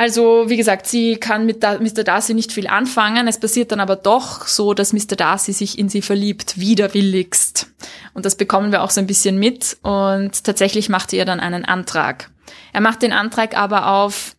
Also, 0.00 0.48
wie 0.48 0.56
gesagt, 0.56 0.86
sie 0.86 1.16
kann 1.16 1.44
mit 1.44 1.62
da 1.62 1.78
Mr. 1.78 2.04
Darcy 2.04 2.32
nicht 2.32 2.52
viel 2.52 2.68
anfangen. 2.68 3.28
Es 3.28 3.38
passiert 3.38 3.70
dann 3.70 3.80
aber 3.80 3.96
doch 3.96 4.46
so, 4.46 4.72
dass 4.72 4.94
Mr. 4.94 5.14
Darcy 5.14 5.52
sich 5.52 5.78
in 5.78 5.90
sie 5.90 6.00
verliebt, 6.00 6.58
widerwilligst. 6.58 7.66
Und 8.14 8.24
das 8.24 8.34
bekommen 8.34 8.72
wir 8.72 8.82
auch 8.82 8.88
so 8.88 9.02
ein 9.02 9.06
bisschen 9.06 9.38
mit. 9.38 9.76
Und 9.82 10.42
tatsächlich 10.42 10.88
macht 10.88 11.12
er 11.12 11.26
dann 11.26 11.38
einen 11.38 11.66
Antrag. 11.66 12.30
Er 12.72 12.80
macht 12.80 13.02
den 13.02 13.12
Antrag 13.12 13.54
aber 13.54 13.88
auf 13.88 14.36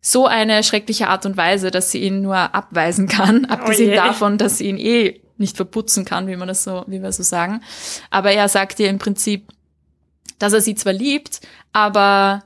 so 0.00 0.28
eine 0.28 0.62
schreckliche 0.62 1.08
Art 1.08 1.26
und 1.26 1.36
Weise, 1.36 1.72
dass 1.72 1.90
sie 1.90 2.04
ihn 2.04 2.22
nur 2.22 2.36
abweisen 2.36 3.08
kann. 3.08 3.46
Abgesehen 3.46 3.90
je. 3.90 3.96
davon, 3.96 4.38
dass 4.38 4.58
sie 4.58 4.68
ihn 4.68 4.78
eh 4.78 5.20
nicht 5.38 5.56
verputzen 5.56 6.04
kann, 6.04 6.28
wie 6.28 6.36
man 6.36 6.46
das 6.46 6.62
so, 6.62 6.84
wie 6.86 7.02
wir 7.02 7.10
so 7.10 7.24
sagen. 7.24 7.62
Aber 8.10 8.30
er 8.30 8.48
sagt 8.48 8.78
ihr 8.78 8.88
im 8.88 8.98
Prinzip, 8.98 9.48
dass 10.38 10.52
er 10.52 10.60
sie 10.60 10.76
zwar 10.76 10.92
liebt, 10.92 11.40
aber 11.72 12.44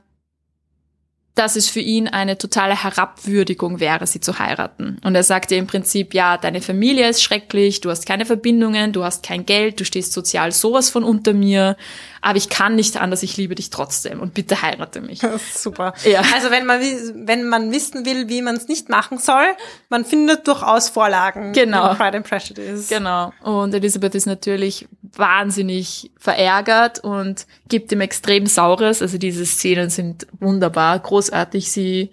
dass 1.35 1.57
es 1.57 1.69
für 1.69 1.81
ihn 1.81 2.07
eine 2.07 2.37
totale 2.37 2.81
Herabwürdigung 2.81 3.81
wäre, 3.81 4.07
sie 4.07 4.21
zu 4.21 4.39
heiraten. 4.39 4.97
Und 5.03 5.15
er 5.15 5.23
sagte 5.23 5.55
im 5.55 5.67
Prinzip, 5.67 6.13
ja, 6.13 6.37
deine 6.37 6.61
Familie 6.61 7.09
ist 7.09 7.21
schrecklich, 7.21 7.81
du 7.81 7.89
hast 7.89 8.05
keine 8.05 8.25
Verbindungen, 8.25 8.93
du 8.93 9.03
hast 9.03 9.21
kein 9.23 9.45
Geld, 9.45 9.81
du 9.81 9.85
stehst 9.85 10.13
sozial 10.13 10.53
sowas 10.53 10.89
von 10.89 11.03
unter 11.03 11.33
mir, 11.33 11.75
aber 12.21 12.37
ich 12.37 12.47
kann 12.49 12.75
nicht 12.75 12.97
anders, 12.97 13.21
ich 13.21 13.35
liebe 13.35 13.53
dich 13.53 13.69
trotzdem 13.69 14.21
und 14.21 14.33
bitte 14.33 14.61
heirate 14.61 15.01
mich. 15.01 15.19
Das 15.19 15.35
ist 15.53 15.61
super. 15.61 15.93
Ja. 16.05 16.23
Also 16.33 16.51
wenn 16.51 16.65
man, 16.65 16.79
wenn 16.79 17.47
man 17.49 17.71
wissen 17.71 18.05
will, 18.05 18.29
wie 18.29 18.41
man 18.41 18.55
es 18.55 18.69
nicht 18.69 18.87
machen 18.87 19.17
soll, 19.17 19.45
man 19.89 20.05
findet 20.05 20.47
durchaus 20.47 20.87
Vorlagen. 20.87 21.51
Genau. 21.51 21.91
in 21.91 21.97
Pride 21.97 22.17
and 22.17 22.27
Prejudice. 22.27 22.87
Genau. 22.87 23.33
Und 23.43 23.73
Elisabeth 23.73 24.15
ist 24.15 24.25
natürlich 24.25 24.87
wahnsinnig 25.01 26.11
verärgert 26.17 26.99
und 27.03 27.45
gibt 27.69 27.91
ihm 27.91 28.01
extrem 28.01 28.45
Saures. 28.45 29.01
Also 29.01 29.17
diese 29.17 29.45
Szenen 29.45 29.89
sind 29.89 30.27
wunderbar, 30.39 30.99
großartig. 30.99 31.71
Sie 31.71 32.11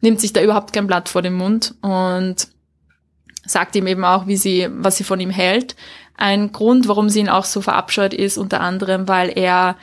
nimmt 0.00 0.20
sich 0.20 0.32
da 0.32 0.42
überhaupt 0.42 0.72
kein 0.72 0.86
Blatt 0.86 1.08
vor 1.08 1.22
den 1.22 1.34
Mund 1.34 1.74
und 1.80 2.48
sagt 3.46 3.76
ihm 3.76 3.86
eben 3.86 4.04
auch, 4.04 4.26
wie 4.26 4.36
sie, 4.36 4.68
was 4.70 4.96
sie 4.96 5.04
von 5.04 5.20
ihm 5.20 5.30
hält. 5.30 5.76
Ein 6.16 6.52
Grund, 6.52 6.88
warum 6.88 7.08
sie 7.08 7.20
ihn 7.20 7.28
auch 7.28 7.44
so 7.44 7.60
verabscheut, 7.60 8.14
ist 8.14 8.38
unter 8.38 8.60
anderem, 8.60 9.08
weil 9.08 9.36
er 9.36 9.76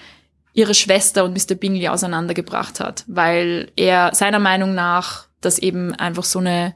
ihre 0.54 0.74
Schwester 0.74 1.24
und 1.24 1.34
Mr. 1.34 1.56
Bingley 1.56 1.88
auseinandergebracht 1.88 2.80
hat, 2.80 3.04
weil 3.08 3.72
er 3.76 4.14
seiner 4.14 4.40
Meinung 4.40 4.76
nach 4.76 5.26
das 5.42 5.58
eben 5.60 5.94
einfach 5.96 6.24
so 6.24 6.40
eine 6.40 6.76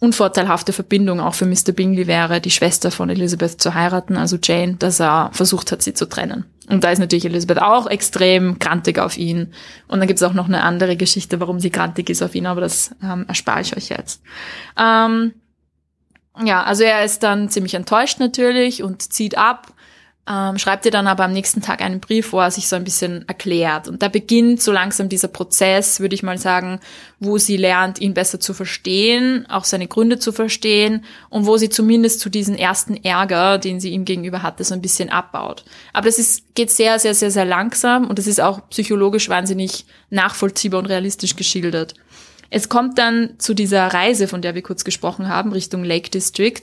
unvorteilhafte 0.00 0.72
Verbindung 0.72 1.20
auch 1.20 1.34
für 1.34 1.44
Mr. 1.44 1.72
Bingley 1.72 2.06
wäre, 2.06 2.40
die 2.40 2.50
Schwester 2.50 2.90
von 2.90 3.10
Elizabeth 3.10 3.60
zu 3.60 3.74
heiraten, 3.74 4.16
also 4.16 4.38
Jane, 4.42 4.74
dass 4.74 4.98
er 4.98 5.30
versucht 5.32 5.70
hat, 5.70 5.82
sie 5.82 5.92
zu 5.92 6.06
trennen. 6.06 6.46
Und 6.68 6.84
da 6.84 6.90
ist 6.90 7.00
natürlich 7.00 7.26
Elizabeth 7.26 7.60
auch 7.60 7.86
extrem 7.86 8.58
grantig 8.58 8.98
auf 8.98 9.18
ihn. 9.18 9.52
Und 9.88 9.98
dann 9.98 10.08
gibt 10.08 10.18
es 10.18 10.22
auch 10.22 10.32
noch 10.32 10.48
eine 10.48 10.62
andere 10.62 10.96
Geschichte, 10.96 11.38
warum 11.38 11.60
sie 11.60 11.70
grantig 11.70 12.08
ist 12.08 12.22
auf 12.22 12.34
ihn, 12.34 12.46
aber 12.46 12.62
das 12.62 12.94
ähm, 13.02 13.26
erspare 13.28 13.60
ich 13.60 13.76
euch 13.76 13.90
jetzt. 13.90 14.22
Ähm, 14.78 15.34
ja, 16.42 16.62
also 16.62 16.84
er 16.84 17.04
ist 17.04 17.22
dann 17.22 17.50
ziemlich 17.50 17.74
enttäuscht 17.74 18.20
natürlich 18.20 18.82
und 18.82 19.02
zieht 19.02 19.36
ab, 19.36 19.74
ähm, 20.28 20.58
schreibt 20.58 20.84
ihr 20.84 20.90
dann 20.90 21.06
aber 21.06 21.24
am 21.24 21.32
nächsten 21.32 21.62
Tag 21.62 21.80
einen 21.80 21.98
Brief, 21.98 22.32
wo 22.32 22.40
er 22.40 22.50
sich 22.50 22.68
so 22.68 22.76
ein 22.76 22.84
bisschen 22.84 23.26
erklärt. 23.26 23.88
Und 23.88 24.02
da 24.02 24.08
beginnt 24.08 24.62
so 24.62 24.70
langsam 24.70 25.08
dieser 25.08 25.28
Prozess, 25.28 25.98
würde 25.98 26.14
ich 26.14 26.22
mal 26.22 26.38
sagen, 26.38 26.78
wo 27.18 27.38
sie 27.38 27.56
lernt, 27.56 28.00
ihn 28.00 28.14
besser 28.14 28.38
zu 28.38 28.54
verstehen, 28.54 29.46
auch 29.48 29.64
seine 29.64 29.88
Gründe 29.88 30.18
zu 30.18 30.30
verstehen 30.32 31.04
und 31.30 31.46
wo 31.46 31.56
sie 31.56 31.68
zumindest 31.68 32.20
zu 32.20 32.28
diesen 32.28 32.56
ersten 32.56 33.02
Ärger, 33.02 33.58
den 33.58 33.80
sie 33.80 33.90
ihm 33.90 34.04
gegenüber 34.04 34.42
hatte, 34.42 34.62
so 34.62 34.74
ein 34.74 34.82
bisschen 34.82 35.08
abbaut. 35.08 35.64
Aber 35.92 36.06
das 36.06 36.18
ist, 36.18 36.54
geht 36.54 36.70
sehr, 36.70 36.98
sehr, 36.98 37.14
sehr, 37.14 37.30
sehr 37.30 37.46
langsam 37.46 38.06
und 38.06 38.18
das 38.18 38.26
ist 38.26 38.40
auch 38.40 38.68
psychologisch 38.68 39.28
wahnsinnig 39.30 39.86
nachvollziehbar 40.10 40.80
und 40.80 40.86
realistisch 40.86 41.34
geschildert. 41.34 41.94
Es 42.50 42.68
kommt 42.68 42.98
dann 42.98 43.34
zu 43.38 43.54
dieser 43.54 43.86
Reise, 43.86 44.28
von 44.28 44.42
der 44.42 44.54
wir 44.54 44.62
kurz 44.62 44.84
gesprochen 44.84 45.28
haben, 45.28 45.52
Richtung 45.52 45.84
Lake 45.84 46.10
District. 46.10 46.60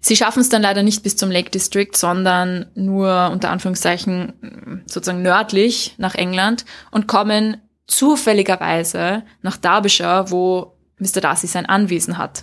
Sie 0.00 0.16
schaffen 0.16 0.40
es 0.40 0.48
dann 0.48 0.62
leider 0.62 0.82
nicht 0.82 1.02
bis 1.02 1.16
zum 1.16 1.30
Lake 1.30 1.50
District, 1.50 1.90
sondern 1.94 2.66
nur 2.74 3.30
unter 3.32 3.50
Anführungszeichen 3.50 4.82
sozusagen 4.86 5.22
nördlich 5.22 5.94
nach 5.98 6.14
England 6.14 6.64
und 6.90 7.08
kommen 7.08 7.58
zufälligerweise 7.86 9.22
nach 9.42 9.56
Derbyshire, 9.56 10.26
wo 10.30 10.74
Mr. 10.98 11.20
Darcy 11.20 11.46
sein 11.46 11.66
Anwesen 11.66 12.18
hat. 12.18 12.42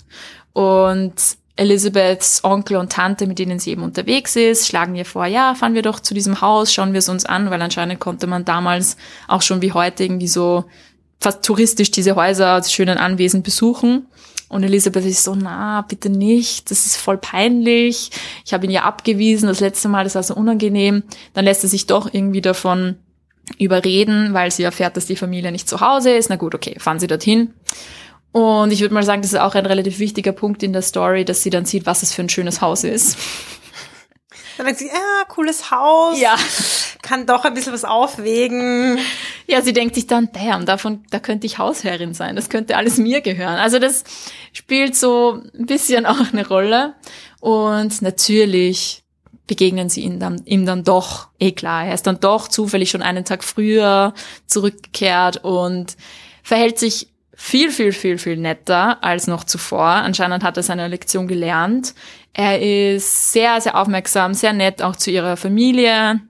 Und 0.53 1.13
Elizabeths 1.57 2.43
Onkel 2.43 2.77
und 2.77 2.91
Tante, 2.91 3.27
mit 3.27 3.39
denen 3.39 3.59
sie 3.59 3.71
eben 3.71 3.83
unterwegs 3.83 4.35
ist, 4.35 4.67
schlagen 4.67 4.95
ihr 4.95 5.05
vor, 5.05 5.25
ja, 5.25 5.55
fahren 5.55 5.73
wir 5.73 5.81
doch 5.81 6.01
zu 6.01 6.13
diesem 6.13 6.41
Haus, 6.41 6.73
schauen 6.73 6.91
wir 6.91 6.99
es 6.99 7.07
uns 7.07 7.25
an, 7.25 7.49
weil 7.49 7.61
anscheinend 7.61 8.01
konnte 8.01 8.27
man 8.27 8.43
damals 8.43 8.97
auch 9.27 9.41
schon 9.41 9.61
wie 9.61 9.71
heute 9.71 10.03
irgendwie 10.03 10.27
so 10.27 10.65
fast 11.19 11.43
touristisch 11.43 11.91
diese 11.91 12.15
Häuser, 12.15 12.59
die 12.59 12.71
schönen 12.71 12.97
Anwesen 12.97 13.41
besuchen. 13.41 14.07
Und 14.47 14.63
Elisabeth 14.63 15.05
ist 15.05 15.23
so, 15.23 15.35
na, 15.35 15.81
bitte 15.81 16.09
nicht, 16.09 16.69
das 16.69 16.85
ist 16.85 16.97
voll 16.97 17.17
peinlich. 17.17 18.11
Ich 18.45 18.53
habe 18.53 18.65
ihn 18.65 18.71
ja 18.71 18.83
abgewiesen 18.83 19.47
das 19.47 19.59
letzte 19.59 19.87
Mal, 19.89 20.03
das 20.03 20.15
war 20.15 20.23
so 20.23 20.35
unangenehm. 20.35 21.03
Dann 21.33 21.45
lässt 21.45 21.63
er 21.63 21.69
sich 21.69 21.87
doch 21.87 22.13
irgendwie 22.13 22.41
davon 22.41 22.97
überreden, 23.57 24.33
weil 24.33 24.51
sie 24.51 24.63
erfährt, 24.63 24.97
dass 24.97 25.05
die 25.07 25.15
Familie 25.15 25.51
nicht 25.51 25.67
zu 25.67 25.81
Hause 25.81 26.11
ist. 26.11 26.29
Na 26.29 26.35
gut, 26.35 26.55
okay, 26.55 26.75
fahren 26.79 26.99
sie 26.99 27.07
dorthin. 27.07 27.53
Und 28.31 28.71
ich 28.73 28.81
würde 28.81 28.93
mal 28.93 29.03
sagen, 29.03 29.21
das 29.21 29.31
ist 29.31 29.39
auch 29.39 29.55
ein 29.55 29.65
relativ 29.65 29.99
wichtiger 29.99 30.33
Punkt 30.33 30.61
in 30.61 30.73
der 30.73 30.81
Story, 30.81 31.23
dass 31.23 31.41
sie 31.41 31.49
dann 31.49 31.65
sieht, 31.65 31.85
was 31.85 32.03
es 32.03 32.13
für 32.13 32.21
ein 32.21 32.29
schönes 32.29 32.61
Haus 32.61 32.83
ist. 32.83 33.17
Dann 34.57 34.65
denkt 34.65 34.79
sie, 34.79 34.87
ja, 34.87 35.23
cooles 35.27 35.71
Haus. 35.71 36.19
Ja. 36.19 36.35
Kann 37.01 37.25
doch 37.25 37.43
ein 37.45 37.53
bisschen 37.53 37.73
was 37.73 37.85
aufwägen. 37.85 38.97
Ja, 39.47 39.61
sie 39.61 39.73
denkt 39.73 39.95
sich 39.95 40.07
dann, 40.07 40.29
damn, 40.33 40.65
davon, 40.65 41.03
da 41.11 41.19
könnte 41.19 41.45
ich 41.45 41.57
Hausherrin 41.57 42.13
sein. 42.13 42.35
Das 42.35 42.49
könnte 42.49 42.77
alles 42.77 42.97
mir 42.97 43.21
gehören. 43.21 43.57
Also 43.57 43.79
das 43.79 44.03
spielt 44.53 44.95
so 44.95 45.41
ein 45.53 45.65
bisschen 45.65 46.05
auch 46.05 46.33
eine 46.33 46.47
Rolle. 46.47 46.95
Und 47.41 48.01
natürlich 48.01 49.03
begegnen 49.47 49.89
sie 49.89 50.01
ihm 50.01 50.19
dann, 50.19 50.41
ihm 50.45 50.65
dann 50.65 50.83
doch, 50.83 51.27
eh 51.39 51.51
klar, 51.51 51.85
er 51.85 51.93
ist 51.93 52.07
dann 52.07 52.19
doch 52.19 52.47
zufällig 52.47 52.89
schon 52.89 53.03
einen 53.03 53.25
Tag 53.25 53.43
früher 53.43 54.13
zurückgekehrt 54.47 55.43
und 55.43 55.95
verhält 56.41 56.79
sich 56.79 57.09
viel, 57.35 57.71
viel, 57.71 57.91
viel, 57.91 58.17
viel 58.17 58.37
netter 58.37 59.03
als 59.03 59.27
noch 59.27 59.43
zuvor. 59.43 59.85
Anscheinend 59.85 60.43
hat 60.43 60.57
er 60.57 60.63
seine 60.63 60.87
Lektion 60.87 61.27
gelernt. 61.27 61.93
Er 62.33 62.61
ist 62.61 63.31
sehr, 63.31 63.59
sehr 63.61 63.79
aufmerksam, 63.79 64.33
sehr 64.33 64.53
nett 64.53 64.81
auch 64.81 64.95
zu 64.95 65.11
ihrer 65.11 65.37
Familie. 65.37 66.21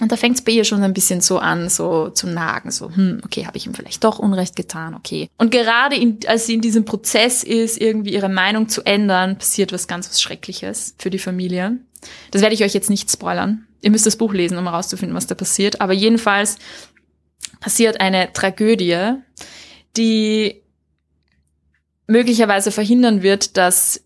Und 0.00 0.10
da 0.10 0.16
fängt 0.16 0.36
es 0.36 0.42
bei 0.42 0.52
ihr 0.52 0.64
schon 0.64 0.82
ein 0.82 0.94
bisschen 0.94 1.20
so 1.20 1.38
an, 1.38 1.68
so 1.68 2.10
zu 2.10 2.26
nagen, 2.26 2.70
so, 2.70 2.90
hm, 2.94 3.20
okay, 3.24 3.46
habe 3.46 3.56
ich 3.56 3.66
ihm 3.66 3.74
vielleicht 3.74 4.02
doch 4.02 4.18
Unrecht 4.18 4.56
getan, 4.56 4.94
okay. 4.94 5.28
Und 5.38 5.52
gerade 5.52 5.94
in, 5.94 6.18
als 6.26 6.46
sie 6.46 6.54
in 6.54 6.60
diesem 6.60 6.84
Prozess 6.84 7.44
ist, 7.44 7.80
irgendwie 7.80 8.12
ihre 8.12 8.28
Meinung 8.28 8.68
zu 8.68 8.82
ändern, 8.82 9.38
passiert 9.38 9.72
was 9.72 9.86
ganz 9.86 10.08
was 10.10 10.20
Schreckliches 10.20 10.96
für 10.98 11.10
die 11.10 11.20
Familie. 11.20 11.78
Das 12.32 12.42
werde 12.42 12.54
ich 12.54 12.64
euch 12.64 12.74
jetzt 12.74 12.90
nicht 12.90 13.10
spoilern. 13.10 13.66
Ihr 13.82 13.90
müsst 13.90 14.06
das 14.06 14.16
Buch 14.16 14.32
lesen, 14.32 14.58
um 14.58 14.64
herauszufinden, 14.64 15.16
was 15.16 15.26
da 15.26 15.34
passiert. 15.34 15.80
Aber 15.80 15.92
jedenfalls 15.92 16.58
passiert 17.60 18.00
eine 18.00 18.32
Tragödie, 18.32 19.14
die 19.96 20.62
möglicherweise 22.06 22.70
verhindern 22.70 23.22
wird, 23.22 23.56
dass 23.56 24.02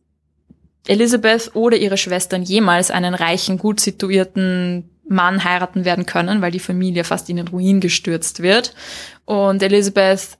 Elizabeth 0.86 1.54
oder 1.54 1.76
ihre 1.76 1.96
Schwestern 1.96 2.42
jemals 2.42 2.90
einen 2.90 3.14
reichen, 3.14 3.58
gut 3.58 3.80
situierten 3.80 4.90
Mann 5.08 5.44
heiraten 5.44 5.84
werden 5.84 6.06
können, 6.06 6.42
weil 6.42 6.50
die 6.50 6.58
Familie 6.58 7.04
fast 7.04 7.28
in 7.30 7.36
den 7.36 7.48
Ruin 7.48 7.80
gestürzt 7.80 8.42
wird. 8.42 8.74
Und 9.24 9.62
Elizabeth 9.62 10.38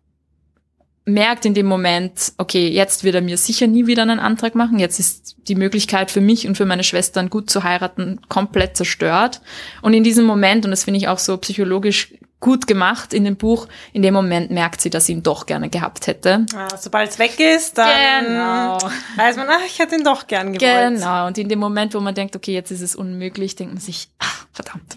merkt 1.08 1.46
in 1.46 1.54
dem 1.54 1.66
Moment, 1.66 2.32
okay, 2.36 2.68
jetzt 2.68 3.02
wird 3.02 3.14
er 3.14 3.22
mir 3.22 3.38
sicher 3.38 3.66
nie 3.66 3.86
wieder 3.86 4.02
einen 4.02 4.20
Antrag 4.20 4.54
machen. 4.54 4.78
Jetzt 4.78 4.98
ist 5.00 5.36
die 5.48 5.54
Möglichkeit 5.54 6.10
für 6.10 6.20
mich 6.20 6.46
und 6.46 6.56
für 6.56 6.66
meine 6.66 6.84
Schwestern 6.84 7.30
gut 7.30 7.50
zu 7.50 7.64
heiraten 7.64 8.20
komplett 8.28 8.76
zerstört. 8.76 9.40
Und 9.80 9.94
in 9.94 10.04
diesem 10.04 10.26
Moment, 10.26 10.64
und 10.64 10.70
das 10.70 10.84
finde 10.84 10.98
ich 10.98 11.08
auch 11.08 11.18
so 11.18 11.36
psychologisch 11.38 12.14
gut 12.40 12.66
gemacht 12.68 13.12
in 13.12 13.24
dem 13.24 13.36
Buch. 13.36 13.66
In 13.92 14.02
dem 14.02 14.14
Moment 14.14 14.50
merkt 14.50 14.80
sie, 14.80 14.90
dass 14.90 15.06
sie 15.06 15.12
ihn 15.12 15.22
doch 15.24 15.44
gerne 15.46 15.68
gehabt 15.70 16.06
hätte. 16.06 16.46
Ah, 16.54 16.76
Sobald 16.76 17.10
es 17.10 17.18
weg 17.18 17.38
ist, 17.40 17.76
dann 17.78 18.24
Genau. 18.26 18.78
weiß 19.16 19.36
man, 19.36 19.48
ach, 19.50 19.64
ich 19.66 19.78
hätte 19.80 19.96
ihn 19.96 20.04
doch 20.04 20.26
gern 20.28 20.52
gewollt. 20.52 20.94
Genau. 20.94 21.26
Und 21.26 21.36
in 21.38 21.48
dem 21.48 21.58
Moment, 21.58 21.94
wo 21.94 22.00
man 22.00 22.14
denkt, 22.14 22.36
okay, 22.36 22.52
jetzt 22.52 22.70
ist 22.70 22.80
es 22.80 22.94
unmöglich, 22.94 23.56
denkt 23.56 23.74
man 23.74 23.80
sich, 23.82 24.08
ach, 24.20 24.46
verdammt. 24.52 24.96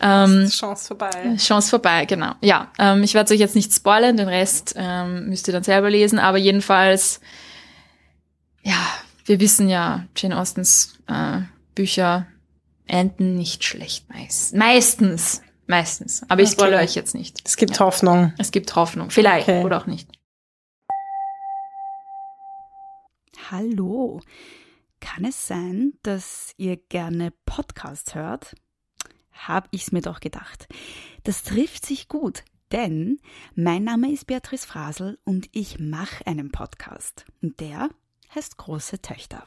Ähm, 0.00 0.48
Chance 0.48 0.86
vorbei. 0.88 1.10
Chance 1.36 1.68
vorbei, 1.70 2.04
genau. 2.06 2.32
Ja, 2.40 2.70
ähm, 2.78 3.02
ich 3.02 3.12
werde 3.14 3.34
euch 3.34 3.40
jetzt 3.40 3.54
nicht 3.54 3.72
spoilern, 3.72 4.16
den 4.16 4.28
Rest 4.28 4.74
ähm, 4.76 5.28
müsst 5.28 5.46
ihr 5.48 5.52
dann 5.52 5.64
selber 5.64 5.90
lesen, 5.90 6.18
aber 6.18 6.38
jedenfalls, 6.38 7.20
ja, 8.62 8.76
wir 9.26 9.40
wissen 9.40 9.68
ja, 9.68 10.04
Jane 10.16 10.38
Austens 10.38 10.94
äh, 11.06 11.40
Bücher 11.74 12.26
enden 12.86 13.34
nicht 13.36 13.64
schlecht 13.64 14.08
meist. 14.08 14.54
Meistens. 14.54 15.42
Meistens. 15.68 16.22
Aber 16.28 16.40
ich 16.42 16.48
Okay. 16.48 16.54
spoilere 16.56 16.80
euch 16.80 16.94
jetzt 16.94 17.14
nicht. 17.14 17.40
Es 17.44 17.56
gibt 17.56 17.78
Hoffnung. 17.78 18.32
Es 18.38 18.50
gibt 18.50 18.74
Hoffnung. 18.74 19.10
Vielleicht 19.10 19.48
Okay. 19.48 19.64
oder 19.64 19.78
auch 19.80 19.86
nicht. 19.86 20.10
Hallo. 23.50 24.20
Kann 25.00 25.24
es 25.24 25.46
sein, 25.46 25.92
dass 26.02 26.52
ihr 26.56 26.76
gerne 26.76 27.32
Podcasts 27.46 28.14
hört? 28.14 28.54
Hab 29.32 29.68
ich's 29.70 29.92
mir 29.92 30.00
doch 30.02 30.20
gedacht. 30.20 30.66
Das 31.24 31.42
trifft 31.44 31.86
sich 31.86 32.08
gut, 32.08 32.42
denn 32.72 33.20
mein 33.54 33.84
Name 33.84 34.10
ist 34.10 34.26
Beatrice 34.26 34.66
Frasel 34.66 35.18
und 35.24 35.48
ich 35.52 35.78
mache 35.78 36.26
einen 36.26 36.50
Podcast. 36.50 37.26
Und 37.42 37.60
der 37.60 37.90
heißt 38.34 38.56
Große 38.56 39.00
Töchter. 39.00 39.44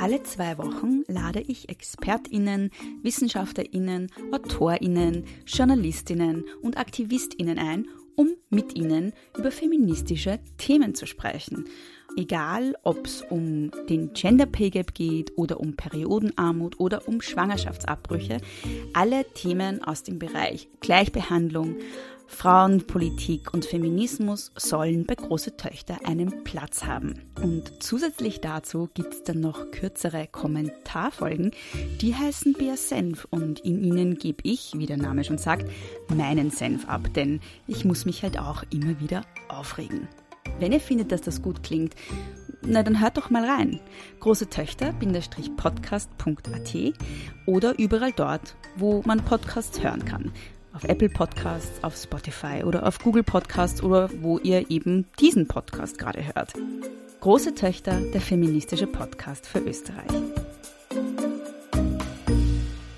Alle 0.00 0.22
zwei 0.22 0.56
Wochen 0.56 1.04
lade 1.08 1.40
ich 1.40 1.68
ExpertInnen, 1.68 2.70
WissenschaftlerInnen, 3.02 4.10
AutorInnen, 4.32 5.24
JournalistInnen 5.46 6.46
und 6.62 6.78
AktivistInnen 6.78 7.58
ein, 7.58 7.86
um 8.16 8.30
mit 8.48 8.78
ihnen 8.78 9.12
über 9.36 9.50
feministische 9.50 10.40
Themen 10.56 10.94
zu 10.94 11.06
sprechen. 11.06 11.66
Egal, 12.16 12.76
ob 12.82 13.06
es 13.06 13.22
um 13.28 13.70
den 13.90 14.14
Gender 14.14 14.46
Pay 14.46 14.70
Gap 14.70 14.94
geht 14.94 15.36
oder 15.36 15.60
um 15.60 15.76
Periodenarmut 15.76 16.80
oder 16.80 17.06
um 17.06 17.20
Schwangerschaftsabbrüche, 17.20 18.38
alle 18.94 19.24
Themen 19.34 19.84
aus 19.84 20.02
dem 20.02 20.18
Bereich 20.18 20.68
Gleichbehandlung, 20.80 21.76
Frauenpolitik 22.30 23.52
und 23.52 23.66
Feminismus 23.66 24.50
sollen 24.56 25.04
bei 25.04 25.14
Große 25.14 25.58
Töchter 25.58 25.98
einen 26.06 26.42
Platz 26.42 26.84
haben. 26.84 27.20
Und 27.42 27.82
zusätzlich 27.82 28.40
dazu 28.40 28.88
gibt 28.94 29.12
es 29.12 29.22
dann 29.24 29.40
noch 29.40 29.70
kürzere 29.72 30.26
Kommentarfolgen, 30.26 31.50
die 32.00 32.14
heißen 32.14 32.54
Bär 32.54 32.78
Senf 32.78 33.26
und 33.28 33.60
in 33.60 33.84
ihnen 33.84 34.16
gebe 34.16 34.38
ich, 34.44 34.72
wie 34.76 34.86
der 34.86 34.96
Name 34.96 35.24
schon 35.24 35.36
sagt, 35.36 35.70
meinen 36.08 36.50
Senf 36.50 36.88
ab, 36.88 37.12
denn 37.14 37.40
ich 37.66 37.84
muss 37.84 38.06
mich 38.06 38.22
halt 38.22 38.38
auch 38.38 38.62
immer 38.72 39.00
wieder 39.00 39.26
aufregen. 39.48 40.08
Wenn 40.58 40.72
ihr 40.72 40.80
findet, 40.80 41.12
dass 41.12 41.20
das 41.20 41.42
gut 41.42 41.62
klingt, 41.62 41.94
na 42.62 42.82
dann 42.82 43.00
hört 43.00 43.16
doch 43.16 43.30
mal 43.30 43.44
rein. 43.44 43.80
Große 44.20 44.48
Töchter-podcast.at 44.48 46.94
oder 47.46 47.78
überall 47.78 48.12
dort, 48.12 48.54
wo 48.76 49.02
man 49.04 49.24
Podcasts 49.24 49.82
hören 49.82 50.04
kann. 50.04 50.30
Auf 50.72 50.84
Apple 50.84 51.08
Podcasts, 51.08 51.82
auf 51.82 51.96
Spotify 51.96 52.62
oder 52.64 52.86
auf 52.86 53.00
Google 53.00 53.24
Podcasts 53.24 53.82
oder 53.82 54.08
wo 54.22 54.38
ihr 54.38 54.70
eben 54.70 55.06
diesen 55.18 55.48
Podcast 55.48 55.98
gerade 55.98 56.24
hört. 56.24 56.52
Große 57.20 57.54
Töchter, 57.56 58.00
der 58.00 58.20
feministische 58.20 58.86
Podcast 58.86 59.48
für 59.48 59.58
Österreich. 59.58 60.06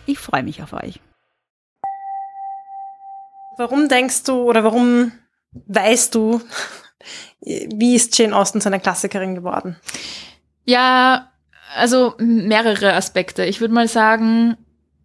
Ich 0.04 0.18
freue 0.18 0.42
mich 0.42 0.62
auf 0.62 0.74
euch. 0.74 1.00
Warum 3.56 3.88
denkst 3.88 4.24
du 4.24 4.42
oder 4.42 4.64
warum 4.64 5.12
weißt 5.52 6.14
du, 6.14 6.42
wie 7.40 7.94
ist 7.94 8.16
Jane 8.18 8.36
Austen 8.36 8.60
zu 8.60 8.68
einer 8.68 8.80
Klassikerin 8.80 9.34
geworden? 9.34 9.76
Ja, 10.64 11.32
also 11.74 12.14
mehrere 12.18 12.92
Aspekte. 12.92 13.46
Ich 13.46 13.62
würde 13.62 13.72
mal 13.72 13.88
sagen, 13.88 14.58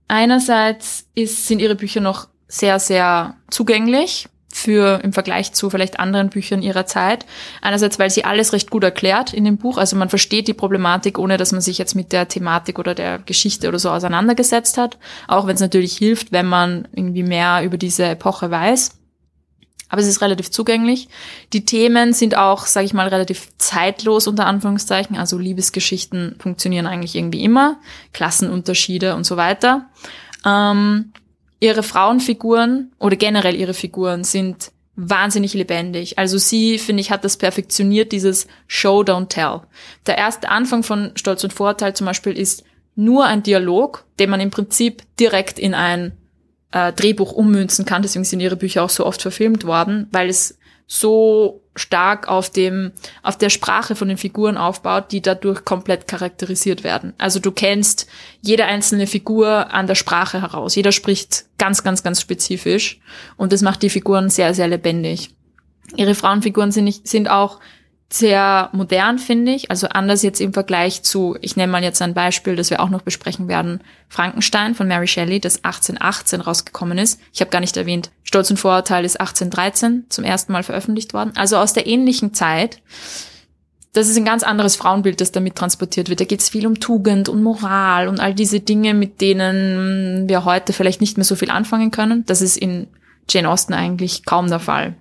einerseits 0.10 1.10
ist, 1.16 1.48
sind 1.48 1.60
ihre 1.60 1.76
Bücher 1.76 2.02
noch 2.02 2.28
sehr, 2.48 2.80
sehr 2.80 3.36
zugänglich 3.50 4.30
für 4.52 5.02
im 5.04 5.14
Vergleich 5.14 5.54
zu 5.54 5.70
vielleicht 5.70 6.00
anderen 6.00 6.30
Büchern 6.30 6.62
ihrer 6.62 6.86
Zeit. 6.86 7.26
Einerseits, 7.62 8.00
weil 8.00 8.10
sie 8.10 8.26
alles 8.26 8.54
recht 8.54 8.72
gut 8.72 8.84
erklärt 8.84 9.34
in 9.34 9.46
dem 9.46 9.58
Buch, 9.58 9.78
also 9.78 9.96
man 9.96 10.10
versteht 10.10 10.48
die 10.48 10.54
Problematik, 10.54 11.20
ohne 11.20 11.38
dass 11.38 11.52
man 11.52 11.62
sich 11.62 11.78
jetzt 11.78 11.96
mit 11.96 12.12
der 12.12 12.28
Thematik 12.28 12.80
oder 12.80 12.96
der 12.96 13.20
Geschichte 13.20 13.68
oder 13.68 13.80
so 13.80 13.90
auseinandergesetzt 13.90 14.78
hat, 14.78 14.98
auch 15.28 15.48
wenn 15.48 15.56
es 15.56 15.62
natürlich 15.62 15.98
hilft, 15.98 16.32
wenn 16.32 16.48
man 16.48 16.88
irgendwie 16.94 17.24
mehr 17.24 17.64
über 17.64 17.78
diese 17.78 18.06
Epoche 18.06 18.50
weiß. 18.50 18.92
Aber 19.90 20.02
es 20.02 20.08
ist 20.08 20.22
relativ 20.22 20.52
zugänglich. 20.52 21.08
Die 21.54 21.64
Themen 21.64 22.12
sind 22.14 22.36
auch, 22.36 22.66
sage 22.66 22.86
ich 22.86 22.94
mal, 22.94 23.08
relativ 23.08 23.50
zeitlos 23.58 24.28
unter 24.28 24.46
Anführungszeichen. 24.46 25.16
Also 25.18 25.38
Liebesgeschichten 25.38 26.36
funktionieren 26.40 26.88
eigentlich 26.88 27.16
irgendwie 27.16 27.44
immer, 27.44 27.78
Klassenunterschiede 28.12 29.16
und 29.16 29.26
so 29.26 29.38
weiter. 29.38 29.86
Ähm, 30.46 31.14
ihre 31.60 31.84
Frauenfiguren 31.84 32.92
oder 33.00 33.16
generell 33.16 33.56
ihre 33.56 33.74
Figuren 33.74 34.24
sind 34.24 34.72
wahnsinnig 34.96 35.54
lebendig. 35.54 36.18
Also 36.18 36.38
sie, 36.38 36.80
finde 36.80 37.02
ich, 37.02 37.12
hat 37.12 37.24
das 37.24 37.38
perfektioniert, 37.38 38.12
dieses 38.12 38.48
Show, 38.68 39.02
don't 39.02 39.30
tell. 39.30 39.62
Der 40.08 40.18
erste 40.18 40.50
Anfang 40.50 40.84
von 40.84 41.12
Stolz 41.16 41.44
und 41.44 41.54
Vorteil 41.54 41.96
zum 41.96 42.06
Beispiel 42.06 42.38
ist 42.38 42.64
nur 42.96 43.26
ein 43.26 43.44
Dialog, 43.44 44.06
den 44.20 44.32
man 44.32 44.40
im 44.40 44.50
Prinzip 44.50 45.04
direkt 45.20 45.60
in 45.60 45.76
ein 45.76 46.14
äh, 46.72 46.92
Drehbuch 46.94 47.32
ummünzen 47.32 47.86
kann. 47.86 48.02
Deswegen 48.02 48.26
sind 48.26 48.40
ihre 48.40 48.56
Bücher 48.56 48.84
auch 48.84 48.90
so 48.90 49.06
oft 49.06 49.22
verfilmt 49.22 49.66
worden, 49.66 50.08
weil 50.12 50.30
es 50.30 50.58
so 50.88 51.62
stark 51.78 52.28
auf 52.28 52.50
dem, 52.50 52.92
auf 53.24 53.38
der 53.38 53.50
Sprache 53.50 53.96
von 53.96 54.08
den 54.08 54.18
Figuren 54.18 54.58
aufbaut, 54.58 55.12
die 55.12 55.22
dadurch 55.22 55.64
komplett 55.64 56.08
charakterisiert 56.08 56.84
werden. 56.84 57.14
Also 57.18 57.40
du 57.40 57.52
kennst 57.52 58.08
jede 58.42 58.66
einzelne 58.66 59.08
Figur 59.08 59.72
an 59.74 59.88
der 59.88 59.96
Sprache 59.96 60.42
heraus. 60.42 60.76
Jeder 60.76 60.92
spricht 60.92 61.46
ganz, 61.58 61.84
ganz, 61.84 62.04
ganz 62.04 62.22
spezifisch 62.22 63.00
und 63.38 63.54
das 63.54 63.62
macht 63.62 63.82
die 63.82 63.90
Figuren 63.90 64.30
sehr, 64.30 64.54
sehr 64.54 64.68
lebendig. 64.68 65.30
Ihre 65.96 66.16
Frauenfiguren 66.16 66.72
sind, 66.72 66.84
nicht, 66.84 67.08
sind 67.08 67.30
auch 67.30 67.60
sehr 68.10 68.70
modern, 68.72 69.20
finde 69.20 69.52
ich. 69.52 69.70
Also 69.70 69.88
anders 69.90 70.24
jetzt 70.24 70.40
im 70.40 70.54
Vergleich 70.54 71.04
zu, 71.04 71.38
ich 71.42 71.58
nenne 71.58 71.72
mal 71.72 71.84
jetzt 71.84 72.02
ein 72.02 72.14
Beispiel, 72.14 72.56
das 72.56 72.70
wir 72.70 72.80
auch 72.80 72.90
noch 72.90 73.02
besprechen 73.02 73.48
werden, 73.48 73.82
Frankenstein 74.08 74.76
von 74.76 74.88
Mary 74.88 75.08
Shelley, 75.08 75.42
das 75.42 75.64
1818 75.64 76.42
rausgekommen 76.42 76.98
ist. 76.98 77.20
Ich 77.34 77.42
habe 77.42 77.52
gar 77.52 77.60
nicht 77.60 77.76
erwähnt, 77.76 78.12
Stolz 78.24 78.50
und 78.50 78.58
Vorurteil 78.58 79.04
ist 79.04 79.20
1813 79.20 80.06
zum 80.10 80.24
ersten 80.24 80.54
Mal 80.54 80.64
veröffentlicht 80.64 81.14
worden. 81.14 81.34
Also 81.36 81.58
aus 81.58 81.74
der 81.74 81.88
ähnlichen 81.88 82.34
Zeit. 82.34 82.82
Das 83.94 84.10
ist 84.10 84.18
ein 84.18 84.26
ganz 84.26 84.44
anderes 84.44 84.76
Frauenbild, 84.76 85.20
das 85.20 85.32
damit 85.32 85.56
transportiert 85.56 86.08
wird. 86.08 86.20
Da 86.20 86.26
geht 86.26 86.42
es 86.42 86.50
viel 86.50 86.68
um 86.68 86.80
Tugend 86.80 87.30
und 87.30 87.42
Moral 87.42 88.08
und 88.08 88.20
all 88.20 88.34
diese 88.34 88.60
Dinge, 88.60 88.94
mit 88.94 89.22
denen 89.22 90.30
wir 90.30 90.46
heute 90.46 90.72
vielleicht 90.72 91.02
nicht 91.02 91.18
mehr 91.18 91.24
so 91.26 91.36
viel 91.36 91.50
anfangen 91.50 91.90
können. 91.90 92.24
Das 92.26 92.42
ist 92.42 92.58
in 92.58 92.88
Jane 93.28 93.50
Austen 93.50 93.74
eigentlich 93.74 94.24
kaum 94.24 94.50
der 94.50 94.60
Fall. 94.60 94.96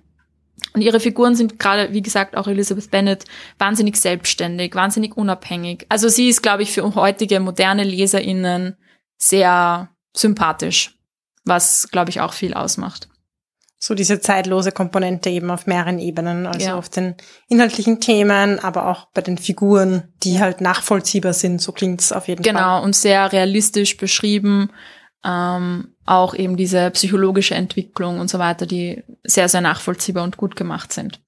Und 0.73 0.81
ihre 0.81 0.99
Figuren 0.99 1.35
sind 1.35 1.59
gerade, 1.59 1.93
wie 1.93 2.01
gesagt, 2.01 2.35
auch 2.35 2.47
Elizabeth 2.47 2.91
Bennet, 2.91 3.25
wahnsinnig 3.57 3.97
selbstständig, 3.97 4.75
wahnsinnig 4.75 5.15
unabhängig. 5.15 5.85
Also 5.89 6.09
sie 6.09 6.29
ist, 6.29 6.41
glaube 6.41 6.63
ich, 6.63 6.71
für 6.71 6.95
heutige 6.95 7.39
moderne 7.39 7.83
LeserInnen 7.83 8.75
sehr 9.17 9.89
sympathisch, 10.15 10.95
was, 11.45 11.89
glaube 11.91 12.09
ich, 12.09 12.21
auch 12.21 12.33
viel 12.33 12.53
ausmacht. 12.53 13.07
So 13.79 13.93
diese 13.93 14.19
zeitlose 14.19 14.71
Komponente 14.71 15.29
eben 15.29 15.51
auf 15.51 15.67
mehreren 15.67 15.99
Ebenen, 15.99 16.47
also 16.47 16.65
ja. 16.65 16.75
auf 16.75 16.89
den 16.89 17.15
inhaltlichen 17.47 17.99
Themen, 17.99 18.59
aber 18.59 18.87
auch 18.87 19.07
bei 19.13 19.21
den 19.21 19.37
Figuren, 19.37 20.11
die 20.23 20.39
halt 20.39 20.61
nachvollziehbar 20.61 21.33
sind, 21.33 21.61
so 21.61 21.71
klingt's 21.71 22.11
auf 22.11 22.27
jeden 22.27 22.41
genau, 22.41 22.59
Fall. 22.59 22.69
Genau, 22.69 22.83
und 22.83 22.95
sehr 22.95 23.31
realistisch 23.31 23.97
beschrieben 23.97 24.71
ähm, 25.23 25.95
auch 26.05 26.33
eben 26.33 26.57
diese 26.57 26.89
psychologische 26.91 27.55
Entwicklung 27.55 28.19
und 28.19 28.29
so 28.29 28.39
weiter, 28.39 28.65
die 28.65 29.03
sehr, 29.23 29.49
sehr 29.49 29.61
nachvollziehbar 29.61 30.23
und 30.23 30.37
gut 30.37 30.55
gemacht 30.55 30.93
sind. 30.93 31.19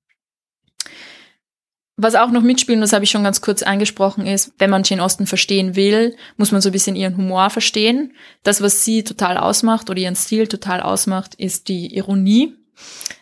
Was 2.02 2.16
auch 2.16 2.32
noch 2.32 2.44
mitspielen, 2.44 2.80
das 2.80 2.94
habe 2.94 3.04
ich 3.04 3.12
schon 3.12 3.26
ganz 3.26 3.42
kurz 3.42 3.62
angesprochen, 3.62 4.26
ist, 4.26 4.54
wenn 4.58 4.70
man 4.70 4.84
Jane 4.86 5.04
Austen 5.04 5.28
verstehen 5.28 5.76
will, 5.76 6.16
muss 6.38 6.54
man 6.54 6.62
so 6.62 6.70
ein 6.70 6.72
bisschen 6.72 6.96
ihren 6.96 7.18
Humor 7.18 7.50
verstehen. 7.50 8.14
Das, 8.42 8.62
was 8.62 8.86
sie 8.86 9.04
total 9.04 9.38
ausmacht 9.38 9.90
oder 9.90 10.00
ihren 10.00 10.16
Stil 10.16 10.48
total 10.48 10.80
ausmacht, 10.80 11.36
ist 11.36 11.68
die 11.68 11.94
Ironie. 11.94 12.56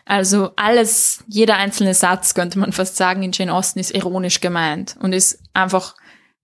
Also 0.05 0.51
alles, 0.57 1.23
jeder 1.27 1.55
einzelne 1.55 1.95
Satz, 1.95 2.35
könnte 2.35 2.59
man 2.59 2.71
fast 2.71 2.97
sagen, 2.97 3.23
in 3.23 3.31
Jane 3.31 3.51
Austen 3.51 3.79
ist 3.79 3.95
ironisch 3.95 4.41
gemeint 4.41 4.95
und 4.99 5.11
ist 5.11 5.39
einfach 5.55 5.95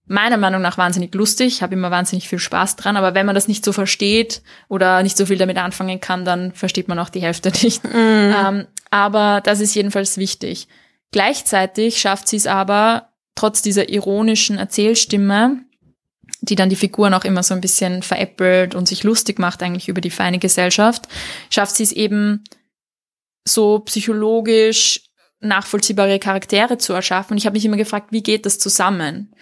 meiner 0.06 0.38
Meinung 0.38 0.62
nach 0.62 0.78
wahnsinnig 0.78 1.14
lustig, 1.16 1.62
habe 1.62 1.74
immer 1.76 1.92
wahnsinnig 1.92 2.28
viel 2.28 2.40
Spaß 2.40 2.76
dran, 2.76 2.98
aber 2.98 3.16
wenn 3.16 3.26
man 3.26 3.36
das 3.36 3.48
nicht 3.48 3.64
so 3.64 3.72
versteht 3.72 4.42
oder 4.68 5.02
nicht 5.02 5.16
so 5.16 5.26
viel 5.26 5.38
damit 5.38 5.58
anfangen 5.58 6.02
kann, 6.02 6.26
dann 6.26 6.52
versteht 6.52 6.88
man 6.88 7.00
auch 7.00 7.10
die 7.10 7.22
Hälfte 7.22 7.52
nicht. 7.64 7.84
Mm. 7.84 7.88
Ähm, 7.98 8.68
aber 8.92 9.42
das 9.42 9.60
ist 9.60 9.76
jedenfalls 9.76 10.18
wichtig. 10.18 10.68
Gleichzeitig 11.12 12.00
schafft 12.02 12.28
sie 12.28 12.38
es 12.38 12.48
aber, 12.48 13.10
trotz 13.36 13.62
dieser 13.62 13.90
ironischen 13.90 14.58
Erzählstimme, 14.58 15.64
die 16.42 16.56
dann 16.56 16.70
die 16.70 16.76
Figuren 16.76 17.14
auch 17.14 17.24
immer 17.24 17.42
so 17.42 17.54
ein 17.54 17.62
bisschen 17.62 18.04
veräppelt 18.04 18.76
und 18.76 18.88
sich 18.88 19.04
lustig 19.04 19.40
macht 19.40 19.64
eigentlich 19.64 19.88
über 19.88 20.02
die 20.02 20.10
feine 20.10 20.40
Gesellschaft, 20.40 21.08
schafft 21.50 21.76
sie 21.76 21.84
es 21.84 21.92
eben 21.94 22.44
so 23.46 23.80
psychologisch 23.80 25.02
nachvollziehbare 25.40 26.20
Charaktere 26.20 26.78
zu 26.78 26.94
erschaffen. 26.94 27.34
Und 27.34 27.38
ich 27.38 27.46
habe 27.46 27.56
mich 27.56 27.66
immer 27.66 27.78
gefragt, 27.78 28.12
wie 28.12 28.24
geht 28.24 28.46
das 28.46 28.60
zusammen? 28.60 29.34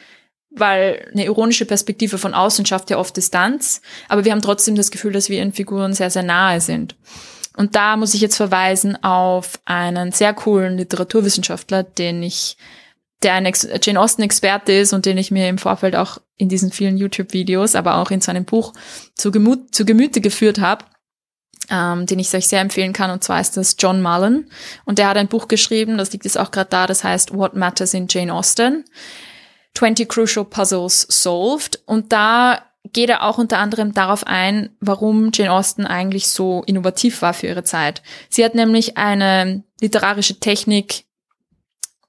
Weil 0.52 1.08
eine 1.12 1.26
ironische 1.26 1.66
Perspektive 1.66 2.18
von 2.18 2.34
außen 2.34 2.66
schafft 2.66 2.90
ja 2.90 2.98
oft 2.98 3.16
Distanz, 3.16 3.82
aber 4.10 4.26
wir 4.26 4.32
haben 4.32 4.42
trotzdem 4.42 4.76
das 4.76 4.92
Gefühl, 4.92 5.14
dass 5.14 5.30
wir 5.30 5.38
ihren 5.38 5.54
Figuren 5.54 5.94
sehr, 5.94 6.10
sehr 6.10 6.24
nahe 6.24 6.62
sind. 6.62 6.96
Und 7.58 7.76
da 7.76 7.98
muss 7.98 8.14
ich 8.14 8.22
jetzt 8.22 8.38
verweisen 8.38 9.02
auf 9.04 9.60
einen 9.66 10.12
sehr 10.12 10.34
coolen 10.34 10.78
Literaturwissenschaftler, 10.78 11.84
den 11.84 12.24
ich, 12.24 12.58
der 13.24 13.34
ein 13.34 13.46
Ex 13.46 13.68
Jane 13.82 14.00
Austen 14.00 14.22
Experte 14.22 14.72
ist 14.72 14.94
und 14.94 15.06
den 15.06 15.18
ich 15.18 15.32
mir 15.32 15.50
im 15.50 15.58
Vorfeld 15.58 15.96
auch 15.96 16.18
in 16.38 16.50
diesen 16.50 16.72
vielen 16.72 16.98
YouTube-Videos, 16.98 17.76
aber 17.76 17.98
auch 17.98 18.10
in 18.12 18.22
seinem 18.22 18.46
Buch 18.46 18.74
zu, 19.16 19.32
Gemut, 19.32 19.76
zu 19.76 19.86
Gemüte 19.86 20.22
geführt 20.22 20.60
habe, 20.60 20.86
ähm, 21.70 22.06
den 22.06 22.20
ich 22.20 22.34
euch 22.34 22.48
sehr 22.48 22.62
empfehlen 22.62 22.94
kann. 22.94 23.12
Und 23.12 23.24
zwar 23.24 23.42
ist 23.42 23.58
das 23.58 23.76
John 23.78 24.02
Mullen. 24.02 24.50
Und 24.86 24.98
der 24.98 25.10
hat 25.10 25.18
ein 25.18 25.28
Buch 25.28 25.48
geschrieben, 25.48 25.98
das 25.98 26.12
liegt 26.14 26.26
jetzt 26.26 26.40
auch 26.40 26.52
gerade 26.52 26.70
da, 26.70 26.88
das 26.88 27.04
heißt 27.04 27.34
What 27.34 27.56
Matters 27.56 27.94
in 27.94 28.08
Jane 28.10 28.34
Austen. 28.34 28.86
20 29.76 30.10
Crucial 30.10 30.46
Puzzles 30.46 31.02
Solved. 31.10 31.82
Und 31.86 32.12
da 32.12 32.62
geht 32.94 33.10
er 33.10 33.24
auch 33.24 33.38
unter 33.38 33.60
anderem 33.60 33.94
darauf 33.94 34.26
ein, 34.26 34.70
warum 34.80 35.32
Jane 35.34 35.52
Austen 35.52 35.86
eigentlich 35.86 36.28
so 36.28 36.64
innovativ 36.66 37.22
war 37.22 37.34
für 37.34 37.48
ihre 37.48 37.64
Zeit. 37.64 38.02
Sie 38.30 38.44
hat 38.44 38.56
nämlich 38.56 38.98
eine 38.98 39.64
literarische 39.80 40.40
Technik, 40.40 41.06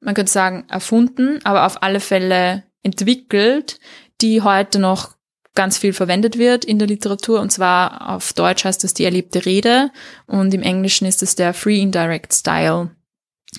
man 0.01 0.14
könnte 0.14 0.33
sagen, 0.33 0.64
erfunden, 0.68 1.40
aber 1.44 1.66
auf 1.66 1.83
alle 1.83 2.01
Fälle 2.01 2.64
entwickelt, 2.83 3.79
die 4.20 4.42
heute 4.42 4.79
noch 4.79 5.14
ganz 5.55 5.79
viel 5.79 5.92
verwendet 5.92 6.38
wird 6.38 6.64
in 6.64 6.79
der 6.79 6.88
Literatur. 6.88 7.40
Und 7.40 7.53
zwar 7.53 8.11
auf 8.11 8.33
Deutsch 8.33 8.64
heißt 8.64 8.83
das 8.83 8.94
die 8.94 9.05
erlebte 9.05 9.44
Rede 9.44 9.90
und 10.27 10.55
im 10.55 10.62
Englischen 10.62 11.07
ist 11.07 11.22
es 11.22 11.35
der 11.37 11.55
Free 11.55 11.81
Indirect 11.81 12.33
Style. 12.33 12.90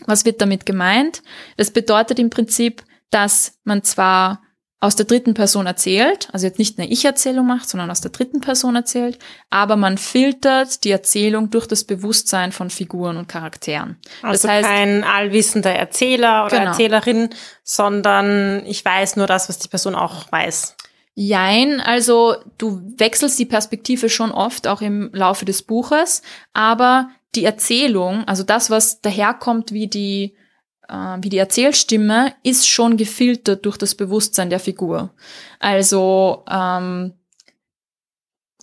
Was 0.05 0.25
wird 0.25 0.41
damit 0.41 0.65
gemeint? 0.65 1.21
Das 1.55 1.69
bedeutet 1.69 2.17
im 2.17 2.31
Prinzip, 2.31 2.83
dass 3.13 3.59
man 3.63 3.83
zwar 3.83 4.41
aus 4.83 4.97
der 4.97 5.05
dritten 5.05 5.33
Person 5.33 5.65
erzählt, 5.65 6.27
also 6.33 6.45
jetzt 6.45 6.59
nicht 6.59 6.77
eine 6.77 6.89
Ich-Erzählung 6.89 7.47
macht, 7.47 7.69
sondern 7.69 7.89
aus 7.89 8.01
der 8.01 8.11
dritten 8.11 8.41
Person 8.41 8.75
erzählt, 8.75 9.17
aber 9.49 9.77
man 9.77 9.97
filtert 9.97 10.83
die 10.83 10.91
Erzählung 10.91 11.49
durch 11.49 11.67
das 11.67 11.85
Bewusstsein 11.85 12.51
von 12.51 12.69
Figuren 12.69 13.15
und 13.15 13.29
Charakteren. 13.29 13.95
Also 14.21 14.45
das 14.45 14.51
heißt, 14.51 14.67
kein 14.67 15.05
allwissender 15.05 15.73
Erzähler 15.73 16.45
oder 16.45 16.57
genau. 16.57 16.71
Erzählerin, 16.71 17.29
sondern 17.63 18.65
ich 18.65 18.83
weiß 18.83 19.15
nur 19.15 19.25
das, 19.25 19.47
was 19.47 19.57
die 19.57 19.69
Person 19.69 19.95
auch 19.95 20.29
weiß. 20.33 20.75
Jein, 21.15 21.79
also 21.79 22.35
du 22.57 22.81
wechselst 22.97 23.39
die 23.39 23.45
Perspektive 23.45 24.09
schon 24.09 24.31
oft, 24.31 24.67
auch 24.67 24.81
im 24.81 25.11
Laufe 25.13 25.45
des 25.45 25.61
Buches, 25.61 26.23
aber 26.51 27.07
die 27.35 27.45
Erzählung, 27.45 28.27
also 28.27 28.43
das, 28.43 28.69
was 28.69 28.99
daherkommt 28.99 29.71
wie 29.71 29.87
die 29.87 30.35
wie 30.89 31.29
die 31.29 31.37
Erzählstimme 31.37 32.33
ist 32.43 32.67
schon 32.67 32.97
gefiltert 32.97 33.65
durch 33.65 33.77
das 33.77 33.95
Bewusstsein 33.95 34.49
der 34.49 34.59
Figur. 34.59 35.13
Also 35.59 36.43
ähm, 36.49 37.13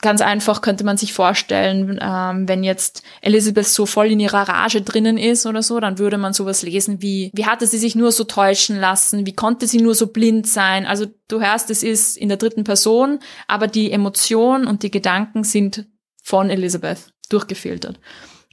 ganz 0.01 0.21
einfach 0.21 0.63
könnte 0.63 0.85
man 0.85 0.97
sich 0.97 1.13
vorstellen, 1.13 1.99
ähm, 2.03 2.49
wenn 2.49 2.65
jetzt 2.65 3.03
Elizabeth 3.21 3.67
so 3.67 3.87
voll 3.87 4.07
in 4.07 4.21
ihrer 4.21 4.49
Rage 4.49 4.83
drinnen 4.83 5.19
ist 5.19 5.47
oder 5.47 5.63
so, 5.63 5.79
dann 5.81 5.99
würde 5.99 6.19
man 6.19 6.33
sowas 6.33 6.63
lesen 6.63 7.03
wie, 7.03 7.31
wie 7.35 7.47
hatte 7.47 7.67
sie 7.67 7.79
sich 7.79 7.95
nur 7.95 8.13
so 8.13 8.25
täuschen 8.25 8.79
lassen, 8.79 9.27
wie 9.27 9.35
konnte 9.35 9.67
sie 9.67 9.81
nur 9.81 9.95
so 9.95 10.07
blind 10.09 10.47
sein? 10.47 10.87
Also 10.87 11.07
du 11.29 11.41
hörst, 11.41 11.71
es 11.71 11.83
ist 11.83 12.17
in 12.17 12.29
der 12.29 12.39
dritten 12.39 12.65
Person, 12.65 13.21
aber 13.47 13.67
die 13.67 13.93
Emotionen 13.93 14.67
und 14.67 14.83
die 14.83 14.91
Gedanken 14.91 15.45
sind 15.45 15.87
von 16.23 16.51
Elizabeth 16.51 17.13
durchgefiltert. 17.29 18.01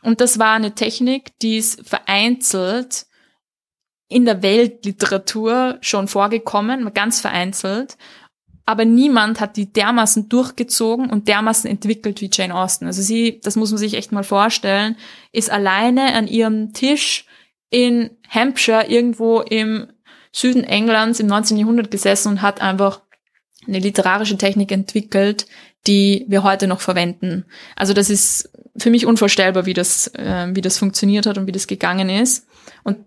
Und 0.04 0.22
das 0.22 0.40
war 0.40 0.54
eine 0.54 0.76
Technik, 0.76 1.38
die 1.40 1.58
es 1.58 1.78
vereinzelt 1.84 3.08
in 4.10 4.26
der 4.26 4.42
Weltliteratur 4.42 5.78
schon 5.82 6.08
vorgekommen, 6.08 6.94
ganz 6.94 7.20
vereinzelt. 7.20 7.98
aber 8.66 8.84
niemand 8.84 9.40
hat 9.40 9.56
die 9.56 9.72
dermaßen 9.72 10.28
durchgezogen 10.28 11.10
und 11.10 11.30
dermaßen 11.30 11.70
entwickelt 11.70 12.20
wie 12.20 12.30
Jane 12.32 12.54
Austen. 12.54 12.86
Also 12.86 13.02
sie, 13.02 13.40
das 13.42 13.56
muss 13.56 13.72
man 13.72 13.78
sich 13.78 13.94
echt 13.94 14.12
mal 14.12 14.26
vorstellen, 14.26 14.98
ist 15.32 15.50
alleine 15.50 16.14
an 16.16 16.28
ihrem 16.28 16.74
Tisch 16.74 17.26
in 17.70 18.10
Hampshire 18.30 18.88
irgendwo 18.90 19.40
im 19.40 19.88
Süden 20.34 20.66
Englands 20.66 21.22
im 21.22 21.28
19. 21.28 21.58
Jahrhundert 21.58 21.92
gesessen 21.92 22.28
und 22.30 22.42
hat 22.42 22.62
einfach 22.62 23.02
eine 23.66 23.80
literarische 23.80 24.38
Technik 24.38 24.72
entwickelt, 24.74 25.48
die 25.88 26.26
wir 26.28 26.44
heute 26.44 26.68
noch 26.68 26.82
verwenden. 26.82 27.46
Also 27.76 27.94
das 27.94 28.10
ist 28.10 28.50
für 28.78 28.90
mich 28.90 29.06
unvorstellbar, 29.06 29.66
wie 29.66 29.74
das, 29.74 30.08
äh, 30.14 30.48
wie 30.52 30.62
das 30.62 30.78
funktioniert 30.78 31.26
hat 31.26 31.38
und 31.38 31.48
wie 31.48 31.52
das 31.52 31.68
gegangen 31.68 32.10
ist. 32.10 32.48
Und 32.84 32.98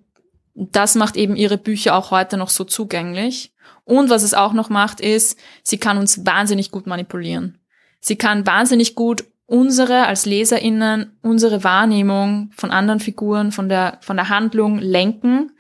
das 0.55 0.95
macht 0.95 1.17
eben 1.17 1.37
ihre 1.37 1.59
Bücher 1.59 1.97
auch 1.97 2.11
heute 2.11 2.37
noch 2.37 2.51
so 2.51 2.65
zugänglich. 2.65 3.53
Und 3.85 4.11
was 4.11 4.23
es 4.23 4.35
auch 4.35 4.53
noch 4.53 4.69
macht, 4.69 5.01
ist, 5.01 5.39
sie 5.63 5.79
kann 5.79 5.99
uns 5.99 6.25
wahnsinnig 6.27 6.71
gut 6.71 6.87
manipulieren. 6.87 7.59
Sie 8.01 8.17
kann 8.17 8.47
wahnsinnig 8.47 8.95
gut 8.95 9.25
unsere 9.47 10.07
als 10.07 10.27
LeserInnen, 10.27 11.19
unsere 11.23 11.65
Wahrnehmung 11.65 12.51
von 12.57 12.71
anderen 12.71 13.01
Figuren, 13.01 13.51
von 13.51 13.69
der, 13.69 13.99
von 14.01 14.17
der 14.17 14.29
Handlung 14.29 14.79
lenken. 14.79 15.51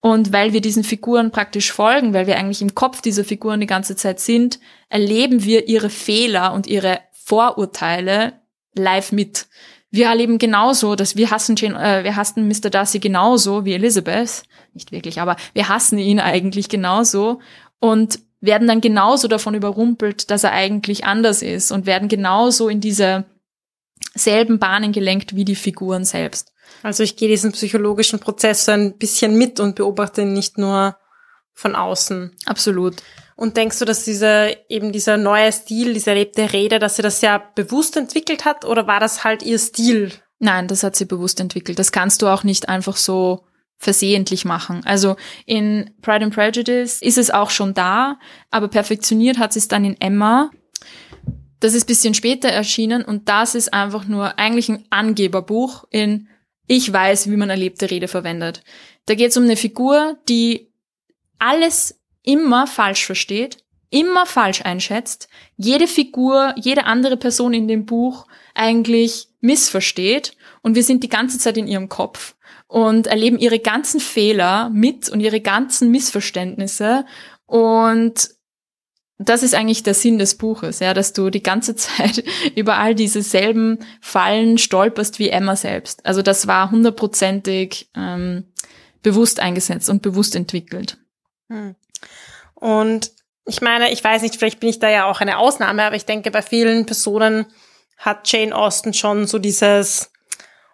Und 0.00 0.32
weil 0.32 0.52
wir 0.52 0.60
diesen 0.60 0.82
Figuren 0.82 1.30
praktisch 1.30 1.72
folgen, 1.72 2.12
weil 2.12 2.26
wir 2.26 2.38
eigentlich 2.38 2.62
im 2.62 2.74
Kopf 2.74 3.02
dieser 3.02 3.22
Figuren 3.22 3.60
die 3.60 3.66
ganze 3.66 3.94
Zeit 3.94 4.18
sind, 4.18 4.58
erleben 4.88 5.44
wir 5.44 5.68
ihre 5.68 5.90
Fehler 5.90 6.52
und 6.54 6.66
ihre 6.66 7.00
Vorurteile 7.12 8.32
live 8.74 9.12
mit. 9.12 9.46
Wir 9.90 10.06
erleben 10.06 10.38
genauso, 10.38 10.94
dass 10.94 11.16
wir 11.16 11.30
hassen 11.30 11.56
Jane, 11.56 11.76
äh, 11.82 12.04
wir 12.04 12.16
hassen 12.16 12.46
Mr. 12.46 12.70
Darcy 12.70 13.00
genauso 13.00 13.64
wie 13.64 13.74
Elizabeth. 13.74 14.44
Nicht 14.72 14.92
wirklich, 14.92 15.20
aber 15.20 15.36
wir 15.52 15.68
hassen 15.68 15.98
ihn 15.98 16.20
eigentlich 16.20 16.68
genauso 16.68 17.40
und 17.80 18.20
werden 18.40 18.68
dann 18.68 18.80
genauso 18.80 19.28
davon 19.28 19.54
überrumpelt, 19.54 20.30
dass 20.30 20.44
er 20.44 20.52
eigentlich 20.52 21.04
anders 21.04 21.42
ist 21.42 21.72
und 21.72 21.86
werden 21.86 22.08
genauso 22.08 22.68
in 22.68 22.80
diese 22.80 23.24
selben 24.14 24.58
Bahnen 24.58 24.92
gelenkt 24.92 25.34
wie 25.34 25.44
die 25.44 25.56
Figuren 25.56 26.04
selbst. 26.04 26.52
Also 26.82 27.02
ich 27.02 27.16
gehe 27.16 27.28
diesen 27.28 27.52
psychologischen 27.52 28.20
Prozess 28.20 28.64
so 28.64 28.72
ein 28.72 28.96
bisschen 28.96 29.36
mit 29.36 29.60
und 29.60 29.74
beobachte 29.74 30.24
nicht 30.24 30.56
nur 30.56 30.96
von 31.60 31.76
außen. 31.76 32.34
Absolut. 32.46 32.96
Und 33.36 33.56
denkst 33.56 33.78
du, 33.78 33.84
dass 33.84 34.04
dieser, 34.04 34.70
eben 34.70 34.92
dieser 34.92 35.16
neue 35.16 35.52
Stil, 35.52 35.94
diese 35.94 36.10
erlebte 36.10 36.52
Rede, 36.52 36.78
dass 36.78 36.96
sie 36.96 37.02
das 37.02 37.20
ja 37.20 37.38
bewusst 37.54 37.96
entwickelt 37.96 38.44
hat 38.44 38.64
oder 38.64 38.86
war 38.86 39.00
das 39.00 39.24
halt 39.24 39.42
ihr 39.42 39.58
Stil? 39.58 40.12
Nein, 40.38 40.68
das 40.68 40.82
hat 40.82 40.96
sie 40.96 41.04
bewusst 41.04 41.38
entwickelt. 41.38 41.78
Das 41.78 41.92
kannst 41.92 42.22
du 42.22 42.28
auch 42.28 42.44
nicht 42.44 42.68
einfach 42.68 42.96
so 42.96 43.44
versehentlich 43.76 44.44
machen. 44.44 44.82
Also 44.84 45.16
in 45.46 45.90
Pride 46.02 46.24
and 46.24 46.34
Prejudice 46.34 47.00
ist 47.00 47.18
es 47.18 47.30
auch 47.30 47.50
schon 47.50 47.74
da, 47.74 48.18
aber 48.50 48.68
perfektioniert 48.68 49.38
hat 49.38 49.52
sie 49.52 49.58
es 49.58 49.68
dann 49.68 49.84
in 49.84 50.00
Emma. 50.00 50.50
Das 51.60 51.74
ist 51.74 51.86
bisschen 51.86 52.14
später 52.14 52.48
erschienen 52.48 53.04
und 53.04 53.28
das 53.28 53.54
ist 53.54 53.72
einfach 53.72 54.06
nur 54.06 54.38
eigentlich 54.38 54.70
ein 54.70 54.84
Angeberbuch 54.90 55.84
in 55.90 56.28
Ich 56.66 56.90
weiß, 56.90 57.30
wie 57.30 57.36
man 57.36 57.50
erlebte 57.50 57.90
Rede 57.90 58.08
verwendet. 58.08 58.62
Da 59.06 59.14
geht 59.14 59.30
es 59.30 59.36
um 59.36 59.44
eine 59.44 59.56
Figur, 59.56 60.18
die 60.28 60.69
alles 61.40 62.00
immer 62.22 62.66
falsch 62.66 63.04
versteht, 63.04 63.64
immer 63.90 64.24
falsch 64.26 64.62
einschätzt, 64.62 65.28
jede 65.56 65.88
Figur, 65.88 66.54
jede 66.56 66.84
andere 66.84 67.16
Person 67.16 67.52
in 67.52 67.66
dem 67.66 67.86
Buch 67.86 68.26
eigentlich 68.54 69.28
missversteht 69.40 70.36
und 70.62 70.76
wir 70.76 70.84
sind 70.84 71.02
die 71.02 71.08
ganze 71.08 71.38
Zeit 71.38 71.56
in 71.56 71.66
ihrem 71.66 71.88
Kopf 71.88 72.36
und 72.68 73.08
erleben 73.08 73.38
ihre 73.38 73.58
ganzen 73.58 73.98
Fehler 73.98 74.70
mit 74.70 75.08
und 75.08 75.20
ihre 75.20 75.40
ganzen 75.40 75.90
Missverständnisse 75.90 77.04
und 77.46 78.30
das 79.22 79.42
ist 79.42 79.54
eigentlich 79.54 79.82
der 79.82 79.92
Sinn 79.92 80.18
des 80.18 80.36
Buches, 80.36 80.80
ja, 80.80 80.94
dass 80.94 81.12
du 81.12 81.28
die 81.28 81.42
ganze 81.42 81.76
Zeit 81.76 82.24
über 82.56 82.78
all 82.78 82.94
diese 82.94 83.22
selben 83.22 83.78
Fallen 84.00 84.56
stolperst 84.56 85.18
wie 85.18 85.28
Emma 85.28 85.56
selbst. 85.56 86.04
Also 86.06 86.22
das 86.22 86.46
war 86.46 86.70
hundertprozentig 86.70 87.90
ähm, 87.94 88.44
bewusst 89.02 89.40
eingesetzt 89.40 89.90
und 89.90 90.00
bewusst 90.02 90.34
entwickelt. 90.36 90.99
Hm. 91.50 91.74
Und 92.54 93.12
ich 93.44 93.60
meine, 93.60 93.90
ich 93.90 94.02
weiß 94.02 94.22
nicht, 94.22 94.36
vielleicht 94.36 94.60
bin 94.60 94.68
ich 94.68 94.78
da 94.78 94.88
ja 94.88 95.06
auch 95.06 95.20
eine 95.20 95.38
Ausnahme, 95.38 95.82
aber 95.82 95.96
ich 95.96 96.06
denke, 96.06 96.30
bei 96.30 96.42
vielen 96.42 96.86
Personen 96.86 97.46
hat 97.98 98.30
Jane 98.30 98.54
Austen 98.54 98.94
schon 98.94 99.26
so 99.26 99.38
dieses, 99.38 100.10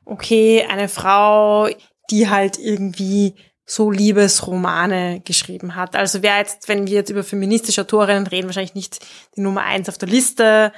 okay, 0.05 0.65
eine 0.69 0.89
Frau, 0.89 1.69
die 2.11 2.29
halt 2.29 2.59
irgendwie 2.59 3.35
so 3.65 3.91
Liebesromane 3.91 5.21
geschrieben 5.25 5.75
hat. 5.75 5.97
Also 5.97 6.23
wer 6.23 6.39
jetzt, 6.39 6.69
wenn 6.69 6.87
wir 6.87 6.95
jetzt 6.95 7.11
über 7.11 7.25
feministische 7.25 7.81
Autorinnen 7.81 8.29
reden, 8.29 8.47
wahrscheinlich 8.47 8.77
nicht 8.77 9.05
die 9.37 9.41
Nummer 9.41 9.65
eins 9.65 9.89
auf 9.89 9.99
der 9.99 10.09
Liste. 10.09 10.73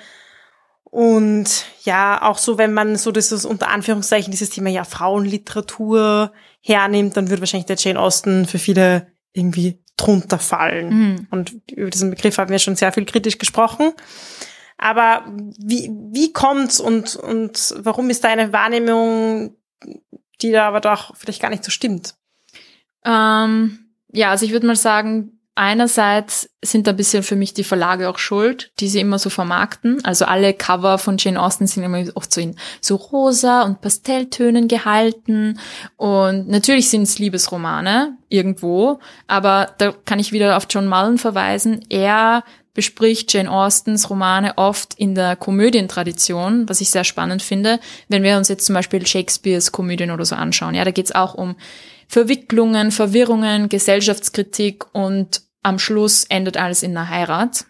Und 0.85 1.67
ja, 1.85 2.23
auch 2.23 2.39
so, 2.39 2.57
wenn 2.57 2.73
man 2.73 2.97
so 2.97 3.13
dieses 3.13 3.45
unter 3.45 3.69
Anführungszeichen 3.69 4.31
dieses 4.31 4.49
Thema 4.49 4.71
ja 4.71 4.85
Frauenliteratur 4.85 6.33
hernimmt, 6.63 7.15
dann 7.17 7.29
wird 7.29 7.41
wahrscheinlich 7.41 7.67
der 7.67 7.77
Jane 7.77 8.01
Austen 8.01 8.47
für 8.47 8.59
viele 8.59 9.13
irgendwie 9.35 9.85
drunter 9.99 10.39
fallen. 10.39 10.89
Mhm. 10.89 11.27
Und 11.31 11.55
über 11.71 11.91
diesen 11.91 12.11
Begriff 12.11 12.39
haben 12.39 12.51
wir 12.51 12.59
schon 12.59 12.77
sehr 12.77 12.93
viel 12.93 13.05
kritisch 13.05 13.39
gesprochen. 13.39 13.93
Aber 14.79 15.25
wie, 15.59 15.91
wie 16.13 16.33
kommt's 16.33 16.81
und, 16.81 17.17
und 17.17 17.75
warum 17.79 18.11
ist 18.11 18.25
da 18.25 18.29
eine 18.29 18.53
Wahrnehmung, 18.53 19.57
die 20.41 20.53
da 20.53 20.69
aber 20.69 20.81
doch 20.81 21.15
vielleicht 21.17 21.43
gar 21.43 21.51
nicht 21.51 21.65
so 21.65 21.71
stimmt? 21.71 22.15
Ähm, 23.05 23.91
ja, 24.13 24.31
also 24.31 24.47
ich 24.47 24.53
würde 24.53 24.67
mal 24.67 24.77
sagen, 24.77 25.38
einerseits 25.59 26.49
sind 26.65 26.87
da 26.87 26.93
ein 26.93 26.97
bisschen 26.97 27.23
für 27.23 27.37
mich 27.37 27.53
die 27.53 27.65
Verlage 27.65 28.09
auch 28.09 28.19
schuld, 28.19 28.71
die 28.79 28.89
sie 28.89 29.01
immer 29.01 29.19
so 29.19 29.29
vermarkten. 29.29 30.03
Also 30.05 30.25
alle 30.25 30.55
Cover 30.55 30.99
von 30.99 31.17
Jane 31.19 31.41
Austen 31.41 31.67
sind 31.67 31.83
immer 31.83 32.05
oft 32.15 32.33
so 32.33 32.41
in 32.41 32.57
so 32.81 32.95
rosa 32.97 33.63
und 33.63 33.81
Pastelltönen 33.81 34.69
gehalten. 34.69 35.59
Und 35.97 36.49
natürlich 36.49 36.89
sind 36.89 37.03
es 37.03 37.19
Liebesromane 37.19 38.17
irgendwo, 38.29 39.01
aber 39.27 39.75
da 39.79 39.93
kann 40.05 40.21
ich 40.21 40.33
wieder 40.33 40.57
auf 40.57 40.67
John 40.71 40.89
Mullen 40.89 41.19
verweisen. 41.19 41.85
Er 41.89 42.45
bespricht 42.73 43.33
Jane 43.33 43.51
Austens 43.51 44.09
Romane 44.09 44.57
oft 44.57 44.95
in 44.95 45.17
der 45.17 45.35
Komödientradition, 45.35 46.69
was 46.69 46.81
ich 46.81 46.91
sehr 46.91 47.03
spannend 47.03 47.43
finde, 47.43 47.81
wenn 48.09 48.23
wir 48.23 48.37
uns 48.37 48.49
jetzt 48.49 48.67
zum 48.67 48.77
Beispiel 48.77 49.05
Shakespeares 49.05 49.73
Komödien 49.73 50.13
oder 50.13 50.25
so 50.25 50.37
anschauen. 50.37 50.77
Ja, 50.77 50.85
da 50.85 50.93
geht's 50.93 51.13
auch 51.13 51.35
um 51.35 51.57
Verwicklungen, 52.07 52.93
Verwirrungen, 52.93 53.69
Gesellschaftskritik 53.69 54.87
und 54.95 55.43
am 55.69 55.79
Schluss 55.79 56.25
endet 56.25 56.57
alles 56.57 56.83
in 56.83 56.97
einer 56.97 57.09
Heirat. 57.09 57.67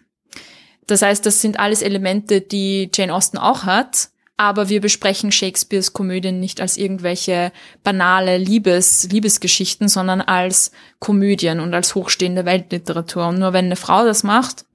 Das 0.87 1.01
heißt, 1.01 1.25
das 1.25 1.41
sind 1.41 1.59
alles 1.59 1.81
Elemente, 1.81 2.41
die 2.41 2.89
Jane 2.93 3.13
Austen 3.13 3.37
auch 3.37 3.63
hat, 3.63 4.09
aber 4.37 4.69
wir 4.69 4.81
besprechen 4.81 5.31
Shakespeares 5.31 5.93
Komödien 5.93 6.39
nicht 6.39 6.61
als 6.61 6.77
irgendwelche 6.77 7.51
banale 7.83 8.37
Liebes, 8.37 9.09
Liebesgeschichten, 9.11 9.89
sondern 9.89 10.21
als 10.21 10.71
Komödien 10.99 11.59
und 11.59 11.73
als 11.73 11.93
hochstehende 11.93 12.45
Weltliteratur. 12.45 13.27
Und 13.27 13.39
nur 13.39 13.53
wenn 13.53 13.65
eine 13.65 13.75
Frau 13.75 14.05
das 14.05 14.23
macht, 14.23 14.65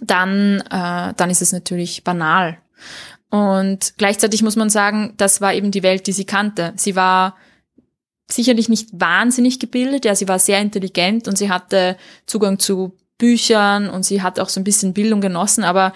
dann, 0.00 0.60
äh, 0.70 1.12
dann 1.14 1.30
ist 1.30 1.42
es 1.42 1.52
natürlich 1.52 2.04
banal. 2.04 2.58
Und 3.28 3.94
gleichzeitig 3.98 4.42
muss 4.42 4.56
man 4.56 4.70
sagen, 4.70 5.14
das 5.16 5.40
war 5.40 5.52
eben 5.52 5.72
die 5.72 5.82
Welt, 5.82 6.06
die 6.06 6.12
sie 6.12 6.26
kannte. 6.26 6.72
Sie 6.76 6.94
war 6.94 7.36
sicherlich 8.30 8.68
nicht 8.68 8.88
wahnsinnig 8.92 9.58
gebildet, 9.58 10.04
ja, 10.04 10.14
sie 10.14 10.28
war 10.28 10.38
sehr 10.38 10.60
intelligent 10.60 11.28
und 11.28 11.36
sie 11.36 11.50
hatte 11.50 11.96
Zugang 12.26 12.58
zu 12.58 12.96
Büchern 13.18 13.88
und 13.90 14.04
sie 14.04 14.22
hat 14.22 14.40
auch 14.40 14.48
so 14.48 14.60
ein 14.60 14.64
bisschen 14.64 14.94
Bildung 14.94 15.20
genossen, 15.20 15.64
aber 15.64 15.92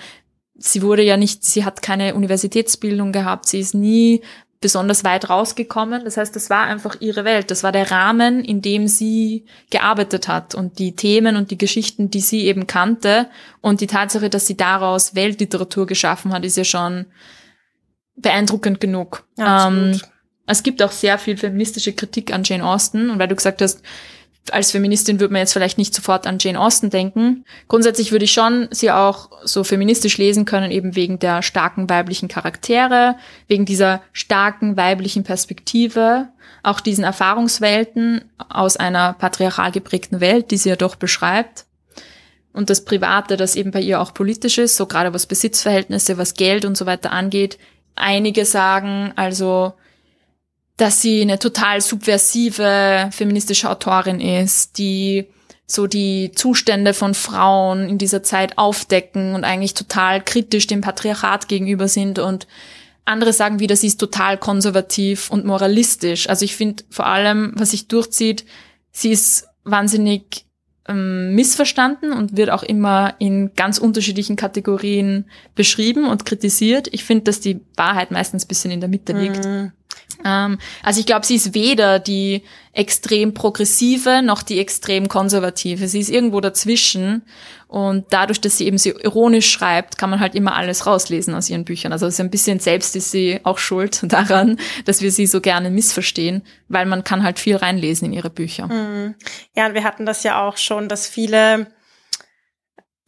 sie 0.54 0.82
wurde 0.82 1.02
ja 1.02 1.16
nicht, 1.16 1.44
sie 1.44 1.64
hat 1.64 1.82
keine 1.82 2.14
Universitätsbildung 2.14 3.12
gehabt, 3.12 3.46
sie 3.46 3.60
ist 3.60 3.74
nie 3.74 4.22
besonders 4.60 5.04
weit 5.04 5.28
rausgekommen. 5.28 6.04
Das 6.04 6.16
heißt, 6.16 6.34
das 6.34 6.50
war 6.50 6.64
einfach 6.64 6.96
ihre 7.00 7.24
Welt. 7.24 7.50
Das 7.50 7.62
war 7.62 7.72
der 7.72 7.90
Rahmen, 7.90 8.42
in 8.42 8.62
dem 8.62 8.88
sie 8.88 9.44
gearbeitet 9.70 10.28
hat 10.28 10.54
und 10.54 10.78
die 10.78 10.96
Themen 10.96 11.36
und 11.36 11.50
die 11.50 11.58
Geschichten, 11.58 12.10
die 12.10 12.20
sie 12.20 12.46
eben 12.46 12.66
kannte. 12.66 13.28
Und 13.60 13.80
die 13.80 13.86
Tatsache, 13.86 14.30
dass 14.30 14.46
sie 14.46 14.56
daraus 14.56 15.14
Weltliteratur 15.14 15.86
geschaffen 15.86 16.32
hat, 16.32 16.44
ist 16.44 16.56
ja 16.56 16.64
schon 16.64 17.06
beeindruckend 18.16 18.80
genug. 18.80 19.24
Ähm, 19.38 20.00
es 20.46 20.62
gibt 20.62 20.82
auch 20.82 20.92
sehr 20.92 21.18
viel 21.18 21.37
feministische 21.37 21.92
Kritik 21.92 22.32
an 22.32 22.44
Jane 22.44 22.64
Austen. 22.64 23.11
Und 23.11 23.18
weil 23.18 23.28
du 23.28 23.35
gesagt 23.35 23.61
hast, 23.61 23.82
als 24.50 24.70
Feministin 24.70 25.18
würde 25.18 25.32
man 25.32 25.40
jetzt 25.40 25.52
vielleicht 25.52 25.78
nicht 25.78 25.94
sofort 25.94 26.26
an 26.26 26.38
Jane 26.40 26.61
Austen 26.61 26.90
denken. 26.90 27.44
Grundsätzlich 27.68 28.12
würde 28.12 28.24
ich 28.24 28.32
schon 28.32 28.68
sie 28.70 28.90
auch 28.90 29.30
so 29.44 29.64
feministisch 29.64 30.18
lesen 30.18 30.44
können, 30.44 30.70
eben 30.70 30.94
wegen 30.94 31.18
der 31.18 31.42
starken 31.42 31.90
weiblichen 31.90 32.28
Charaktere, 32.28 33.16
wegen 33.48 33.64
dieser 33.64 34.02
starken 34.12 34.76
weiblichen 34.76 35.24
Perspektive, 35.24 36.28
auch 36.62 36.80
diesen 36.80 37.04
Erfahrungswelten 37.04 38.30
aus 38.48 38.76
einer 38.76 39.14
patriarchal 39.14 39.72
geprägten 39.72 40.20
Welt, 40.20 40.50
die 40.50 40.56
sie 40.56 40.68
ja 40.68 40.76
doch 40.76 40.96
beschreibt. 40.96 41.66
Und 42.52 42.70
das 42.70 42.85
Private, 42.85 43.37
das 43.37 43.54
eben 43.54 43.70
bei 43.70 43.80
ihr 43.80 44.00
auch 44.00 44.14
politisch 44.14 44.59
ist, 44.59 44.76
so 44.76 44.87
gerade 44.87 45.12
was 45.12 45.26
Besitzverhältnisse, 45.26 46.18
was 46.18 46.35
Geld 46.35 46.64
und 46.64 46.76
so 46.76 46.87
weiter 46.87 47.12
angeht. 47.12 47.59
Einige 47.96 48.44
sagen 48.44 49.12
also, 49.16 49.74
dass 50.76 51.00
sie 51.00 51.22
eine 51.22 51.38
total 51.38 51.80
subversive 51.80 53.10
feministische 53.12 53.70
Autorin 53.70 54.20
ist, 54.20 54.78
die 54.78 55.26
so 55.66 55.86
die 55.86 56.30
Zustände 56.32 56.94
von 56.94 57.14
Frauen 57.14 57.88
in 57.88 57.98
dieser 57.98 58.22
Zeit 58.22 58.56
aufdecken 58.56 59.34
und 59.34 59.44
eigentlich 59.44 59.74
total 59.74 60.22
kritisch 60.22 60.66
dem 60.66 60.80
Patriarchat 60.80 61.48
gegenüber 61.48 61.88
sind 61.88 62.18
und 62.18 62.46
andere 63.04 63.32
sagen 63.32 63.60
wieder, 63.60 63.76
sie 63.76 63.86
ist 63.86 63.98
total 63.98 64.36
konservativ 64.36 65.30
und 65.30 65.44
moralistisch. 65.44 66.28
Also 66.28 66.44
ich 66.44 66.56
finde 66.56 66.84
vor 66.90 67.06
allem, 67.06 67.52
was 67.56 67.70
sich 67.70 67.88
durchzieht, 67.88 68.44
sie 68.90 69.10
ist 69.10 69.46
wahnsinnig 69.64 70.44
ähm, 70.88 71.34
missverstanden 71.34 72.12
und 72.12 72.36
wird 72.36 72.50
auch 72.50 72.62
immer 72.62 73.14
in 73.18 73.52
ganz 73.54 73.78
unterschiedlichen 73.78 74.36
Kategorien 74.36 75.26
beschrieben 75.54 76.06
und 76.06 76.24
kritisiert. 76.24 76.88
Ich 76.92 77.04
finde, 77.04 77.24
dass 77.24 77.40
die 77.40 77.60
Wahrheit 77.76 78.10
meistens 78.10 78.44
bisschen 78.44 78.70
in 78.70 78.80
der 78.80 78.88
Mitte 78.88 79.12
liegt. 79.12 79.44
Mhm. 79.44 79.72
Ähm, 80.24 80.59
also 80.82 81.01
ich 81.01 81.07
glaube, 81.07 81.26
sie 81.26 81.36
ist 81.36 81.55
weder 81.55 81.99
die 81.99 82.42
extrem 82.72 83.32
progressive 83.32 84.22
noch 84.22 84.42
die 84.42 84.61
extrem 84.61 85.09
konservative. 85.09 85.88
Sie 85.88 86.01
ist 86.01 86.11
irgendwo 86.11 86.40
dazwischen. 86.40 87.22
Und 87.68 88.07
dadurch, 88.11 88.40
dass 88.40 88.59
sie 88.59 88.66
eben 88.66 88.78
so 88.78 88.90
ironisch 88.90 89.51
schreibt, 89.51 89.99
kann 89.99 90.11
man 90.11 90.20
halt 90.20 90.34
immer 90.34 90.55
alles 90.55 90.86
rauslesen 90.86 91.34
aus 91.34 91.51
ihren 91.51 91.64
Büchern. 91.64 91.92
Also 91.92 92.09
so 92.11 92.22
ein 92.22 92.30
bisschen 92.30 92.61
selbst 92.61 92.94
ist 92.94 93.11
sie 93.11 93.40
auch 93.44 93.59
schuld 93.59 94.01
daran, 94.12 94.59
dass 94.84 95.01
wir 95.01 95.11
sie 95.11 95.26
so 95.26 95.40
gerne 95.40 95.70
missverstehen, 95.70 96.42
weil 96.68 96.86
man 96.86 97.03
kann 97.03 97.22
halt 97.22 97.38
viel 97.38 97.57
reinlesen 97.57 98.07
in 98.07 98.12
ihre 98.12 98.30
Bücher. 98.30 98.66
Mhm. 98.66 99.14
Ja, 99.55 99.66
und 99.66 99.74
wir 99.74 99.84
hatten 99.84 100.07
das 100.07 100.22
ja 100.22 100.47
auch 100.47 100.59
schon, 100.59 100.88
dass 100.88 101.07
viele 101.07 101.66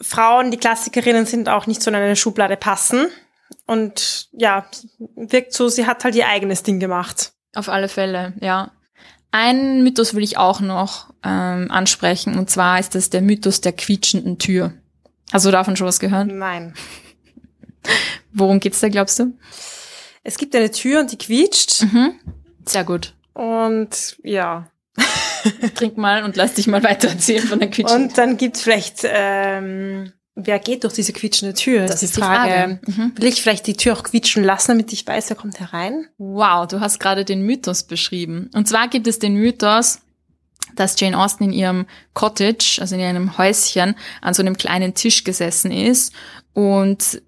Frauen, 0.01 0.51
die 0.51 0.59
Klassikerinnen 0.59 1.27
sind, 1.27 1.49
auch 1.49 1.67
nicht 1.67 1.83
so 1.83 1.91
in 1.91 1.97
eine 1.97 2.17
Schublade 2.17 2.57
passen. 2.57 3.09
Und 3.67 4.29
ja, 4.33 4.67
wirkt 5.17 5.53
so, 5.53 5.69
sie 5.69 5.87
hat 5.87 6.05
halt 6.05 6.15
ihr 6.15 6.29
eigenes 6.29 6.63
Ding 6.63 6.81
gemacht. 6.81 7.33
Auf 7.55 7.69
alle 7.69 7.89
Fälle, 7.89 8.35
ja. 8.41 8.73
Ein 9.31 9.83
Mythos 9.83 10.15
will 10.15 10.23
ich 10.23 10.39
auch 10.39 10.61
noch 10.61 11.13
ähm, 11.23 11.71
ansprechen, 11.71 12.39
und 12.39 12.49
zwar 12.49 12.81
ist 12.81 12.95
das 12.95 13.11
der 13.11 13.21
Mythos 13.21 13.61
der 13.61 13.73
quietschenden 13.73 14.39
Tür. 14.39 14.73
Hast 15.33 15.45
du 15.45 15.51
davon 15.51 15.77
schon 15.77 15.87
was 15.87 16.01
gehört? 16.01 16.29
Nein. 16.29 16.75
Worum 18.33 18.61
geht's 18.61 18.81
da, 18.81 18.89
glaubst 18.89 19.19
du? 19.19 19.37
Es 20.23 20.39
gibt 20.39 20.55
eine 20.55 20.71
Tür 20.71 21.01
und 21.01 21.13
die 21.13 21.19
quietscht. 21.19 21.83
Mhm. 21.83 22.15
Sehr 22.65 22.85
gut. 22.85 23.15
Und 23.35 24.17
ja. 24.23 24.71
Trink 25.75 25.97
mal 25.97 26.25
und 26.25 26.37
lass 26.37 26.55
dich 26.55 26.67
mal 26.67 26.83
weiter 26.83 27.09
erzählen 27.09 27.47
von 27.47 27.61
der 27.61 27.71
quietschenden 27.71 28.09
Und 28.09 28.19
dann 28.19 28.37
gibt's 28.37 28.63
vielleicht, 28.63 29.01
ähm, 29.05 30.13
wer 30.39 30.59
geht 30.59 30.85
durch 30.85 30.95
diese 30.95 31.13
quietschende 31.13 31.55
Tür? 31.55 31.87
Das 31.87 32.03
ist 32.03 32.17
die 32.17 32.21
Frage. 32.21 32.81
Mhm. 32.87 33.13
Will 33.17 33.29
ich 33.29 33.43
vielleicht 33.43 33.67
die 33.67 33.77
Tür 33.77 33.95
auch 33.95 34.03
quietschen 34.03 34.45
lassen, 34.45 34.73
damit 34.73 34.93
ich 34.93 35.07
weiß, 35.07 35.29
wer 35.31 35.37
kommt 35.37 35.59
herein? 35.61 36.07
Wow, 36.19 36.67
du 36.67 36.81
hast 36.81 37.01
gerade 37.01 37.25
den 37.25 37.43
Mythos 37.43 37.83
beschrieben. 37.83 38.51
Und 38.55 38.69
zwar 38.69 38.89
gibt 38.89 39.07
es 39.07 39.19
den 39.19 39.35
Mythos, 39.35 40.01
dass 40.77 40.99
Jane 40.99 41.19
Austen 41.19 41.45
in 41.45 41.53
ihrem 41.53 41.87
Cottage, 42.15 42.79
also 42.81 42.95
in 42.95 43.01
ihrem 43.01 43.37
Häuschen, 43.37 43.97
an 44.21 44.35
so 44.35 44.43
einem 44.43 44.57
kleinen 44.57 44.95
Tisch 44.95 45.25
gesessen 45.25 45.71
ist 45.71 46.13
und 46.53 47.21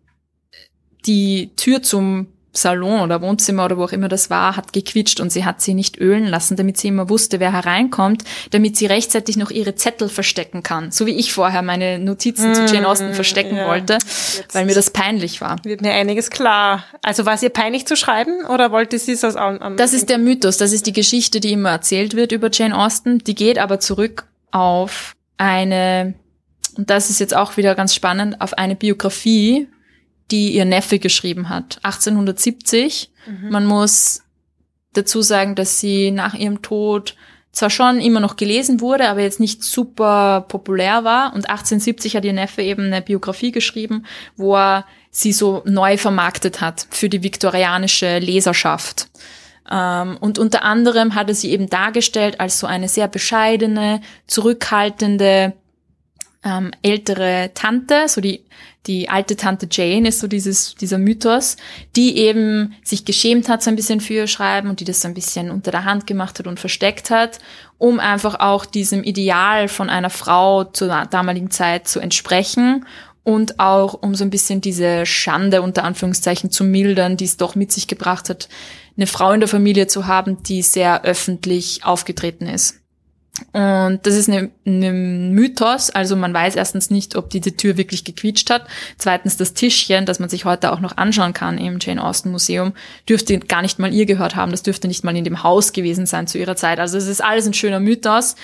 die 1.07 1.51
Tür 1.57 1.83
zum 1.83 2.29
Salon 2.53 3.01
oder 3.01 3.23
Wohnzimmer 3.23 3.65
oder 3.65 3.79
wo 3.79 3.85
auch 3.85 3.93
immer 3.93 4.09
das 4.09 4.29
war, 4.29 4.57
hat 4.57 4.73
gequitscht 4.73 5.21
und 5.21 5.31
sie 5.31 5.45
hat 5.45 5.61
sie 5.61 5.75
nicht 5.75 5.99
ölen 5.99 6.27
lassen, 6.27 6.57
damit 6.57 6.79
sie 6.79 6.89
immer 6.89 7.09
wusste, 7.09 7.39
wer 7.39 7.53
hereinkommt, 7.53 8.25
damit 8.51 8.77
sie 8.77 8.87
rechtzeitig 8.87 9.37
noch 9.37 9.51
ihre 9.51 9.77
Zettel 9.77 10.09
verstecken 10.09 10.63
kann. 10.63 10.91
So 10.91 11.07
wie 11.07 11.15
ich 11.15 11.33
vorher 11.33 11.63
meine 11.63 11.99
Notizen 11.99 12.55
zu 12.55 12.65
Jane 12.65 12.89
Austen 12.89 13.15
verstecken 13.15 13.57
ja. 13.57 13.69
wollte, 13.69 13.95
Jetzt 13.95 14.55
weil 14.55 14.67
mir 14.67 14.75
das 14.75 14.91
peinlich 14.91 15.41
war. 15.41 15.57
wird 15.65 15.81
mir 15.81 15.93
einiges 15.93 16.31
klar. 16.31 16.85
Also 17.03 17.25
war 17.25 17.35
es 17.35 17.43
ihr 17.43 17.51
peinlich 17.51 17.87
zu 17.87 17.97
schreiben 17.97 18.45
oder 18.47 18.73
wollte 18.73 18.99
sie 18.99 19.13
es 19.13 19.25
aus 19.25 19.37
an, 19.37 19.77
Das 19.77 19.93
ist 19.93 20.09
der 20.09 20.19
Mythos, 20.19 20.57
das 20.57 20.73
ist 20.73 20.87
die 20.87 20.93
Geschichte, 20.93 21.39
die 21.41 21.53
immer 21.53 21.71
erzählt 21.71 22.15
wird 22.15 22.33
über 22.33 22.51
Jane 22.53 22.77
Austen. 22.77 23.19
Die 23.19 23.35
geht 23.35 23.59
aber 23.59 23.79
zurück 23.79 24.25
auf 24.51 25.15
eine, 25.37 26.15
und 26.77 26.91
das 26.91 27.11
ist 27.11 27.21
jetzt 27.21 27.35
auch 27.35 27.57
wieder 27.57 27.75
ganz 27.75 27.95
spannend, 27.95 28.41
auf 28.41 28.55
eine 28.55 28.75
Biografie, 28.75 29.69
die 30.31 30.55
ihr 30.55 30.65
Neffe 30.65 30.99
geschrieben 30.99 31.49
hat, 31.49 31.79
1870. 31.83 33.11
Man 33.51 33.67
muss 33.67 34.23
dazu 34.93 35.23
sagen, 35.23 35.55
dass 35.55 35.81
sie 35.81 36.11
nach 36.11 36.35
ihrem 36.35 36.63
Tod 36.63 37.15
zwar 37.53 37.71
schon 37.71 38.01
immer 38.01 38.21
noch 38.21 38.37
gelesen 38.37 38.81
wurde, 38.81 39.09
aber 39.09 39.21
jetzt 39.21 39.41
nicht 39.41 39.65
super 39.65 40.45
populär 40.49 41.05
war. 41.05 41.35
Und 41.35 41.51
1870 41.51 42.17
hat 42.17 42.25
ihr 42.25 42.33
Neffe 42.33 42.63
eben 42.63 42.87
eine 42.87 43.03
Biografie 43.03 43.51
geschrieben, 43.51 44.07
wo 44.37 44.57
er 44.57 44.87
sie 45.11 45.33
so 45.33 45.63
neu 45.65 45.97
vermarktet 45.97 46.61
hat 46.61 46.87
für 46.91 47.09
die 47.09 47.23
viktorianische 47.23 48.19
Leserschaft. 48.21 49.09
Ähm, 49.69 50.17
und 50.21 50.39
unter 50.39 50.63
anderem 50.63 51.15
hat 51.15 51.29
er 51.29 51.35
sie 51.35 51.51
eben 51.51 51.69
dargestellt 51.69 52.39
als 52.39 52.61
so 52.61 52.67
eine 52.67 52.89
sehr 52.89 53.09
bescheidene, 53.09 54.01
zurückhaltende, 54.29 55.55
ähm, 56.45 56.71
ältere 56.83 57.51
Tante, 57.55 58.09
so 58.09 58.21
die, 58.21 58.45
die 58.87 59.09
alte 59.11 59.37
Tante 59.37 59.69
Jane 59.71 60.09
ist 60.09 60.21
so 60.21 60.27
dieses, 60.27 60.75
dieser 60.75 60.99
Mythos, 60.99 61.57
die 61.97 62.17
eben 62.17 62.75
sich 62.83 63.05
geschämt 63.05 63.49
hat 63.49 63.63
so 63.63 63.71
ein 63.71 63.77
bisschen 63.77 64.01
für 64.01 64.15
ihr 64.15 64.27
Schreiben 64.27 64.71
und 64.71 64.81
die 64.81 64.85
das 64.85 65.03
so 65.03 65.09
ein 65.09 65.15
bisschen 65.15 65.51
unter 65.51 65.71
der 65.71 65.85
Hand 65.85 66.07
gemacht 66.07 66.39
hat 66.39 66.47
und 66.47 66.59
versteckt 66.59 67.11
hat, 67.11 67.41
um 67.77 68.01
einfach 68.01 68.41
auch 68.41 68.65
diesem 68.65 69.03
Ideal 69.03 69.69
von 69.69 69.91
einer 69.91 70.11
Frau 70.11 70.65
zur 70.65 70.89
damaligen 71.11 71.51
Zeit 71.51 71.89
zu 71.89 72.01
entsprechen 72.01 72.87
und 73.23 73.61
auch 73.61 73.95
um 73.95 74.15
so 74.15 74.25
ein 74.25 74.31
bisschen 74.31 74.63
diese 74.63 75.05
Schande 75.05 75.61
unter 75.61 75.85
Anführungszeichen 75.85 76.51
zu 76.51 76.65
mildern, 76.65 77.19
die 77.19 77.27
es 77.27 77.37
doch 77.37 77.55
mit 77.55 77.71
sich 77.73 77.87
gebracht 77.87 78.31
hat, 78.31 78.49
eine 78.97 79.07
Frau 79.07 79.33
in 79.33 79.41
der 79.41 79.49
Familie 79.49 79.87
zu 79.87 80.07
haben, 80.07 80.43
die 80.43 80.63
sehr 80.63 81.05
öffentlich 81.05 81.85
aufgetreten 81.85 82.47
ist. 82.47 82.80
Und 83.53 84.01
das 84.03 84.15
ist 84.15 84.29
eine 84.29 84.51
Mythos, 84.65 85.91
also 85.91 86.17
man 86.17 86.33
weiß 86.33 86.57
erstens 86.57 86.91
nicht, 86.91 87.17
ob 87.17 87.31
diese 87.31 87.57
Tür 87.57 87.77
wirklich 87.77 88.05
gequietscht 88.05 88.51
hat. 88.51 88.67
Zweitens 88.99 89.37
das 89.37 89.55
Tischchen, 89.55 90.07
das 90.07 90.21
man 90.21 90.29
sich 90.29 90.45
heute 90.45 90.73
auch 90.73 90.81
noch 90.81 90.97
anschauen 90.97 91.33
kann 91.33 91.59
im 91.59 91.79
Jane 91.81 92.03
Austen 92.03 92.31
Museum, 92.31 92.73
dürfte 93.09 93.39
gar 93.39 93.63
nicht 93.63 93.79
mal 93.79 93.93
ihr 93.93 94.07
gehört 94.07 94.37
haben. 94.37 94.51
Das 94.53 94.63
dürfte 94.63 94.89
nicht 94.89 95.05
mal 95.05 95.17
in 95.17 95.25
dem 95.25 95.43
Haus 95.43 95.73
gewesen 95.73 96.07
sein 96.07 96.27
zu 96.27 96.39
ihrer 96.39 96.57
Zeit. 96.57 96.79
Also 96.79 96.99
es 96.99 97.07
ist 97.07 97.23
alles 97.23 97.47
ein 97.47 97.55
schöner 97.55 97.81
Mythos. 97.81 98.37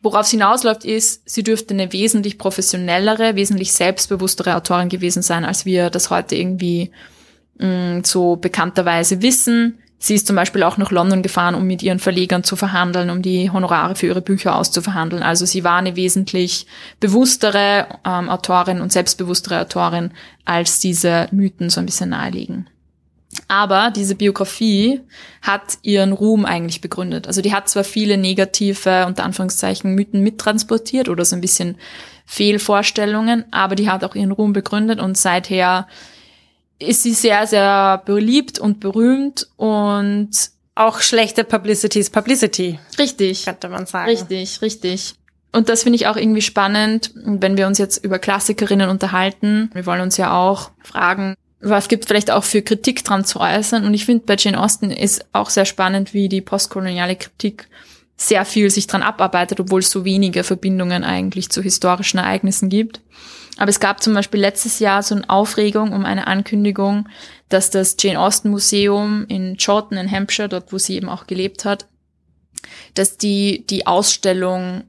Worauf 0.00 0.22
es 0.22 0.30
hinausläuft, 0.30 0.84
ist, 0.84 1.22
sie 1.28 1.44
dürfte 1.44 1.74
eine 1.74 1.92
wesentlich 1.92 2.36
professionellere, 2.36 3.36
wesentlich 3.36 3.72
selbstbewusstere 3.72 4.56
Autorin 4.56 4.88
gewesen 4.88 5.22
sein, 5.22 5.44
als 5.44 5.64
wir 5.64 5.90
das 5.90 6.10
heute 6.10 6.34
irgendwie 6.34 6.90
mh, 7.58 8.00
so 8.04 8.36
bekannterweise 8.36 9.22
wissen. 9.22 9.78
Sie 10.04 10.16
ist 10.16 10.26
zum 10.26 10.34
Beispiel 10.34 10.64
auch 10.64 10.78
nach 10.78 10.90
London 10.90 11.22
gefahren, 11.22 11.54
um 11.54 11.64
mit 11.64 11.80
ihren 11.80 12.00
Verlegern 12.00 12.42
zu 12.42 12.56
verhandeln, 12.56 13.08
um 13.08 13.22
die 13.22 13.52
Honorare 13.52 13.94
für 13.94 14.08
ihre 14.08 14.20
Bücher 14.20 14.56
auszuverhandeln. 14.56 15.22
Also 15.22 15.46
sie 15.46 15.62
war 15.62 15.76
eine 15.76 15.94
wesentlich 15.94 16.66
bewusstere 16.98 17.86
ähm, 18.04 18.28
Autorin 18.28 18.80
und 18.80 18.90
selbstbewusstere 18.90 19.60
Autorin, 19.60 20.10
als 20.44 20.80
diese 20.80 21.28
Mythen 21.30 21.70
so 21.70 21.78
ein 21.78 21.86
bisschen 21.86 22.10
naheliegen. 22.10 22.68
Aber 23.46 23.92
diese 23.94 24.16
Biografie 24.16 25.02
hat 25.40 25.78
ihren 25.82 26.12
Ruhm 26.12 26.46
eigentlich 26.46 26.80
begründet. 26.80 27.28
Also 27.28 27.40
die 27.40 27.54
hat 27.54 27.68
zwar 27.68 27.84
viele 27.84 28.18
negative, 28.18 29.06
unter 29.06 29.22
Anführungszeichen, 29.22 29.94
Mythen 29.94 30.24
mittransportiert 30.24 31.08
oder 31.08 31.24
so 31.24 31.36
ein 31.36 31.40
bisschen 31.40 31.76
Fehlvorstellungen, 32.26 33.44
aber 33.52 33.76
die 33.76 33.88
hat 33.88 34.02
auch 34.02 34.16
ihren 34.16 34.32
Ruhm 34.32 34.52
begründet 34.52 34.98
und 34.98 35.16
seither 35.16 35.86
ist 36.82 37.02
sie 37.02 37.14
sehr, 37.14 37.46
sehr 37.46 38.02
beliebt 38.04 38.58
und 38.58 38.80
berühmt 38.80 39.48
und 39.56 40.30
Auch 40.74 41.00
schlechte 41.00 41.44
Publicity 41.44 41.98
ist 41.98 42.12
Publicity, 42.12 42.78
richtig, 42.98 43.44
könnte 43.44 43.68
man 43.68 43.84
sagen. 43.84 44.08
richtig, 44.08 44.62
richtig. 44.62 45.14
Und 45.52 45.68
das 45.68 45.82
finde 45.82 45.96
ich 45.96 46.06
auch 46.06 46.16
irgendwie 46.16 46.40
spannend, 46.40 47.10
wenn 47.14 47.58
wir 47.58 47.66
uns 47.66 47.76
jetzt 47.76 48.02
über 48.02 48.18
Klassikerinnen 48.18 48.88
unterhalten. 48.88 49.70
Wir 49.74 49.84
wollen 49.84 50.00
uns 50.00 50.16
ja 50.16 50.32
auch 50.34 50.70
fragen, 50.82 51.34
was 51.60 51.88
gibt 51.88 52.06
vielleicht 52.06 52.30
auch 52.30 52.42
für 52.42 52.62
Kritik 52.62 53.04
dran 53.04 53.26
zu 53.26 53.38
äußern. 53.38 53.84
Und 53.84 53.92
ich 53.92 54.06
finde, 54.06 54.24
bei 54.24 54.36
Jane 54.38 54.58
Austen 54.58 54.90
ist 54.90 55.26
auch 55.34 55.50
sehr 55.50 55.66
spannend, 55.66 56.14
wie 56.14 56.30
die 56.30 56.40
postkoloniale 56.40 57.16
Kritik 57.16 57.68
sehr 58.16 58.46
viel 58.46 58.70
sich 58.70 58.86
dran 58.86 59.02
abarbeitet, 59.02 59.60
obwohl 59.60 59.80
es 59.80 59.90
so 59.90 60.06
wenige 60.06 60.42
Verbindungen 60.42 61.04
eigentlich 61.04 61.50
zu 61.50 61.60
historischen 61.60 62.18
Ereignissen 62.18 62.70
gibt. 62.70 63.02
Aber 63.58 63.68
es 63.68 63.80
gab 63.80 64.02
zum 64.02 64.14
Beispiel 64.14 64.40
letztes 64.40 64.78
Jahr 64.78 65.02
so 65.02 65.14
eine 65.14 65.28
Aufregung 65.28 65.92
um 65.92 66.04
eine 66.04 66.26
Ankündigung, 66.26 67.08
dass 67.48 67.70
das 67.70 67.96
Jane 67.98 68.18
Austen 68.18 68.50
Museum 68.50 69.26
in 69.28 69.56
Chawton 69.58 69.98
in 69.98 70.10
Hampshire, 70.10 70.48
dort 70.48 70.72
wo 70.72 70.78
sie 70.78 70.96
eben 70.96 71.08
auch 71.08 71.26
gelebt 71.26 71.64
hat, 71.64 71.86
dass 72.94 73.18
die 73.18 73.66
die 73.66 73.86
Ausstellung 73.86 74.84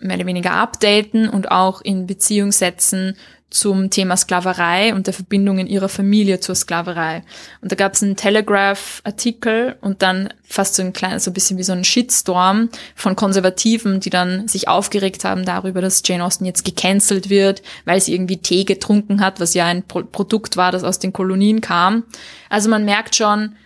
mehr 0.00 0.16
oder 0.16 0.26
weniger 0.26 0.52
updaten 0.52 1.28
und 1.28 1.50
auch 1.50 1.82
in 1.82 2.06
Beziehung 2.06 2.52
setzen 2.52 3.16
zum 3.50 3.90
Thema 3.90 4.16
Sklaverei 4.16 4.94
und 4.94 5.06
der 5.06 5.14
Verbindung 5.14 5.58
in 5.58 5.66
ihrer 5.66 5.88
Familie 5.88 6.40
zur 6.40 6.54
Sklaverei. 6.54 7.22
Und 7.60 7.72
da 7.72 7.76
gab 7.76 7.94
es 7.94 8.02
einen 8.02 8.16
Telegraph-Artikel 8.16 9.76
und 9.80 10.02
dann 10.02 10.32
fast 10.44 10.76
so 10.76 10.82
ein 10.82 10.92
kleines, 10.92 11.24
so 11.24 11.30
ein 11.30 11.34
bisschen 11.34 11.58
wie 11.58 11.64
so 11.64 11.72
ein 11.72 11.84
Shitstorm 11.84 12.68
von 12.94 13.16
Konservativen, 13.16 14.00
die 14.00 14.10
dann 14.10 14.46
sich 14.46 14.68
aufgeregt 14.68 15.24
haben 15.24 15.44
darüber, 15.44 15.80
dass 15.80 16.02
Jane 16.04 16.24
Austen 16.24 16.44
jetzt 16.44 16.64
gecancelt 16.64 17.28
wird, 17.28 17.62
weil 17.84 18.00
sie 18.00 18.14
irgendwie 18.14 18.38
Tee 18.38 18.64
getrunken 18.64 19.20
hat, 19.20 19.40
was 19.40 19.54
ja 19.54 19.66
ein 19.66 19.82
Pro 19.82 20.02
Produkt 20.02 20.56
war, 20.56 20.72
das 20.72 20.84
aus 20.84 20.98
den 20.98 21.12
Kolonien 21.12 21.60
kam. 21.60 22.04
Also 22.48 22.70
man 22.70 22.84
merkt 22.84 23.16
schon, 23.16 23.56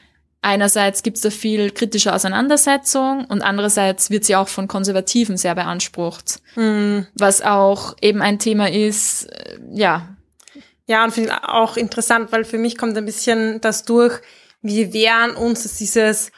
einerseits 0.45 1.03
gibt 1.03 1.17
es 1.17 1.23
da 1.23 1.31
viel 1.31 1.71
kritische 1.71 2.13
Auseinandersetzung 2.13 3.25
und 3.25 3.43
andererseits 3.43 4.11
wird 4.11 4.25
sie 4.25 4.37
auch 4.37 4.49
von 4.49 4.69
Konservativen 4.69 5.37
sehr 5.37 5.55
beansprucht. 5.55 6.41
Hm. 6.55 7.07
Was 7.15 7.43
auch 7.43 7.97
eben 8.01 8.23
ein 8.23 8.39
Thema 8.39 8.71
ist, 8.71 9.25
äh, 9.25 9.59
ja. 9.73 10.17
Ja, 10.87 11.05
und 11.05 11.13
finde 11.13 11.49
auch 11.49 11.77
interessant, 11.77 12.31
weil 12.31 12.45
für 12.45 12.59
mich 12.59 12.77
kommt 12.77 12.97
ein 12.97 13.07
bisschen 13.07 13.61
das 13.63 13.85
durch, 13.85 14.21
wir 14.61 14.93
wehren 14.93 15.35
uns 15.35 15.63
dass 15.63 15.77
dieses 15.77 16.31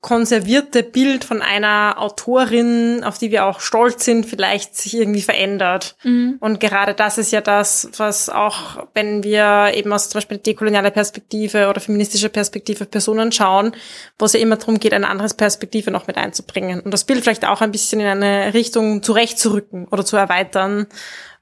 konservierte 0.00 0.84
Bild 0.84 1.24
von 1.24 1.42
einer 1.42 1.96
Autorin, 1.98 3.02
auf 3.02 3.18
die 3.18 3.32
wir 3.32 3.46
auch 3.46 3.58
stolz 3.58 4.04
sind, 4.04 4.26
vielleicht 4.26 4.76
sich 4.76 4.96
irgendwie 4.96 5.22
verändert. 5.22 5.96
Und 6.38 6.60
gerade 6.60 6.94
das 6.94 7.18
ist 7.18 7.32
ja 7.32 7.40
das, 7.40 7.90
was 7.96 8.30
auch, 8.30 8.86
wenn 8.94 9.24
wir 9.24 9.72
eben 9.74 9.92
aus 9.92 10.08
zum 10.08 10.18
Beispiel 10.18 10.38
dekolonialer 10.38 10.92
Perspektive 10.92 11.68
oder 11.68 11.80
feministischer 11.80 12.28
Perspektive 12.28 12.84
Personen 12.84 13.32
schauen, 13.32 13.72
wo 14.20 14.26
es 14.26 14.34
ja 14.34 14.40
immer 14.40 14.56
darum 14.56 14.78
geht, 14.78 14.94
eine 14.94 15.08
andere 15.08 15.28
Perspektive 15.34 15.90
noch 15.90 16.06
mit 16.06 16.16
einzubringen 16.16 16.80
und 16.80 16.94
das 16.94 17.04
Bild 17.04 17.22
vielleicht 17.22 17.44
auch 17.44 17.60
ein 17.60 17.72
bisschen 17.72 18.00
in 18.00 18.06
eine 18.06 18.54
Richtung 18.54 19.02
zurechtzurücken 19.02 19.88
oder 19.88 20.04
zu 20.04 20.16
erweitern. 20.16 20.86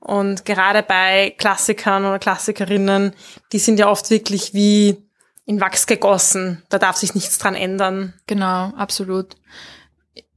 Und 0.00 0.44
gerade 0.44 0.82
bei 0.82 1.34
Klassikern 1.36 2.04
oder 2.04 2.18
Klassikerinnen, 2.18 3.12
die 3.52 3.58
sind 3.58 3.78
ja 3.78 3.90
oft 3.90 4.08
wirklich 4.10 4.54
wie 4.54 5.05
in 5.46 5.60
Wachs 5.60 5.86
gegossen. 5.86 6.62
Da 6.68 6.78
darf 6.78 6.96
sich 6.96 7.14
nichts 7.14 7.38
dran 7.38 7.54
ändern. 7.54 8.12
Genau, 8.26 8.72
absolut. 8.76 9.36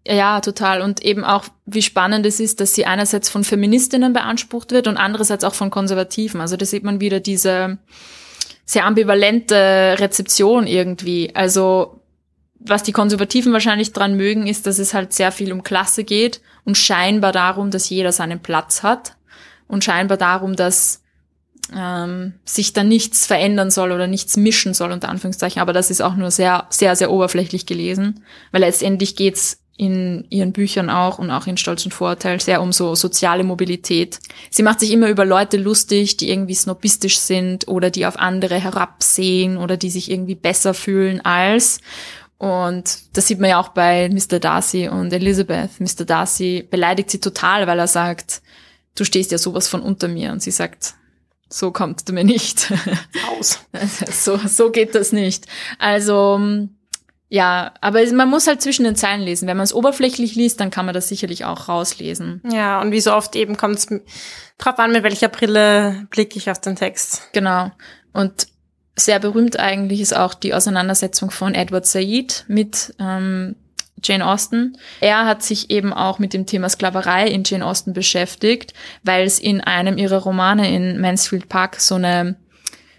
Ja, 0.08 0.40
total. 0.40 0.82
Und 0.82 1.04
eben 1.04 1.24
auch, 1.26 1.46
wie 1.66 1.82
spannend 1.82 2.26
es 2.26 2.40
ist, 2.40 2.62
dass 2.62 2.74
sie 2.74 2.86
einerseits 2.86 3.30
von 3.30 3.44
Feministinnen 3.44 4.14
beansprucht 4.14 4.72
wird 4.72 4.88
und 4.88 4.98
andererseits 4.98 5.44
auch 5.44 5.54
von 5.54 5.70
Konservativen. 5.72 6.42
Also 6.42 6.56
da 6.56 6.66
sieht 6.66 6.84
man 6.84 7.02
wieder 7.02 7.20
diese 7.20 7.78
sehr 8.66 8.86
ambivalente 8.86 9.96
Rezeption 10.00 10.68
irgendwie. 10.68 11.36
Also 11.36 12.02
was 12.60 12.84
die 12.84 12.92
Konservativen 12.92 13.52
wahrscheinlich 13.54 13.94
dran 13.94 14.16
mögen, 14.16 14.48
ist, 14.48 14.68
dass 14.68 14.80
es 14.80 14.94
halt 14.94 15.14
sehr 15.14 15.32
viel 15.32 15.52
um 15.52 15.64
Klasse 15.64 16.04
geht 16.04 16.42
und 16.66 16.78
scheinbar 16.78 17.32
darum, 17.32 17.72
dass 17.72 17.90
jeder 17.90 18.12
seinen 18.12 18.42
Platz 18.42 18.84
hat 18.84 19.16
und 19.68 19.84
scheinbar 19.84 20.18
darum, 20.18 20.56
dass 20.56 21.02
ähm, 21.76 22.34
sich 22.46 22.74
da 22.74 22.84
nichts 22.84 23.26
verändern 23.26 23.72
soll 23.72 23.92
oder 23.92 24.08
nichts 24.08 24.38
mischen 24.38 24.74
soll, 24.74 24.92
unter 24.92 25.10
Anführungszeichen. 25.10 25.62
Aber 25.62 25.74
das 25.74 25.92
ist 25.92 26.02
auch 26.02 26.16
nur 26.16 26.32
sehr, 26.32 26.66
sehr, 26.70 26.96
sehr 26.96 27.12
oberflächlich 27.12 27.66
gelesen, 27.66 28.24
weil 28.52 28.62
letztendlich 28.62 29.16
geht's 29.16 29.60
in 29.80 30.26
ihren 30.30 30.52
Büchern 30.52 30.90
auch 30.90 31.20
und 31.20 31.32
auch 31.32 31.48
in 31.48 31.56
Stolz 31.56 31.86
und 31.86 31.94
Vorurteil 31.94 32.42
sehr 32.42 32.62
um 32.62 32.74
so 32.74 32.96
soziale 32.96 33.46
Mobilität. 33.46 34.20
Sie 34.50 34.62
macht 34.62 34.82
sich 34.82 34.92
immer 34.92 35.08
über 35.08 35.24
Leute 35.24 35.56
lustig, 35.56 36.18
die 36.18 36.30
irgendwie 36.30 36.54
snobistisch 36.54 37.18
sind 37.18 37.70
oder 37.70 37.90
die 37.90 38.06
auf 38.06 38.20
andere 38.20 38.60
herabsehen 38.60 39.56
oder 39.58 39.78
die 39.78 39.90
sich 39.90 40.12
irgendwie 40.12 40.36
besser 40.36 40.74
fühlen 40.74 41.24
als. 41.24 41.80
Und 42.38 43.00
das 43.14 43.28
sieht 43.28 43.40
man 43.40 43.52
ja 43.52 43.60
auch 43.60 43.70
bei 43.70 44.10
Mr. 44.10 44.40
Darcy 44.40 44.90
und 44.90 45.14
Elizabeth. 45.14 45.80
Mr. 45.80 46.04
Darcy 46.04 46.68
beleidigt 46.70 47.10
sie 47.10 47.22
total, 47.22 47.66
weil 47.66 47.80
er 47.80 47.88
sagt, 47.88 48.42
du 48.96 49.06
stehst 49.06 49.32
ja 49.32 49.38
sowas 49.38 49.70
von 49.70 49.82
unter 49.82 50.10
mir. 50.10 50.34
Und 50.34 50.42
sie 50.42 50.52
sagt, 50.52 50.96
so 51.50 51.72
kommt 51.72 52.08
du 52.08 52.14
mir 52.14 52.24
nicht. 52.24 52.72
Aus. 53.38 53.60
so, 54.12 54.38
so 54.38 54.72
geht 54.72 54.96
das 54.96 55.12
nicht. 55.12 55.46
Also, 55.80 56.40
ja, 57.28 57.74
aber 57.82 58.06
man 58.14 58.30
muss 58.30 58.48
halt 58.48 58.62
zwischen 58.62 58.86
den 58.86 58.96
Zeilen 58.96 59.22
lesen. 59.22 59.48
Wenn 59.48 59.58
man 59.58 59.64
es 59.64 59.74
oberflächlich 59.74 60.36
liest, 60.36 60.60
dann 60.60 60.72
kann 60.72 60.86
man 60.86 60.94
das 60.94 61.08
sicherlich 61.08 61.46
auch 61.46 61.68
rauslesen. 61.68 62.42
Ja, 62.52 62.82
und 62.82 62.92
wie 62.92 63.02
so 63.02 63.14
oft 63.14 63.36
eben 63.36 63.58
kommt 63.58 63.80
es 63.80 63.88
drauf 64.58 64.80
an, 64.80 64.92
mit 64.92 65.04
welcher 65.04 65.30
Brille 65.30 66.08
blicke 66.10 66.38
ich 66.38 66.50
auf 66.50 66.60
den 66.60 66.76
Text. 66.76 67.30
Genau. 67.34 67.72
Und 68.14 68.48
sehr 68.96 69.20
berühmt 69.20 69.60
eigentlich 69.60 70.02
ist 70.02 70.16
auch 70.16 70.34
die 70.34 70.54
Auseinandersetzung 70.54 71.32
von 71.32 71.56
Edward 71.56 71.86
Said 71.86 72.46
mit 72.48 72.94
ähm, 73.00 73.56
Jane 74.04 74.26
Austen. 74.26 74.78
Er 75.00 75.26
hat 75.26 75.44
sich 75.44 75.70
eben 75.70 75.94
auch 75.94 76.20
mit 76.20 76.34
dem 76.34 76.46
Thema 76.46 76.70
Sklaverei 76.70 77.28
in 77.28 77.44
Jane 77.46 77.66
Austen 77.66 77.94
beschäftigt, 77.94 78.74
weil 79.04 79.26
es 79.26 79.40
in 79.40 79.62
einem 79.62 79.98
ihrer 79.98 80.20
Romane 80.20 80.74
in 80.74 81.00
Mansfield 81.00 81.50
Park 81.50 81.80
so 81.80 81.96
eine 81.96 82.36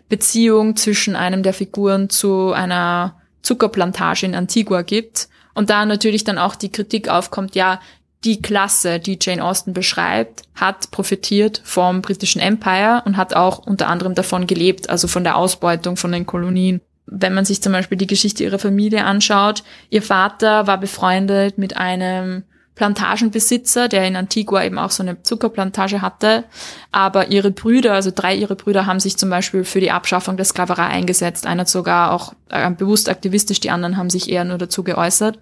Beziehung 0.08 0.76
zwischen 0.76 1.16
einem 1.16 1.42
der 1.42 1.54
Figuren 1.54 2.10
zu 2.10 2.52
einer 2.52 3.20
Zuckerplantage 3.42 4.26
in 4.26 4.34
Antigua 4.34 4.82
gibt. 4.82 5.28
Und 5.54 5.70
da 5.70 5.84
natürlich 5.86 6.24
dann 6.24 6.38
auch 6.38 6.54
die 6.54 6.70
Kritik 6.70 7.08
aufkommt, 7.08 7.54
ja, 7.54 7.80
die 8.24 8.42
Klasse, 8.42 9.00
die 9.00 9.18
Jane 9.20 9.42
Austen 9.42 9.72
beschreibt, 9.72 10.42
hat 10.54 10.90
profitiert 10.90 11.62
vom 11.64 12.02
britischen 12.02 12.40
Empire 12.40 13.02
und 13.06 13.16
hat 13.16 13.34
auch 13.34 13.58
unter 13.58 13.88
anderem 13.88 14.14
davon 14.14 14.46
gelebt, 14.46 14.90
also 14.90 15.08
von 15.08 15.24
der 15.24 15.36
Ausbeutung 15.36 15.96
von 15.96 16.12
den 16.12 16.26
Kolonien. 16.26 16.82
Wenn 17.10 17.34
man 17.34 17.44
sich 17.44 17.62
zum 17.62 17.72
Beispiel 17.72 17.98
die 17.98 18.06
Geschichte 18.06 18.44
ihrer 18.44 18.58
Familie 18.58 19.04
anschaut, 19.04 19.64
ihr 19.90 20.02
Vater 20.02 20.66
war 20.66 20.78
befreundet 20.78 21.58
mit 21.58 21.76
einem 21.76 22.44
Plantagenbesitzer, 22.76 23.88
der 23.88 24.06
in 24.06 24.16
Antigua 24.16 24.64
eben 24.64 24.78
auch 24.78 24.90
so 24.90 25.02
eine 25.02 25.22
Zuckerplantage 25.22 26.00
hatte. 26.00 26.44
Aber 26.92 27.28
ihre 27.28 27.50
Brüder, 27.50 27.92
also 27.92 28.10
drei 28.14 28.34
ihrer 28.34 28.54
Brüder, 28.54 28.86
haben 28.86 29.00
sich 29.00 29.18
zum 29.18 29.28
Beispiel 29.28 29.64
für 29.64 29.80
die 29.80 29.90
Abschaffung 29.90 30.38
der 30.38 30.46
Sklaverei 30.46 30.86
eingesetzt. 30.86 31.46
Einer 31.46 31.66
sogar 31.66 32.12
auch 32.12 32.32
äh, 32.48 32.70
bewusst 32.70 33.10
aktivistisch, 33.10 33.60
die 33.60 33.70
anderen 33.70 33.98
haben 33.98 34.08
sich 34.08 34.30
eher 34.30 34.44
nur 34.44 34.56
dazu 34.56 34.82
geäußert. 34.82 35.38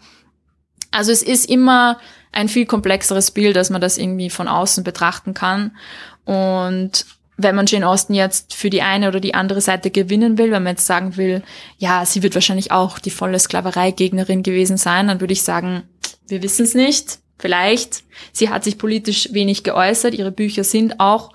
Also 0.91 1.13
es 1.13 1.23
ist 1.23 1.49
immer 1.49 1.99
ein 2.33 2.49
viel 2.49 2.67
komplexeres 2.67 3.31
Bild, 3.31 3.55
dass 3.55 3.71
man 3.71 3.81
das 3.81 3.99
irgendwie 3.99 4.31
von 4.31 4.49
außen 4.49 4.83
betrachten 4.83 5.33
kann. 5.33 5.77
Und 6.25 7.07
wenn 7.39 7.55
man 7.55 7.67
Jane 7.67 7.89
Austen 7.89 8.15
jetzt 8.15 8.53
für 8.53 8.69
die 8.69 8.83
eine 8.83 9.09
oder 9.09 9.21
die 9.21 9.35
andere 9.35 9.61
Seite 9.61 9.91
gewinnen 9.91 10.37
will, 10.39 10.51
wenn 10.51 10.65
man 10.65 10.73
jetzt 10.75 10.87
sagen 10.87 11.17
will, 11.17 11.43
ja, 11.79 12.05
sie 12.05 12.23
wird 12.25 12.35
wahrscheinlich 12.35 12.73
auch 12.73 12.99
die 12.99 13.11
volle 13.11 13.39
Sklaverei-Gegnerin 13.39 14.43
gewesen 14.43 14.77
sein, 14.77 15.07
dann 15.07 15.21
würde 15.21 15.33
ich 15.33 15.43
sagen, 15.43 15.85
wir 16.27 16.43
wissen 16.43 16.65
es 16.65 16.75
nicht. 16.75 17.21
Vielleicht. 17.39 18.03
Sie 18.33 18.49
hat 18.49 18.65
sich 18.65 18.79
politisch 18.79 19.33
wenig 19.33 19.63
geäußert. 19.63 20.15
Ihre 20.15 20.33
Bücher 20.33 20.65
sind 20.65 20.99
auch 20.99 21.31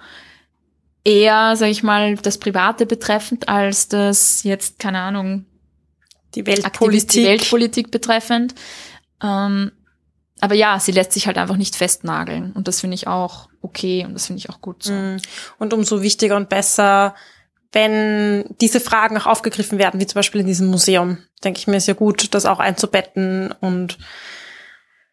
eher, 1.05 1.55
sag 1.55 1.69
ich 1.69 1.81
mal, 1.81 2.15
das 2.15 2.37
Private 2.37 2.85
betreffend 2.85 3.47
als 3.47 3.87
das 3.87 4.43
jetzt, 4.43 4.79
keine 4.79 4.99
Ahnung, 4.99 5.45
Die 6.35 6.45
Weltpolitik. 6.45 7.09
die 7.11 7.23
Weltpolitik 7.25 7.91
betreffend. 7.91 8.53
Ähm, 9.23 9.71
aber 10.43 10.55
ja, 10.55 10.77
sie 10.77 10.91
lässt 10.91 11.13
sich 11.13 11.25
halt 11.25 11.37
einfach 11.37 11.55
nicht 11.55 11.77
festnageln. 11.77 12.51
Und 12.51 12.67
das 12.67 12.81
finde 12.81 12.95
ich 12.95 13.07
auch 13.07 13.47
okay 13.61 14.03
und 14.05 14.13
das 14.13 14.25
finde 14.25 14.39
ich 14.39 14.49
auch 14.49 14.59
gut 14.59 14.83
so. 14.83 14.91
Mm. 14.91 15.21
Und 15.57 15.71
umso 15.71 16.01
wichtiger 16.01 16.35
und 16.35 16.49
besser, 16.49 17.15
wenn 17.71 18.43
diese 18.59 18.81
Fragen 18.81 19.17
auch 19.17 19.25
aufgegriffen 19.25 19.79
werden, 19.79 20.01
wie 20.01 20.05
zum 20.05 20.15
Beispiel 20.15 20.41
in 20.41 20.47
diesem 20.47 20.67
Museum, 20.67 21.19
denke 21.45 21.59
ich 21.59 21.67
mir, 21.67 21.77
ist 21.77 21.87
ja 21.87 21.93
gut, 21.93 22.33
das 22.33 22.45
auch 22.45 22.59
einzubetten 22.59 23.53
und 23.61 23.97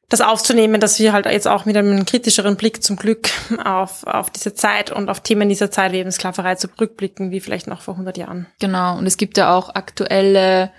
das 0.08 0.20
aufzunehmen, 0.20 0.80
dass 0.80 0.98
wir 0.98 1.12
halt 1.12 1.26
jetzt 1.26 1.46
auch 1.46 1.64
mit 1.64 1.76
einem 1.76 2.04
kritischeren 2.04 2.56
Blick 2.56 2.82
zum 2.82 2.96
Glück 2.96 3.30
auf, 3.64 4.04
auf 4.08 4.30
diese 4.30 4.54
Zeit 4.54 4.90
und 4.90 5.08
auf 5.08 5.20
Themen 5.20 5.48
dieser 5.48 5.70
Zeit 5.70 5.92
wie 5.92 5.98
eben 5.98 6.10
Sklaverei 6.10 6.56
zurückblicken, 6.56 7.30
wie 7.30 7.38
vielleicht 7.38 7.68
noch 7.68 7.82
vor 7.82 7.94
100 7.94 8.18
Jahren. 8.18 8.48
Genau. 8.58 8.98
Und 8.98 9.06
es 9.06 9.16
gibt 9.16 9.38
ja 9.38 9.54
auch 9.54 9.76
aktuelle, 9.76 10.72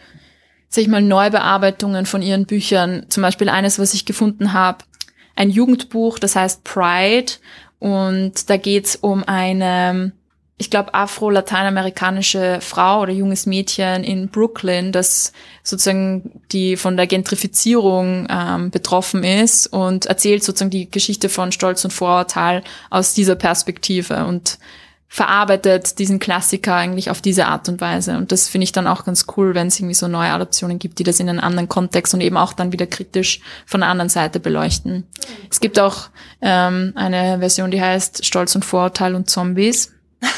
sag 0.71 0.83
ich 0.83 0.87
mal, 0.87 1.01
Neubearbeitungen 1.01 2.05
von 2.05 2.21
ihren 2.21 2.45
Büchern. 2.45 3.05
Zum 3.09 3.21
Beispiel 3.21 3.49
eines, 3.49 3.77
was 3.77 3.93
ich 3.93 4.05
gefunden 4.05 4.53
habe, 4.53 4.79
ein 5.35 5.49
Jugendbuch, 5.49 6.17
das 6.17 6.35
heißt 6.35 6.63
Pride. 6.63 7.33
Und 7.79 8.49
da 8.49 8.55
geht's 8.55 8.95
um 8.95 9.25
eine, 9.25 10.13
ich 10.57 10.69
glaube, 10.69 10.93
afro-lateinamerikanische 10.93 12.59
Frau 12.61 13.01
oder 13.01 13.11
junges 13.11 13.45
Mädchen 13.45 14.05
in 14.05 14.29
Brooklyn, 14.29 14.93
das 14.93 15.33
sozusagen 15.61 16.41
die 16.53 16.77
von 16.77 16.95
der 16.95 17.07
Gentrifizierung 17.07 18.27
ähm, 18.29 18.71
betroffen 18.71 19.25
ist 19.25 19.67
und 19.67 20.05
erzählt 20.05 20.41
sozusagen 20.41 20.71
die 20.71 20.89
Geschichte 20.89 21.27
von 21.27 21.51
Stolz 21.51 21.83
und 21.83 21.91
Vorurteil 21.91 22.63
aus 22.89 23.13
dieser 23.13 23.35
Perspektive 23.35 24.25
und 24.25 24.57
verarbeitet 25.13 25.99
diesen 25.99 26.19
Klassiker 26.19 26.73
eigentlich 26.73 27.09
auf 27.09 27.19
diese 27.19 27.47
Art 27.47 27.67
und 27.67 27.81
Weise. 27.81 28.15
Und 28.15 28.31
das 28.31 28.47
finde 28.47 28.63
ich 28.63 28.71
dann 28.71 28.87
auch 28.87 29.03
ganz 29.03 29.25
cool, 29.35 29.53
wenn 29.55 29.67
es 29.67 29.77
irgendwie 29.77 29.93
so 29.93 30.07
neue 30.07 30.29
Adaptionen 30.31 30.79
gibt, 30.79 30.99
die 30.99 31.03
das 31.03 31.19
in 31.19 31.27
einen 31.27 31.41
anderen 31.41 31.67
Kontext 31.67 32.13
und 32.13 32.21
eben 32.21 32.37
auch 32.37 32.53
dann 32.53 32.71
wieder 32.71 32.87
kritisch 32.87 33.41
von 33.65 33.81
der 33.81 33.89
anderen 33.89 34.07
Seite 34.07 34.39
beleuchten. 34.39 35.05
Es 35.49 35.59
gibt 35.59 35.79
auch 35.79 36.07
ähm, 36.41 36.93
eine 36.95 37.39
Version, 37.39 37.71
die 37.71 37.81
heißt 37.81 38.25
Stolz 38.25 38.55
und 38.55 38.63
Vorurteil 38.63 39.15
und 39.15 39.29
Zombies. 39.29 39.91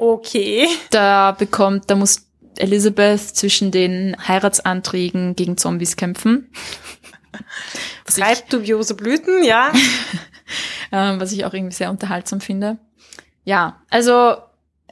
Okay. 0.00 0.68
Da 0.90 1.32
bekommt, 1.32 1.90
da 1.90 1.96
muss 1.96 2.28
Elizabeth 2.56 3.20
zwischen 3.20 3.72
den 3.72 4.14
Heiratsanträgen 4.28 5.34
gegen 5.34 5.56
Zombies 5.56 5.96
kämpfen. 5.96 6.52
Treibt 8.06 8.52
dubiose 8.52 8.94
Blüten, 8.94 9.42
ja. 9.42 9.72
ähm, 10.92 11.18
was 11.18 11.32
ich 11.32 11.44
auch 11.44 11.52
irgendwie 11.52 11.74
sehr 11.74 11.90
unterhaltsam 11.90 12.40
finde. 12.40 12.78
Ja, 13.48 13.80
also 13.88 14.36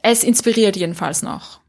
es 0.01 0.23
inspiriert 0.23 0.75
jedenfalls 0.75 1.21
noch. 1.21 1.59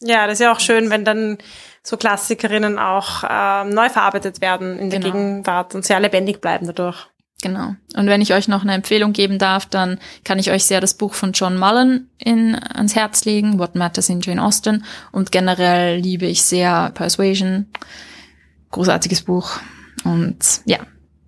Ja, 0.00 0.28
das 0.28 0.34
ist 0.34 0.44
ja 0.44 0.52
auch 0.52 0.60
schön, 0.60 0.88
wenn 0.88 1.04
dann 1.04 1.38
so 1.82 1.96
Klassikerinnen 1.96 2.78
auch 2.78 3.24
ähm, 3.28 3.70
neu 3.70 3.88
verarbeitet 3.88 4.40
werden 4.40 4.78
in 4.78 4.88
der 4.88 5.00
Genau. 5.00 5.12
Gegenwart 5.12 5.74
und 5.74 5.84
sehr 5.84 5.98
lebendig 5.98 6.40
bleiben 6.40 6.64
dadurch. 6.66 7.08
Genau. 7.42 7.74
Und 7.96 8.06
wenn 8.06 8.20
ich 8.20 8.34
euch 8.34 8.46
noch 8.46 8.62
eine 8.62 8.74
Empfehlung 8.74 9.12
geben 9.12 9.40
darf, 9.40 9.66
dann 9.66 9.98
kann 10.22 10.38
ich 10.38 10.52
euch 10.52 10.64
sehr 10.64 10.80
das 10.80 10.94
Buch 10.94 11.14
von 11.14 11.32
John 11.32 11.58
Mullen 11.58 12.08
in, 12.18 12.54
ans 12.54 12.94
Herz 12.94 13.24
legen, 13.24 13.58
What 13.58 13.74
Matters 13.74 14.08
in 14.08 14.20
Jane 14.20 14.40
Austen. 14.42 14.84
Und 15.10 15.32
generell 15.32 15.98
liebe 15.98 16.26
ich 16.26 16.42
sehr 16.44 16.92
Persuasion. 16.94 17.66
Großartiges 18.70 19.22
Buch. 19.22 19.58
Und 20.04 20.38
ja, 20.66 20.78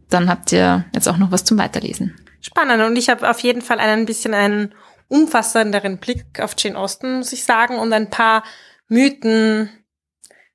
dann 0.08 0.28
habt 0.30 0.52
ihr 0.52 0.84
jetzt 0.94 1.08
auch 1.08 1.16
noch 1.16 1.32
was 1.32 1.42
zum 1.42 1.58
Weiterlesen. 1.58 2.14
Spannend. 2.40 2.82
Und 2.82 2.96
ich 2.96 3.08
habe 3.08 3.28
auf 3.28 3.40
jeden 3.40 3.62
Fall 3.62 3.80
einen 3.80 4.06
bisschen 4.06 4.34
einen 4.34 4.72
umfassenderen 5.10 5.98
Blick 5.98 6.40
auf 6.40 6.54
Jane 6.56 6.78
Austen, 6.78 7.18
muss 7.18 7.32
ich 7.32 7.44
sagen. 7.44 7.78
Und 7.78 7.92
ein 7.92 8.08
paar 8.08 8.42
Mythen 8.88 9.68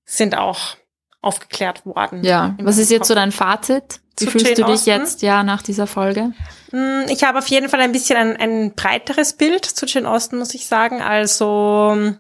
sind 0.06 0.36
auch 0.36 0.78
aufgeklärt 1.22 1.86
worden. 1.86 2.24
Ja, 2.24 2.56
was 2.62 2.78
ist 2.78 2.90
jetzt 2.92 3.08
so 3.08 3.16
dein 3.16 3.32
Fazit? 3.32 4.00
Wie 4.20 4.28
fühlst 4.28 4.46
Jane 4.46 4.56
du 4.56 4.64
dich 4.64 4.74
Austen? 4.74 4.90
jetzt, 4.90 5.22
ja, 5.22 5.44
nach 5.44 5.62
dieser 5.62 5.88
Folge? 5.88 6.32
Mm, 6.72 7.02
Ich 7.10 7.24
habe 7.24 7.40
auf 7.40 7.48
jeden 7.48 7.68
Fall 7.70 7.82
ein 7.82 7.92
bisschen 7.92 8.16
ein, 8.18 8.38
ein 8.38 8.74
breiteres 8.76 9.34
Bild 9.34 9.66
zu 9.66 9.86
Jane 9.86 10.10
Austen, 10.10 10.38
muss 10.38 10.54
ich 10.54 10.68
sagen. 10.68 11.02
Also 11.02 12.14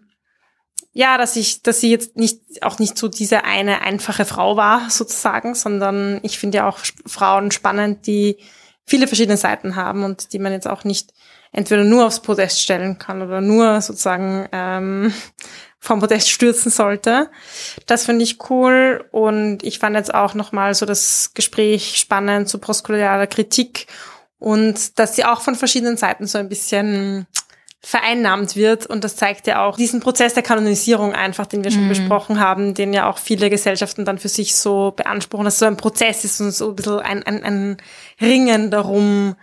ja, 0.91 1.17
dass 1.17 1.35
ich, 1.35 1.61
dass 1.61 1.79
sie 1.81 1.91
jetzt 1.91 2.15
nicht 2.17 2.63
auch 2.63 2.79
nicht 2.79 2.97
so 2.97 3.07
diese 3.07 3.43
eine 3.43 3.81
einfache 3.81 4.25
Frau 4.25 4.57
war 4.57 4.89
sozusagen, 4.89 5.53
sondern 5.55 6.19
ich 6.23 6.39
finde 6.39 6.57
ja 6.59 6.69
auch 6.69 6.79
Frauen 7.05 7.51
spannend, 7.51 8.07
die 8.07 8.37
viele 8.85 9.07
verschiedene 9.07 9.37
Seiten 9.37 9.75
haben 9.75 10.03
und 10.03 10.31
die 10.33 10.39
man 10.39 10.51
jetzt 10.53 10.67
auch 10.67 10.83
nicht 10.83 11.13
entweder 11.55 11.85
nur 11.85 12.05
aufs 12.05 12.19
Podest 12.19 12.61
stellen 12.61 12.99
kann 12.99 13.21
oder 13.21 13.39
nur 13.39 13.79
sozusagen 13.81 14.47
ähm, 14.51 15.13
vom 15.79 16.01
Podest 16.01 16.29
stürzen 16.29 16.69
sollte. 16.69 17.29
Das 17.85 18.05
finde 18.05 18.23
ich 18.23 18.49
cool. 18.49 19.05
Und 19.11 19.63
ich 19.63 19.79
fand 19.79 19.95
jetzt 19.95 20.13
auch 20.13 20.33
nochmal 20.33 20.73
so 20.75 20.85
das 20.85 21.31
Gespräch 21.33 21.97
spannend 21.97 22.49
zu 22.49 22.59
postkolonialer 22.59 23.27
Kritik 23.27 23.87
und 24.37 24.99
dass 24.99 25.15
sie 25.15 25.23
auch 25.23 25.41
von 25.41 25.55
verschiedenen 25.55 25.95
Seiten 25.95 26.27
so 26.27 26.37
ein 26.37 26.49
bisschen 26.49 27.25
vereinnahmt 27.79 28.57
wird. 28.57 28.85
Und 28.85 29.05
das 29.05 29.15
zeigt 29.15 29.47
ja 29.47 29.63
auch 29.63 29.77
diesen 29.77 30.01
Prozess 30.01 30.33
der 30.33 30.43
Kanonisierung 30.43 31.13
einfach, 31.13 31.45
den 31.45 31.63
wir 31.63 31.71
schon 31.71 31.87
besprochen 31.87 32.39
haben, 32.39 32.73
den 32.73 32.93
ja 32.93 33.09
auch 33.09 33.17
viele 33.17 33.49
Gesellschaften 33.49 34.03
dann 34.03 34.17
für 34.17 34.27
sich 34.27 34.55
so 34.55 34.91
beanspruchen, 34.91 35.45
dass 35.45 35.59
so 35.59 35.65
ein 35.65 35.77
Prozess 35.77 36.25
ist 36.25 36.41
und 36.41 36.51
so 36.51 36.69
ein 36.69 36.75
bisschen 36.75 36.99
ein, 36.99 37.23
ein, 37.23 37.43
ein 37.43 37.77
Ringen 38.19 38.71
darum, 38.71 39.35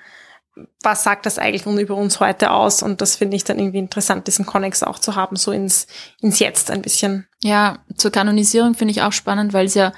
was 0.83 1.05
sagt 1.05 1.27
das 1.27 1.39
eigentlich 1.39 1.67
über 1.67 1.97
uns 1.97 2.21
heute 2.21 2.51
aus 2.51 2.83
und 2.83 3.01
das 3.01 3.17
finde 3.17 3.37
ich 3.37 3.45
dann 3.45 3.59
irgendwie 3.59 3.79
interessant, 3.79 4.27
diesen 4.27 4.45
Konnex 4.45 4.83
auch 4.83 4.99
zu 4.99 5.17
haben, 5.17 5.37
so 5.37 5.51
ins, 5.51 5.87
ins 6.21 6.39
Jetzt 6.39 6.71
ein 6.71 6.83
bisschen. 6.83 7.27
Ja, 7.43 7.79
zur 7.97 8.11
Kanonisierung 8.11 8.75
finde 8.75 8.93
ich 8.93 9.03
auch 9.03 9.13
spannend, 9.13 9.53
weil 9.53 9.67
es 9.67 9.75
ja 9.75 9.93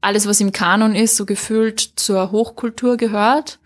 alles, 0.00 0.26
was 0.26 0.40
im 0.40 0.52
Kanon 0.52 0.94
ist, 0.94 1.16
so 1.16 1.26
gefühlt 1.26 1.80
zur 1.96 2.30
Hochkultur 2.30 2.96
gehört. 2.96 3.58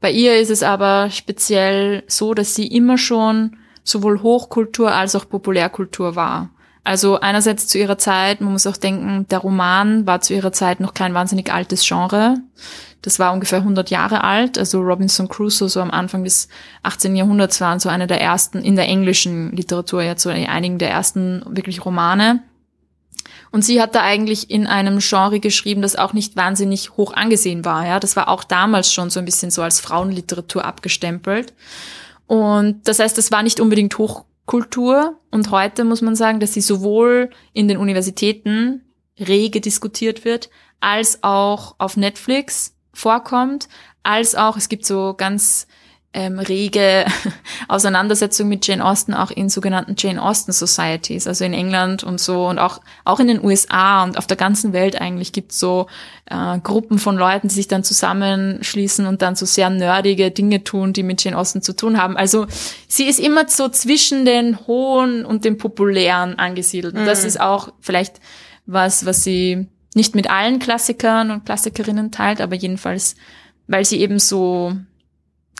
Bei 0.00 0.10
ihr 0.10 0.38
ist 0.38 0.50
es 0.50 0.62
aber 0.62 1.10
speziell 1.10 2.04
so, 2.06 2.34
dass 2.34 2.54
sie 2.54 2.66
immer 2.66 2.98
schon 2.98 3.56
sowohl 3.82 4.22
Hochkultur 4.22 4.92
als 4.92 5.16
auch 5.16 5.28
Populärkultur 5.28 6.14
war. 6.14 6.50
Also 6.88 7.20
einerseits 7.20 7.66
zu 7.66 7.76
ihrer 7.76 7.98
Zeit, 7.98 8.40
man 8.40 8.52
muss 8.52 8.66
auch 8.66 8.78
denken, 8.78 9.26
der 9.28 9.40
Roman 9.40 10.06
war 10.06 10.22
zu 10.22 10.32
ihrer 10.32 10.52
Zeit 10.52 10.80
noch 10.80 10.94
kein 10.94 11.12
wahnsinnig 11.12 11.52
altes 11.52 11.86
Genre. 11.86 12.36
Das 13.02 13.18
war 13.18 13.34
ungefähr 13.34 13.58
100 13.58 13.90
Jahre 13.90 14.24
alt. 14.24 14.56
Also 14.56 14.80
Robinson 14.80 15.28
Crusoe 15.28 15.68
so 15.68 15.82
am 15.82 15.90
Anfang 15.90 16.24
des 16.24 16.48
18. 16.84 17.14
Jahrhunderts 17.14 17.60
waren 17.60 17.78
so 17.78 17.90
eine 17.90 18.06
der 18.06 18.22
ersten, 18.22 18.62
in 18.62 18.74
der 18.74 18.88
englischen 18.88 19.54
Literatur 19.54 20.02
jetzt 20.02 20.22
so 20.22 20.30
einigen 20.30 20.78
der 20.78 20.88
ersten 20.88 21.42
wirklich 21.46 21.84
Romane. 21.84 22.42
Und 23.50 23.66
sie 23.66 23.82
hat 23.82 23.94
da 23.94 24.00
eigentlich 24.00 24.50
in 24.50 24.66
einem 24.66 25.00
Genre 25.00 25.40
geschrieben, 25.40 25.82
das 25.82 25.94
auch 25.94 26.14
nicht 26.14 26.36
wahnsinnig 26.36 26.96
hoch 26.96 27.12
angesehen 27.12 27.66
war. 27.66 27.86
Ja, 27.86 28.00
das 28.00 28.16
war 28.16 28.28
auch 28.28 28.44
damals 28.44 28.94
schon 28.94 29.10
so 29.10 29.18
ein 29.18 29.26
bisschen 29.26 29.50
so 29.50 29.60
als 29.60 29.78
Frauenliteratur 29.78 30.64
abgestempelt. 30.64 31.52
Und 32.26 32.88
das 32.88 32.98
heißt, 32.98 33.18
das 33.18 33.30
war 33.30 33.42
nicht 33.42 33.60
unbedingt 33.60 33.98
Hochkultur. 34.48 35.20
Und 35.30 35.50
heute 35.50 35.84
muss 35.84 36.00
man 36.00 36.16
sagen, 36.16 36.40
dass 36.40 36.54
sie 36.54 36.62
sowohl 36.62 37.30
in 37.52 37.68
den 37.68 37.76
Universitäten 37.76 38.82
rege 39.18 39.60
diskutiert 39.60 40.24
wird, 40.24 40.48
als 40.80 41.22
auch 41.22 41.74
auf 41.78 41.96
Netflix 41.96 42.74
vorkommt, 42.94 43.68
als 44.02 44.34
auch, 44.34 44.56
es 44.56 44.68
gibt 44.68 44.86
so 44.86 45.14
ganz 45.16 45.66
ähm, 46.14 46.38
rege 46.38 47.04
Auseinandersetzung 47.68 48.48
mit 48.48 48.66
Jane 48.66 48.84
Austen 48.84 49.12
auch 49.12 49.30
in 49.30 49.50
sogenannten 49.50 49.94
Jane 49.98 50.22
Austen 50.22 50.52
Societies, 50.52 51.26
also 51.26 51.44
in 51.44 51.52
England 51.52 52.02
und 52.02 52.18
so 52.18 52.48
und 52.48 52.58
auch 52.58 52.80
auch 53.04 53.20
in 53.20 53.26
den 53.26 53.44
USA 53.44 54.04
und 54.04 54.16
auf 54.16 54.26
der 54.26 54.38
ganzen 54.38 54.72
Welt 54.72 54.98
eigentlich 54.98 55.32
gibt's 55.32 55.58
so 55.58 55.86
äh, 56.26 56.58
Gruppen 56.60 56.98
von 56.98 57.16
Leuten, 57.16 57.48
die 57.48 57.54
sich 57.54 57.68
dann 57.68 57.84
zusammenschließen 57.84 59.06
und 59.06 59.20
dann 59.20 59.36
so 59.36 59.44
sehr 59.44 59.68
nerdige 59.68 60.30
Dinge 60.30 60.64
tun, 60.64 60.94
die 60.94 61.02
mit 61.02 61.22
Jane 61.22 61.36
Austen 61.36 61.60
zu 61.60 61.76
tun 61.76 62.00
haben. 62.00 62.16
Also 62.16 62.46
sie 62.88 63.04
ist 63.04 63.20
immer 63.20 63.46
so 63.46 63.68
zwischen 63.68 64.24
den 64.24 64.66
hohen 64.66 65.26
und 65.26 65.44
den 65.44 65.58
populären 65.58 66.38
angesiedelt. 66.38 66.94
Und 66.94 67.04
das 67.04 67.24
ist 67.24 67.38
auch 67.38 67.68
vielleicht 67.80 68.20
was, 68.64 69.04
was 69.04 69.24
sie 69.24 69.68
nicht 69.94 70.14
mit 70.14 70.30
allen 70.30 70.58
Klassikern 70.58 71.30
und 71.30 71.44
Klassikerinnen 71.44 72.12
teilt, 72.12 72.40
aber 72.40 72.54
jedenfalls, 72.54 73.14
weil 73.66 73.84
sie 73.84 74.00
eben 74.00 74.18
so 74.18 74.74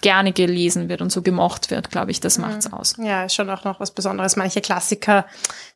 gerne 0.01 0.33
gelesen 0.33 0.89
wird 0.89 1.01
und 1.03 1.11
so 1.11 1.23
gemocht 1.23 1.71
wird, 1.71 1.91
glaube 1.91 2.11
ich, 2.11 2.21
das 2.21 2.39
macht's 2.39 2.73
aus. 2.73 2.95
Ja, 2.99 3.25
ist 3.25 3.35
schon 3.35 3.49
auch 3.51 3.65
noch 3.65 3.81
was 3.81 3.91
Besonderes. 3.91 4.37
Manche 4.37 4.61
Klassiker 4.61 5.27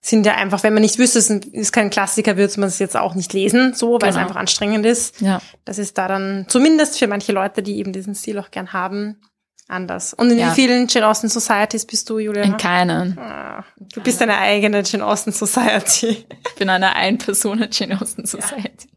sind 0.00 0.24
ja 0.26 0.34
einfach, 0.34 0.62
wenn 0.62 0.74
man 0.74 0.82
nicht 0.82 0.98
wüsste, 0.98 1.18
es 1.18 1.28
ist 1.30 1.72
kein 1.72 1.90
Klassiker, 1.90 2.36
würde 2.36 2.58
man 2.60 2.68
es 2.68 2.78
jetzt 2.78 2.96
auch 2.96 3.14
nicht 3.14 3.32
lesen, 3.32 3.74
so, 3.74 4.00
weil 4.00 4.10
es 4.10 4.14
Genau. 4.14 4.26
einfach 4.26 4.40
anstrengend 4.40 4.86
ist. 4.86 5.20
Ja. 5.20 5.40
Das 5.64 5.78
ist 5.78 5.98
da 5.98 6.08
dann 6.08 6.46
zumindest 6.48 6.98
für 6.98 7.06
manche 7.06 7.32
Leute, 7.32 7.62
die 7.62 7.76
eben 7.78 7.92
diesen 7.92 8.14
Stil 8.14 8.38
auch 8.38 8.50
gern 8.50 8.72
haben, 8.72 9.20
anders. 9.68 10.12
Und 10.14 10.30
in 10.30 10.38
Ja. 10.38 10.50
wie 10.50 10.54
vielen 10.54 10.86
Jane 10.88 11.06
Austen 11.08 11.28
Societies 11.28 11.86
bist 11.86 12.08
du, 12.10 12.18
Julia? 12.18 12.42
In 12.42 12.56
keinen. 12.56 13.18
Ah, 13.18 13.64
Du 13.94 14.00
bist 14.00 14.20
eine 14.22 14.38
eigene 14.38 14.82
Jane 14.84 15.04
Austen 15.06 15.32
Society. 15.32 16.26
Ich 16.48 16.54
bin 16.56 16.68
eine 16.70 16.94
Ein-Person 16.94 17.66
Jane 17.70 18.00
Austen 18.00 18.26
Society. 18.26 18.88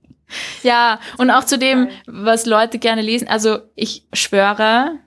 Ja, 0.63 0.99
und 1.17 1.30
auch 1.30 1.43
zu 1.45 1.57
dem, 1.59 1.89
was 2.07 2.45
Leute 2.45 2.80
gerne 2.80 3.01
lesen. 3.01 3.28
Also 3.28 3.59
ich 3.76 4.07
schwöre, 4.11 4.99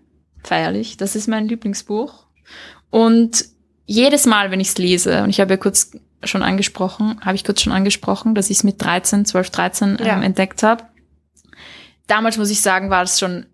feierlich, 0.45 0.97
das 0.97 1.17
ist 1.17 1.29
mein 1.29 1.49
Lieblingsbuch. 1.49 2.27
Und 2.91 3.45
jedes 3.87 4.27
Mal, 4.27 4.51
wenn 4.51 4.61
ich 4.61 4.69
es 4.69 4.79
lese, 4.79 5.23
und 5.23 5.31
ich 5.31 5.41
habe 5.41 5.55
ja 5.55 5.57
kurz 5.57 5.93
schon 6.25 6.43
angesprochen, 6.43 7.21
habe 7.25 7.37
ich 7.37 7.45
kurz 7.45 7.63
schon 7.63 7.73
angesprochen, 7.73 8.35
dass 8.35 8.51
ich 8.51 8.59
es 8.59 8.65
mit 8.65 8.83
13, 8.83 9.25
12, 9.25 9.51
13 9.51 9.97
ähm, 10.01 10.07
Ja. 10.07 10.23
entdeckt 10.23 10.63
habe. 10.63 10.85
Damals 12.07 12.39
muss 12.39 12.51
ich 12.51 12.61
sagen, 12.61 12.91
war 12.91 13.03
es 13.03 13.19
schon, 13.19 13.47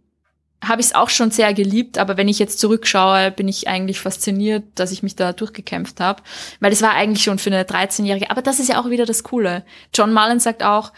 habe 0.62 0.80
ich 0.80 0.89
es 0.89 0.95
auch 0.95 1.11
schon 1.11 1.30
sehr 1.30 1.53
geliebt, 1.53 1.99
aber 1.99 2.16
wenn 2.16 2.28
ich 2.28 2.39
jetzt 2.39 2.59
zurückschaue, 2.61 3.32
bin 3.32 3.49
ich 3.49 3.68
eigentlich 3.68 4.01
fasziniert, 4.01 4.64
dass 4.76 4.93
ich 4.93 5.03
mich 5.03 5.16
da 5.16 5.32
durchgekämpft 5.32 6.01
habe, 6.01 6.22
weil 6.61 6.72
es 6.72 6.80
war 6.80 6.93
eigentlich 6.93 7.22
schon 7.24 7.39
für 7.39 7.51
eine 7.51 7.64
13-Jährige, 7.64 8.30
aber 8.30 8.43
das 8.43 8.61
ist 8.61 8.68
ja 8.68 8.80
auch 8.80 8.89
wieder 8.89 9.07
das 9.07 9.24
Coole. 9.24 9.64
John 9.93 10.12
Mullen 10.12 10.41
sagt 10.41 10.62
auch, 10.62 10.93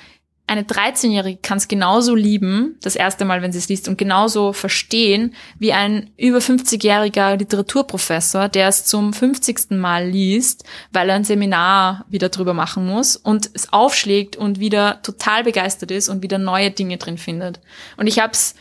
eine 0.49 0.63
13-Jährige 0.63 1.41
kann 1.43 1.59
es 1.59 1.67
genauso 1.67 2.15
lieben, 2.15 2.77
das 2.81 2.95
erste 2.95 3.25
Mal, 3.25 3.43
wenn 3.43 3.51
sie 3.51 3.59
es 3.59 3.69
liest, 3.69 3.89
und 3.89 3.99
genauso 3.99 4.53
verstehen, 4.53 5.35
wie 5.59 5.73
ein 5.73 6.11
über 6.17 6.39
50-jähriger 6.39 7.37
Literaturprofessor, 7.37 8.49
der 8.49 8.69
es 8.69 8.85
zum 8.85 9.13
50. 9.13 9.71
Mal 9.71 10.09
liest, 10.09 10.65
weil 10.93 11.09
er 11.09 11.17
ein 11.17 11.25
Seminar 11.25 12.05
wieder 12.09 12.29
drüber 12.29 12.55
machen 12.55 12.87
muss 12.87 13.17
und 13.17 13.51
es 13.55 13.73
aufschlägt 13.73 14.37
und 14.37 14.61
wieder 14.61 15.03
total 15.03 15.43
begeistert 15.43 15.91
ist 15.91 16.09
und 16.09 16.23
wieder 16.23 16.39
neue 16.39 16.71
Dinge 16.71 16.97
drin 16.97 17.19
findet. 17.19 17.61
Und 17.97 18.07
ich 18.07 18.21
habe 18.21 18.33
es 18.33 18.55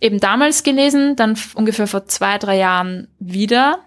eben 0.00 0.20
damals 0.20 0.62
gelesen, 0.62 1.16
dann 1.16 1.36
ungefähr 1.54 1.88
vor 1.88 2.06
zwei, 2.06 2.38
drei 2.38 2.58
Jahren 2.58 3.08
wieder. 3.18 3.80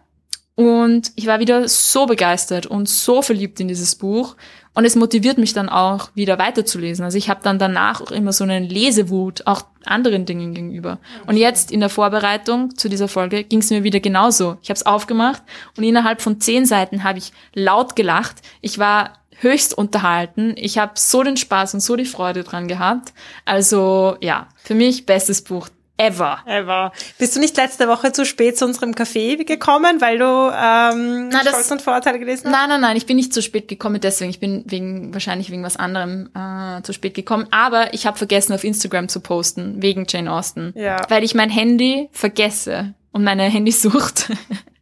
Und 0.56 1.12
ich 1.16 1.28
war 1.28 1.40
wieder 1.40 1.70
so 1.70 2.08
begeistert 2.08 2.66
und 2.66 2.90
so 2.90 3.22
verliebt 3.22 3.60
in 3.60 3.68
dieses 3.68 3.96
Buch. 3.96 4.36
Und 4.78 4.86
es 4.86 4.96
motiviert 4.96 5.40
mich 5.40 5.54
dann 5.54 5.70
auch, 5.70 6.12
wieder 6.14 6.38
weiterzulesen. 6.38 7.04
Also 7.04 7.18
ich 7.18 7.32
habe 7.32 7.40
dann 7.42 7.58
danach 7.58 8.00
auch 8.00 8.12
immer 8.12 8.32
so 8.32 8.44
einen 8.44 8.64
Lesewut, 8.64 9.42
auch 9.48 9.64
anderen 9.86 10.28
Dingen 10.28 10.54
gegenüber. 10.54 11.00
Und 11.26 11.36
jetzt 11.36 11.72
in 11.72 11.80
der 11.80 11.90
Vorbereitung 11.90 12.78
zu 12.78 12.88
dieser 12.88 13.08
Folge 13.08 13.44
ging 13.44 13.62
es 13.62 13.72
mir 13.72 13.84
wieder 13.84 14.00
genauso. 14.00 14.58
Ich 14.62 14.70
habe 14.70 14.78
es 14.78 14.86
aufgemacht 14.86 15.42
und 15.76 15.84
innerhalb 15.84 16.22
von 16.22 16.40
zehn 16.40 16.68
Seiten 16.68 17.04
habe 17.04 17.18
ich 17.18 17.32
laut 17.56 17.96
gelacht. 17.96 18.36
Ich 18.62 18.78
war 18.78 19.14
höchst 19.40 19.76
unterhalten. 19.76 20.54
Ich 20.56 20.78
habe 20.78 20.92
so 20.94 21.24
den 21.24 21.38
Spaß 21.38 21.74
und 21.74 21.80
so 21.80 21.96
die 21.96 22.06
Freude 22.06 22.44
dran 22.44 22.68
gehabt. 22.68 23.14
Also 23.46 24.18
ja, 24.22 24.48
für 24.58 24.76
mich 24.76 25.08
bestes 25.08 25.42
Buch 25.42 25.70
ever. 25.98 26.40
Ever. 26.46 26.92
Bist 27.18 27.36
du 27.36 27.40
nicht 27.40 27.58
letzte 27.58 27.88
Woche 27.88 28.12
zu 28.12 28.26
spät 28.26 28.58
zu 28.58 28.66
unserem 28.66 28.92
Café 28.92 29.44
gekommen, 29.44 30.00
weil 30.02 30.18
du 30.20 30.26
ähm, 30.26 31.30
Na, 31.30 31.44
das- 31.44 31.54
Stolz 31.54 31.72
und 31.72 31.82
Vorurteile 31.82 32.20
gelesen 32.20 32.46
hast? 32.46 32.52
Nein, 32.52 32.70
nein, 32.70 32.82
nein, 32.82 32.98
ich 32.98 33.06
bin 33.06 33.16
nicht 33.18 33.34
zu 33.34 33.42
spät 33.42 33.68
gekommen, 33.68 34.00
deswegen. 34.00 34.30
Ich 34.30 34.40
bin 34.40 34.64
wegen, 34.68 35.14
wahrscheinlich 35.14 35.50
wegen 35.52 35.64
was 35.64 35.78
anderem 35.78 36.30
äh, 36.36 36.82
zu 36.84 36.94
spät 36.94 37.14
gekommen. 37.14 37.48
Aber 37.52 37.94
ich 37.94 38.06
habe 38.06 38.18
vergessen, 38.18 38.54
auf 38.54 38.64
Instagram 38.64 39.10
zu 39.10 39.20
posten, 39.20 39.82
wegen 39.82 40.06
Jane 40.08 40.32
Austen. 40.32 40.74
Ja. 40.76 41.02
Weil 41.10 41.24
ich 41.24 41.34
mein 41.36 41.50
Handy 41.50 42.10
vergesse 42.12 42.94
und 43.12 43.24
meine 43.24 43.44
Handysucht 43.44 44.32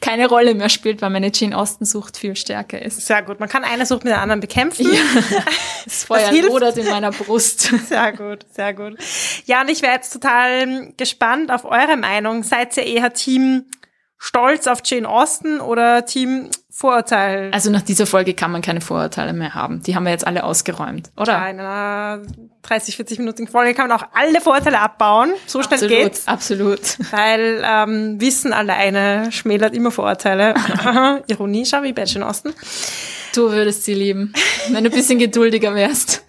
keine 0.00 0.28
Rolle 0.28 0.54
mehr 0.54 0.68
spielt, 0.68 1.00
weil 1.02 1.10
meine 1.10 1.30
Jane 1.32 1.56
Austen 1.56 1.84
Sucht 1.84 2.16
viel 2.16 2.36
stärker 2.36 2.80
ist. 2.82 3.06
Sehr 3.06 3.22
gut. 3.22 3.40
Man 3.40 3.48
kann 3.48 3.64
eine 3.64 3.86
Sucht 3.86 4.04
mit 4.04 4.12
der 4.12 4.20
anderen 4.20 4.40
bekämpfen. 4.40 4.86
Das 5.84 6.04
Feuer 6.04 6.28
hilft. 6.28 6.50
lodert 6.50 6.76
in 6.76 6.86
meiner 6.88 7.10
Brust. 7.10 7.60
Sehr 7.88 8.12
gut, 8.12 8.44
sehr 8.52 8.74
gut. 8.74 8.98
Ja, 9.46 9.62
und 9.62 9.70
ich 9.70 9.80
wäre 9.80 9.94
jetzt 9.94 10.12
total 10.12 10.92
gespannt 10.98 11.50
auf 11.50 11.64
eure 11.64 11.96
Meinung. 11.96 12.42
Seid 12.42 12.76
ihr 12.76 12.84
eher 12.84 13.12
Team 13.14 13.64
Stolz 14.18 14.66
auf 14.66 14.80
Jane 14.84 15.08
Austen 15.08 15.60
oder 15.60 16.04
Team 16.04 16.50
Vorurteil? 16.70 17.50
Also 17.52 17.70
nach 17.70 17.80
dieser 17.80 18.06
Folge 18.06 18.34
kann 18.34 18.50
man 18.52 18.60
keine 18.60 18.82
Vorurteile 18.82 19.32
mehr 19.32 19.54
haben. 19.54 19.82
Die 19.82 19.96
haben 19.96 20.04
wir 20.04 20.10
jetzt 20.12 20.26
alle 20.26 20.44
ausgeräumt, 20.44 21.10
oder? 21.16 21.32
Ja, 21.32 21.48
in 21.48 21.60
einer 21.60 22.22
30, 22.62 22.96
40 22.96 23.18
Minuten 23.18 23.48
Folge 23.48 23.74
kann 23.74 23.88
man 23.88 23.98
auch 23.98 24.06
alle 24.12 24.40
Vorurteile 24.40 24.80
abbauen. 24.80 25.32
So 25.46 25.62
schnell 25.62 25.74
absolut, 25.74 25.98
geht's. 25.98 26.28
absolut. 26.28 26.80
Weil 27.10 27.64
ähm, 27.64 28.20
Wissen 28.20 28.52
alleine 28.52 29.32
schmälert 29.32 29.74
immer 29.74 29.90
Vorurteile. 29.90 30.54
Ironie, 31.26 31.64
schau 31.66 31.82
wie 31.82 31.92
bei 31.92 32.04
Jane 32.04 32.26
Austen. 32.26 32.52
Du 33.34 33.50
würdest 33.50 33.84
sie 33.84 33.94
lieben, 33.94 34.32
wenn 34.68 34.84
du 34.84 34.90
ein 34.90 34.96
bisschen 34.96 35.18
geduldiger 35.18 35.74
wärst. 35.74 36.24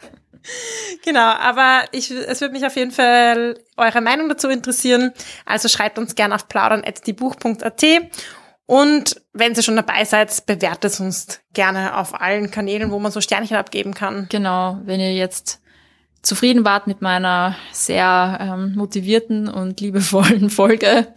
Genau, 1.04 1.20
aber 1.20 1.84
ich, 1.92 2.12
es 2.12 2.42
würde 2.42 2.54
mich 2.54 2.66
auf 2.66 2.76
jeden 2.76 2.92
Fall 2.92 3.60
eure 3.78 4.02
Meinung 4.02 4.30
dazu 4.30 4.50
interessieren. 4.50 5.12
Also 5.46 5.68
schreibt 5.68 5.98
uns 6.00 6.16
gerne 6.16 6.36
auf 6.36 6.48
plaudern.diebuch.at 6.48 7.84
und 8.72 9.22
wenn 9.34 9.54
ihr 9.54 9.64
schon 9.64 9.76
dabei 9.76 10.06
seid, 10.06 10.46
bewertet 10.46 10.98
uns 11.02 11.42
gerne 11.54 11.98
auf 11.98 12.22
allen 12.22 12.52
Kanälen, 12.52 12.92
wo 12.92 13.00
man 13.00 13.12
so 13.12 13.20
Sternchen 13.20 13.58
abgeben 13.58 13.94
kann. 13.94 14.28
Genau, 14.30 14.80
wenn 14.86 15.02
ihr 15.02 15.14
jetzt 15.14 15.61
zufrieden 16.22 16.66
wart 16.66 16.88
mit 16.88 17.02
meiner 17.02 17.56
sehr 17.72 18.38
ähm, 18.40 18.76
motivierten 18.76 19.48
und 19.48 19.82
liebevollen 19.82 20.50
Folge, 20.52 21.08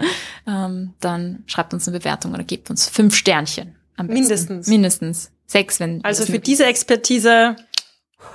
ähm, 0.47 0.95
dann 1.01 1.45
schreibt 1.47 1.75
uns 1.75 1.87
eine 1.89 1.99
Bewertung 1.99 2.33
oder 2.33 2.45
gebt 2.45 2.71
uns 2.71 2.89
fünf 2.89 3.17
Sternchen. 3.17 3.77
Am 3.97 4.07
besten. 4.07 4.21
Mindestens. 4.21 4.67
Mindestens. 4.67 5.31
Sechs, 5.47 5.79
wenn. 5.79 6.03
Also 6.05 6.23
das 6.23 6.31
für 6.31 6.39
diese 6.39 6.67
höchste 6.67 7.57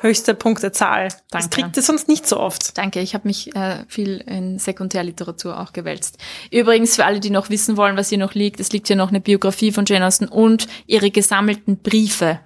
höchste 0.02 0.34
Punktezahl. 0.34 1.10
Das 1.32 1.50
Danke. 1.50 1.50
kriegt 1.50 1.78
ihr 1.78 1.84
sonst 1.84 2.08
nicht 2.08 2.28
so 2.28 2.40
oft. 2.40 2.78
Danke, 2.78 3.02
ich 3.02 3.14
habe 3.14 3.28
mich 3.28 3.56
äh, 3.56 3.84
viel 3.88 4.18
in 4.26 4.60
Sekundärliteratur 4.60 5.60
auch 5.60 5.74
gewälzt. 5.74 6.18
Übrigens, 6.52 6.96
für 6.96 7.06
alle, 7.06 7.20
die 7.20 7.30
noch 7.30 7.50
wissen 7.50 7.78
wollen, 7.78 7.98
was 7.98 8.10
hier 8.10 8.18
noch 8.18 8.34
liegt, 8.34 8.60
es 8.60 8.72
liegt 8.72 8.88
hier 8.88 8.96
noch 8.96 9.10
eine 9.10 9.20
Biografie 9.20 9.72
von 9.72 9.86
Jane 9.86 10.06
Austen 10.06 10.28
und 10.28 10.68
ihre 10.86 11.12
gesammelten 11.12 11.78
Briefe. 11.78 12.40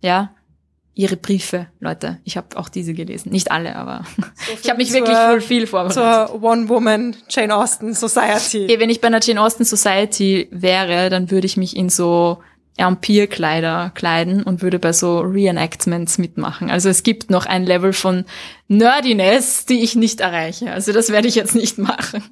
Ja, 0.00 0.34
ihre 0.98 1.16
Briefe, 1.16 1.68
Leute. 1.78 2.18
Ich 2.24 2.36
habe 2.36 2.56
auch 2.56 2.68
diese 2.68 2.92
gelesen. 2.92 3.30
Nicht 3.30 3.52
alle, 3.52 3.76
aber 3.76 4.04
ich 4.62 4.68
habe 4.68 4.78
mich 4.78 4.88
zur- 4.90 5.00
wirklich 5.00 5.16
voll 5.16 5.40
viel 5.40 5.66
vorbereitet. 5.68 5.94
Zur 6.28 6.42
One-Woman 6.42 7.14
Jane 7.28 7.54
Austen 7.54 7.94
Society. 7.94 8.66
Eh, 8.68 8.80
Wenn 8.80 8.90
ich 8.90 9.00
bei 9.00 9.06
einer 9.06 9.20
Jane 9.22 9.40
Austen 9.40 9.64
Society 9.64 10.48
wäre, 10.50 11.08
dann 11.08 11.30
würde 11.30 11.46
ich 11.46 11.56
mich 11.56 11.76
in 11.76 11.88
so 11.88 12.38
Empire-Kleider 12.78 13.92
kleiden 13.94 14.42
und 14.42 14.60
würde 14.62 14.78
bei 14.80 14.92
so 14.92 15.20
Reenactments 15.20 16.18
mitmachen. 16.18 16.68
Also 16.70 16.88
es 16.88 17.02
gibt 17.04 17.30
noch 17.30 17.46
ein 17.46 17.64
Level 17.64 17.92
von 17.92 18.24
Nerdiness, 18.68 19.66
die 19.66 19.82
ich 19.82 19.94
nicht 19.94 20.20
erreiche. 20.20 20.72
Also 20.72 20.92
das 20.92 21.10
werde 21.10 21.28
ich 21.28 21.34
jetzt 21.36 21.54
nicht 21.54 21.78
machen. 21.78 22.24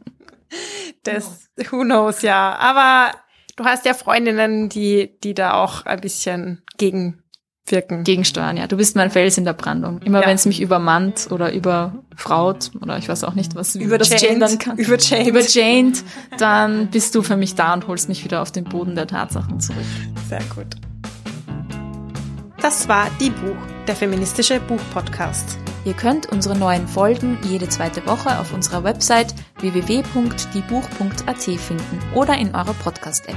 Das, 1.05 1.49
who 1.71 1.83
knows, 1.83 2.23
ja. 2.23 2.57
Aber 2.57 3.12
du 3.57 3.64
hast 3.64 3.85
ja 3.87 3.95
Freundinnen, 3.95 4.69
die, 4.69 5.11
die 5.23 5.35
da 5.35 5.55
auch 5.55 5.85
ein 5.87 6.01
bisschen 6.01 6.62
gegenwirken. 7.67 8.05
Gegensteuern, 8.05 8.57
ja. 8.57 8.67
Du 8.67 8.77
bist 8.77 8.97
mein 8.97 9.11
Fels 9.11 9.37
in 9.39 9.45
der 9.45 9.53
Brandung. 9.53 10.01
Immer 10.03 10.21
Ja. 10.23 10.27
wenn 10.29 10.37
es 10.37 10.47
mich 10.47 10.61
übermannt 10.62 11.29
oder 11.31 11.53
überfraut 11.53 12.71
oder 12.81 12.97
ich 12.99 13.09
weiß 13.09 13.25
auch 13.25 13.35
nicht, 13.35 13.55
was 13.55 13.73
das 13.75 13.83
Überchained. 13.83 14.21
gendern 14.21 14.59
kann. 14.59 14.79
Überchained. 14.79 15.27
Überchained, 15.29 16.05
dann 16.39 16.89
bist 16.89 17.14
du 17.14 17.23
für 17.23 17.37
mich 17.37 17.55
da 17.55 17.75
und 17.75 17.87
holst 17.89 18.09
mich 18.09 18.25
wieder 18.25 18.41
auf 18.43 18.53
den 18.53 18.64
Boden 18.64 18.95
der 18.95 19.07
Tatsachen 19.07 19.61
zurück. 19.61 19.79
Sehr 20.29 20.43
gut. 20.55 20.77
Das 22.62 22.89
war 22.89 23.09
Die 23.21 23.31
Buch, 23.31 23.57
der 23.87 23.95
feministische 23.95 24.59
Buchpodcast. 24.61 25.59
Ihr 25.85 25.93
könnt 25.95 26.27
unsere 26.33 26.57
neuen 26.57 26.89
Folgen 26.89 27.39
jede 27.45 27.69
zweite 27.69 28.05
Woche 28.07 28.41
auf 28.41 28.53
unserer 28.53 28.83
Website 28.83 29.35
www.diebuch.at 29.61 31.43
finden 31.43 31.99
oder 32.14 32.37
in 32.39 32.55
eurer 32.57 32.75
Podcast-App. 32.83 33.37